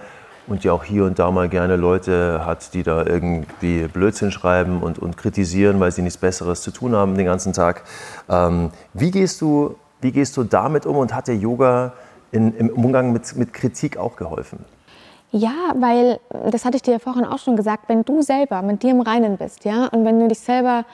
und 0.47 0.63
ja 0.65 0.73
auch 0.73 0.85
hier 0.85 1.05
und 1.05 1.19
da 1.19 1.31
mal 1.31 1.49
gerne 1.49 1.77
Leute 1.77 2.45
hat, 2.45 2.75
die 2.75 2.83
da 2.83 3.05
irgendwie 3.05 3.89
Blödsinn 3.89 4.31
schreiben 4.31 4.83
und, 4.83 4.99
und 4.99 5.17
kritisieren, 5.17 5.81
weil 5.81 5.91
sie 5.91 6.03
nichts 6.03 6.19
Besseres 6.19 6.61
zu 6.61 6.71
tun 6.71 6.95
haben 6.95 7.17
den 7.17 7.27
ganzen 7.27 7.53
Tag. 7.53 7.83
Ähm, 8.29 8.71
wie, 8.93 9.11
gehst 9.11 9.41
du, 9.41 9.77
wie 10.03 10.13
gehst 10.13 10.37
du 10.37 10.45
damit 10.45 10.87
um 10.87 10.97
und 10.97 11.15
hat 11.15 11.29
der 11.29 11.37
Yoga 11.37 11.95
in, 12.31 12.55
im 12.57 12.69
Umgang 12.69 13.13
mit, 13.13 13.35
mit 13.35 13.53
Kritik 13.53 13.97
auch 13.97 14.15
geholfen? 14.17 14.65
Ja, 15.33 15.73
weil, 15.75 16.21
das 16.51 16.65
hatte 16.65 16.77
ich 16.77 16.83
dir 16.83 16.93
ja 16.93 16.99
vorhin 16.99 17.25
auch 17.25 17.39
schon 17.39 17.57
gesagt, 17.57 17.89
wenn 17.89 18.05
du 18.05 18.23
selber 18.23 18.63
mit 18.63 18.83
dir 18.83 18.91
im 18.91 19.01
Reinen 19.01 19.37
bist, 19.37 19.65
ja, 19.65 19.87
und 19.87 20.05
wenn 20.05 20.21
du 20.21 20.29
dich 20.29 20.41
selber 20.41 20.85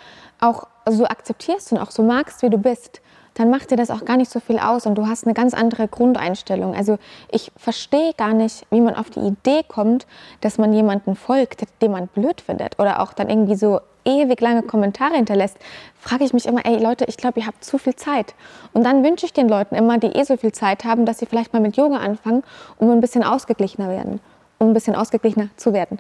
auch 0.41 0.67
so 0.89 1.05
akzeptierst 1.05 1.73
und 1.73 1.79
auch 1.79 1.91
so 1.91 2.03
magst, 2.03 2.43
wie 2.43 2.51
du 2.51 2.59
bist, 2.59 3.03
dann 3.35 3.51
macht 3.51 3.71
dir 3.71 3.77
das 3.77 3.91
auch 3.91 4.05
gar 4.05 4.17
nicht 4.17 4.31
so 4.31 4.41
viel 4.41 4.59
aus 4.59 4.85
und 4.87 4.97
du 4.97 5.07
hast 5.07 5.25
eine 5.25 5.35
ganz 5.35 5.55
andere 5.55 5.89
Grundeinstellung. 5.89 6.75
Also 6.75 6.99
ich 7.31 7.51
verstehe 7.57 8.13
gar 8.15 8.35
nicht, 8.35 8.67
wie 8.71 8.81
man 8.81 8.95
auf 8.95 9.11
die 9.11 9.21
Idee 9.21 9.63
kommt, 9.67 10.07
dass 10.41 10.59
man 10.59 10.73
jemanden 10.73 11.15
folgt, 11.15 11.63
den 11.81 11.93
man 11.93 12.09
blöd 12.09 12.41
findet 12.41 12.79
oder 12.79 13.01
auch 13.01 13.13
dann 13.13 13.31
irgendwie 13.31 13.57
so 13.57 13.81
ewig 14.05 14.41
lange 14.41 14.63
Kommentare 14.63 15.15
hinterlässt, 15.15 15.57
frage 15.99 16.25
ich 16.25 16.33
mich 16.33 16.47
immer, 16.47 16.65
ey 16.65 16.83
Leute, 16.83 17.05
ich 17.07 17.17
glaube, 17.17 17.41
ihr 17.41 17.47
habt 17.47 17.65
zu 17.65 17.79
viel 17.79 17.95
Zeit. 17.95 18.35
Und 18.73 18.85
dann 18.85 19.05
wünsche 19.05 19.27
ich 19.27 19.33
den 19.33 19.49
Leuten 19.49 19.75
immer, 19.75 19.99
die 19.99 20.09
eh 20.09 20.25
so 20.25 20.37
viel 20.37 20.53
Zeit 20.53 20.85
haben, 20.85 21.07
dass 21.07 21.19
sie 21.19 21.27
vielleicht 21.27 21.53
mal 21.53 21.61
mit 21.61 21.77
Yoga 21.77 21.97
anfangen, 21.97 22.43
um 22.79 22.91
ein 22.91 23.01
bisschen 23.01 23.23
ausgeglichener 23.23 23.89
werden, 23.89 24.21
um 24.59 24.69
ein 24.69 24.75
bisschen 24.75 24.97
ausgeglichener 24.97 25.49
zu 25.57 25.73
werden. 25.73 25.99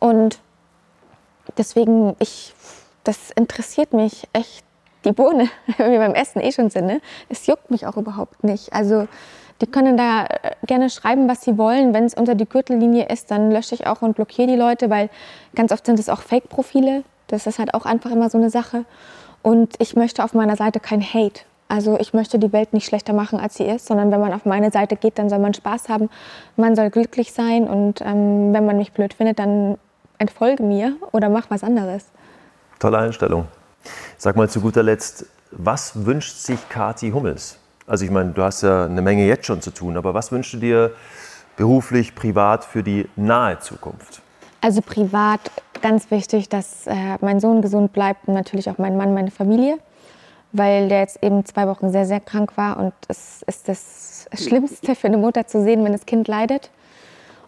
Und 0.00 0.38
deswegen, 1.56 2.16
ich, 2.18 2.54
das 3.04 3.30
interessiert 3.30 3.92
mich 3.92 4.26
echt 4.32 4.64
die 5.04 5.12
Bohne, 5.12 5.48
wenn 5.78 5.92
wir 5.92 5.98
beim 5.98 6.14
Essen 6.14 6.40
eh 6.40 6.52
schon 6.52 6.70
sind. 6.70 6.86
Ne? 6.86 7.00
Es 7.28 7.46
juckt 7.46 7.70
mich 7.70 7.86
auch 7.86 7.96
überhaupt 7.96 8.44
nicht. 8.44 8.72
Also 8.72 9.06
die 9.60 9.66
können 9.66 9.96
da 9.96 10.24
äh, 10.24 10.52
gerne 10.66 10.90
schreiben, 10.90 11.28
was 11.28 11.42
sie 11.42 11.56
wollen. 11.56 11.94
Wenn 11.94 12.04
es 12.04 12.14
unter 12.14 12.34
die 12.34 12.46
Gürtellinie 12.46 13.08
ist, 13.08 13.30
dann 13.30 13.50
lösche 13.50 13.74
ich 13.74 13.86
auch 13.86 14.02
und 14.02 14.14
blockiere 14.16 14.48
die 14.48 14.56
Leute, 14.56 14.90
weil 14.90 15.08
ganz 15.54 15.72
oft 15.72 15.86
sind 15.86 15.98
es 15.98 16.08
auch 16.08 16.20
Fake-Profile. 16.20 17.04
Das 17.28 17.46
ist 17.46 17.58
halt 17.58 17.74
auch 17.74 17.86
einfach 17.86 18.10
immer 18.10 18.30
so 18.30 18.38
eine 18.38 18.50
Sache. 18.50 18.84
Und 19.42 19.74
ich 19.78 19.96
möchte 19.96 20.24
auf 20.24 20.34
meiner 20.34 20.56
Seite 20.56 20.80
kein 20.80 21.02
Hate. 21.02 21.42
Also 21.68 21.98
ich 21.98 22.14
möchte 22.14 22.38
die 22.38 22.52
Welt 22.52 22.72
nicht 22.72 22.86
schlechter 22.86 23.12
machen, 23.12 23.40
als 23.40 23.56
sie 23.56 23.64
ist, 23.64 23.86
sondern 23.86 24.12
wenn 24.12 24.20
man 24.20 24.32
auf 24.32 24.44
meine 24.44 24.70
Seite 24.70 24.94
geht, 24.96 25.18
dann 25.18 25.28
soll 25.28 25.40
man 25.40 25.52
Spaß 25.52 25.88
haben, 25.88 26.10
man 26.56 26.76
soll 26.76 26.90
glücklich 26.90 27.32
sein 27.32 27.68
und 27.68 28.00
ähm, 28.02 28.52
wenn 28.52 28.64
man 28.64 28.76
mich 28.76 28.92
blöd 28.92 29.14
findet, 29.14 29.40
dann 29.40 29.76
entfolge 30.18 30.62
mir 30.62 30.94
oder 31.10 31.28
mach 31.28 31.50
was 31.50 31.64
anderes. 31.64 32.04
Tolle 32.78 32.98
Einstellung. 32.98 33.48
Sag 34.16 34.36
mal 34.36 34.48
zu 34.48 34.60
guter 34.60 34.84
Letzt, 34.84 35.26
was 35.50 36.06
wünscht 36.06 36.36
sich 36.36 36.68
Kati 36.68 37.10
Hummels? 37.10 37.58
Also 37.86 38.04
ich 38.04 38.10
meine, 38.10 38.30
du 38.30 38.42
hast 38.42 38.62
ja 38.62 38.84
eine 38.84 39.02
Menge 39.02 39.26
jetzt 39.26 39.46
schon 39.46 39.60
zu 39.60 39.70
tun, 39.70 39.96
aber 39.96 40.14
was 40.14 40.30
wünschst 40.30 40.54
du 40.54 40.58
dir 40.58 40.92
beruflich, 41.56 42.14
privat 42.14 42.64
für 42.64 42.82
die 42.82 43.08
nahe 43.16 43.58
Zukunft? 43.58 44.22
Also 44.60 44.82
privat 44.82 45.40
ganz 45.82 46.10
wichtig, 46.10 46.48
dass 46.48 46.86
äh, 46.86 46.94
mein 47.20 47.40
Sohn 47.40 47.62
gesund 47.62 47.92
bleibt 47.92 48.28
und 48.28 48.34
natürlich 48.34 48.70
auch 48.70 48.78
mein 48.78 48.96
Mann, 48.96 49.14
meine 49.14 49.30
Familie, 49.30 49.78
weil 50.52 50.88
der 50.88 51.00
jetzt 51.00 51.22
eben 51.22 51.44
zwei 51.44 51.66
Wochen 51.68 51.90
sehr, 51.90 52.06
sehr 52.06 52.20
krank 52.20 52.56
war 52.56 52.78
und 52.78 52.92
es 53.08 53.42
ist 53.46 53.68
das 53.68 54.28
Schlimmste 54.34 54.94
für 54.94 55.08
eine 55.08 55.18
Mutter 55.18 55.46
zu 55.46 55.62
sehen, 55.62 55.84
wenn 55.84 55.92
das 55.92 56.06
Kind 56.06 56.28
leidet. 56.28 56.70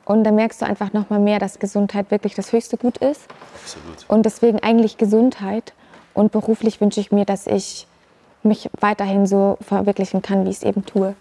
Und 0.05 0.25
da 0.25 0.33
merkst 0.33 0.63
du 0.63 0.67
einfach 0.67 0.95
noch 0.95 1.11
mal 1.11 1.21
mehr, 1.21 1.39
dass 1.39 1.59
Gesundheit 1.59 2.11
wirklich 2.11 2.35
das 2.35 2.53
höchste 2.53 2.79
Gut 2.79 2.97
ist. 2.99 3.27
Absolut. 3.63 4.07
Und 4.09 4.25
deswegen 4.25 4.59
eigentlich 4.63 4.97
Gesundheit. 4.97 5.75
Und 6.15 6.33
beruflich 6.33 6.81
wünsche 6.81 6.99
ich 6.99 7.13
mir, 7.13 7.27
dass 7.27 7.47
ich 7.47 7.87
mich 8.43 8.71
weiterhin 8.81 9.27
so 9.27 9.59
verwirklichen 9.61 10.23
kann, 10.23 10.47
wie 10.47 10.51
ich 10.51 10.57
es 10.57 10.63
eben 10.63 10.87
tue. 10.87 11.15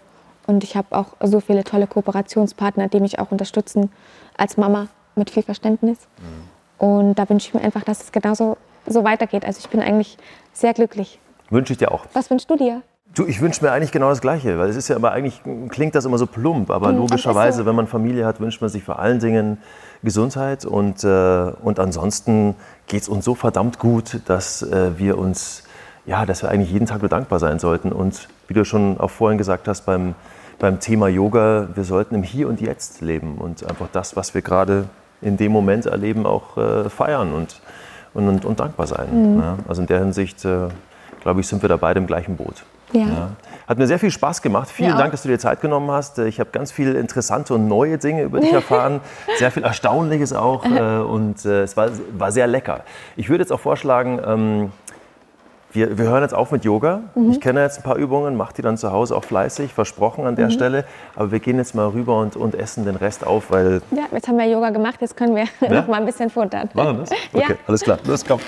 Und 0.46 0.64
ich 0.64 0.74
habe 0.74 0.96
auch 0.96 1.08
so 1.20 1.40
viele 1.40 1.64
tolle 1.64 1.86
Kooperationspartner, 1.86 2.88
die 2.88 3.00
mich 3.00 3.18
auch 3.18 3.30
unterstützen 3.30 3.92
als 4.38 4.56
Mama 4.56 4.88
mit 5.14 5.28
viel 5.28 5.42
Verständnis. 5.42 5.98
Mhm. 6.18 6.37
Und 6.78 7.16
da 7.16 7.28
wünsche 7.28 7.48
ich 7.48 7.54
mir 7.54 7.60
einfach, 7.60 7.82
dass 7.82 8.02
es 8.02 8.12
genauso 8.12 8.56
so 8.86 9.04
weitergeht. 9.04 9.44
Also 9.44 9.60
ich 9.60 9.68
bin 9.68 9.80
eigentlich 9.80 10.16
sehr 10.52 10.74
glücklich. 10.74 11.18
Wünsche 11.50 11.72
ich 11.72 11.78
dir 11.78 11.92
auch. 11.92 12.06
Was 12.12 12.30
wünschst 12.30 12.48
du 12.48 12.56
dir? 12.56 12.82
Du, 13.14 13.26
ich 13.26 13.40
wünsche 13.40 13.64
mir 13.64 13.72
eigentlich 13.72 13.90
genau 13.90 14.10
das 14.10 14.20
Gleiche, 14.20 14.58
weil 14.58 14.68
es 14.68 14.76
ist 14.76 14.88
ja 14.88 14.96
immer 14.96 15.12
eigentlich 15.12 15.40
klingt 15.70 15.94
das 15.94 16.04
immer 16.04 16.18
so 16.18 16.26
plump, 16.26 16.70
aber 16.70 16.92
mhm, 16.92 16.98
logischerweise, 16.98 17.60
so. 17.60 17.66
wenn 17.66 17.74
man 17.74 17.86
Familie 17.86 18.26
hat, 18.26 18.38
wünscht 18.38 18.60
man 18.60 18.68
sich 18.68 18.84
vor 18.84 18.98
allen 18.98 19.18
Dingen 19.18 19.58
Gesundheit 20.02 20.64
und, 20.66 21.02
äh, 21.04 21.52
und 21.62 21.80
ansonsten 21.80 22.54
geht 22.86 23.02
es 23.02 23.08
uns 23.08 23.24
so 23.24 23.34
verdammt 23.34 23.78
gut, 23.78 24.20
dass 24.26 24.62
äh, 24.62 24.98
wir 24.98 25.18
uns, 25.18 25.64
ja, 26.06 26.26
dass 26.26 26.42
wir 26.42 26.50
eigentlich 26.50 26.70
jeden 26.70 26.86
Tag 26.86 27.00
nur 27.00 27.08
dankbar 27.08 27.38
sein 27.38 27.58
sollten 27.58 27.92
und 27.92 28.28
wie 28.46 28.54
du 28.54 28.64
schon 28.64 29.00
auch 29.00 29.10
vorhin 29.10 29.38
gesagt 29.38 29.68
hast 29.68 29.86
beim, 29.86 30.14
beim 30.58 30.78
Thema 30.78 31.08
Yoga, 31.08 31.68
wir 31.74 31.84
sollten 31.84 32.14
im 32.14 32.22
Hier 32.22 32.46
und 32.46 32.60
Jetzt 32.60 33.00
leben 33.00 33.38
und 33.38 33.68
einfach 33.68 33.88
das, 33.90 34.16
was 34.16 34.34
wir 34.34 34.42
gerade 34.42 34.84
in 35.20 35.36
dem 35.36 35.52
Moment 35.52 35.86
erleben, 35.86 36.26
auch 36.26 36.56
äh, 36.56 36.88
feiern 36.88 37.32
und, 37.32 37.60
und, 38.14 38.28
und, 38.28 38.44
und, 38.44 38.60
dankbar 38.60 38.86
sein. 38.86 39.34
Mhm. 39.34 39.40
Ja? 39.40 39.56
Also 39.66 39.82
in 39.82 39.86
der 39.86 39.98
Hinsicht, 40.00 40.44
äh, 40.44 40.68
glaube 41.20 41.40
ich, 41.40 41.48
sind 41.48 41.62
wir 41.62 41.68
da 41.68 41.76
beide 41.76 41.98
im 41.98 42.06
gleichen 42.06 42.36
Boot. 42.36 42.64
Ja. 42.92 43.00
ja. 43.00 43.30
Hat 43.66 43.76
mir 43.76 43.86
sehr 43.86 43.98
viel 43.98 44.10
Spaß 44.10 44.40
gemacht. 44.40 44.70
Vielen. 44.70 44.96
Dank, 44.96 45.10
dass 45.10 45.22
du 45.22 45.28
dir 45.28 45.38
Zeit 45.38 45.60
genommen 45.60 45.90
hast. 45.90 46.18
Ich 46.20 46.40
habe 46.40 46.48
ganz 46.50 46.72
viele 46.72 46.98
interessante 46.98 47.52
und 47.52 47.68
neue 47.68 47.98
Dinge 47.98 48.22
über 48.22 48.40
dich 48.40 48.52
erfahren. 48.54 49.00
sehr 49.38 49.50
viel 49.50 49.62
Erstaunliches 49.62 50.32
auch. 50.32 50.64
Äh, 50.64 50.98
und 50.98 51.44
äh, 51.44 51.62
es 51.62 51.76
war, 51.76 51.90
war 52.16 52.32
sehr 52.32 52.46
lecker. 52.46 52.80
Ich 53.16 53.28
würde 53.28 53.42
jetzt 53.42 53.52
auch 53.52 53.60
vorschlagen, 53.60 54.20
ähm, 54.24 54.72
wir, 55.72 55.98
wir, 55.98 56.06
hören 56.06 56.22
jetzt 56.22 56.34
auf 56.34 56.50
mit 56.50 56.64
Yoga. 56.64 57.02
Mhm. 57.14 57.32
Ich 57.32 57.40
kenne 57.40 57.62
jetzt 57.62 57.78
ein 57.78 57.82
paar 57.82 57.96
Übungen, 57.96 58.36
mache 58.36 58.54
die 58.54 58.62
dann 58.62 58.76
zu 58.76 58.92
Hause 58.92 59.16
auch 59.16 59.24
fleißig, 59.24 59.74
versprochen 59.74 60.26
an 60.26 60.36
der 60.36 60.46
mhm. 60.46 60.52
Stelle. 60.52 60.84
Aber 61.14 61.30
wir 61.30 61.40
gehen 61.40 61.58
jetzt 61.58 61.74
mal 61.74 61.88
rüber 61.88 62.18
und, 62.18 62.36
und, 62.36 62.54
essen 62.54 62.84
den 62.84 62.96
Rest 62.96 63.26
auf, 63.26 63.50
weil. 63.50 63.82
Ja, 63.90 64.04
jetzt 64.10 64.28
haben 64.28 64.38
wir 64.38 64.46
Yoga 64.46 64.70
gemacht, 64.70 65.00
jetzt 65.00 65.16
können 65.16 65.36
wir 65.36 65.44
ja? 65.60 65.68
noch 65.80 65.88
mal 65.88 66.00
ein 66.00 66.06
bisschen 66.06 66.30
futtern. 66.30 66.70
Machen 66.74 66.98
wir 66.98 67.04
das? 67.04 67.10
Okay, 67.32 67.52
ja. 67.52 67.56
alles 67.66 67.82
klar. 67.82 67.98
Los, 68.06 68.24
komm. 68.24 68.40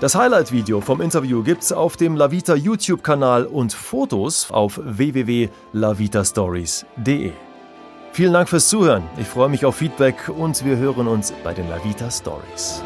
Das 0.00 0.14
Highlight-Video 0.14 0.80
vom 0.82 1.00
Interview 1.00 1.42
gibt's 1.42 1.72
auf 1.72 1.96
dem 1.96 2.16
Lavita 2.16 2.54
YouTube-Kanal 2.54 3.46
und 3.46 3.72
Fotos 3.72 4.50
auf 4.50 4.78
www.lavitastories.de. 4.84 7.32
Vielen 8.12 8.32
Dank 8.32 8.50
fürs 8.50 8.68
Zuhören. 8.68 9.04
Ich 9.18 9.26
freue 9.26 9.48
mich 9.48 9.64
auf 9.64 9.76
Feedback 9.76 10.28
und 10.28 10.62
wir 10.64 10.76
hören 10.76 11.08
uns 11.08 11.32
bei 11.42 11.54
den 11.54 11.70
Lavita 11.70 12.10
Stories. 12.10 12.82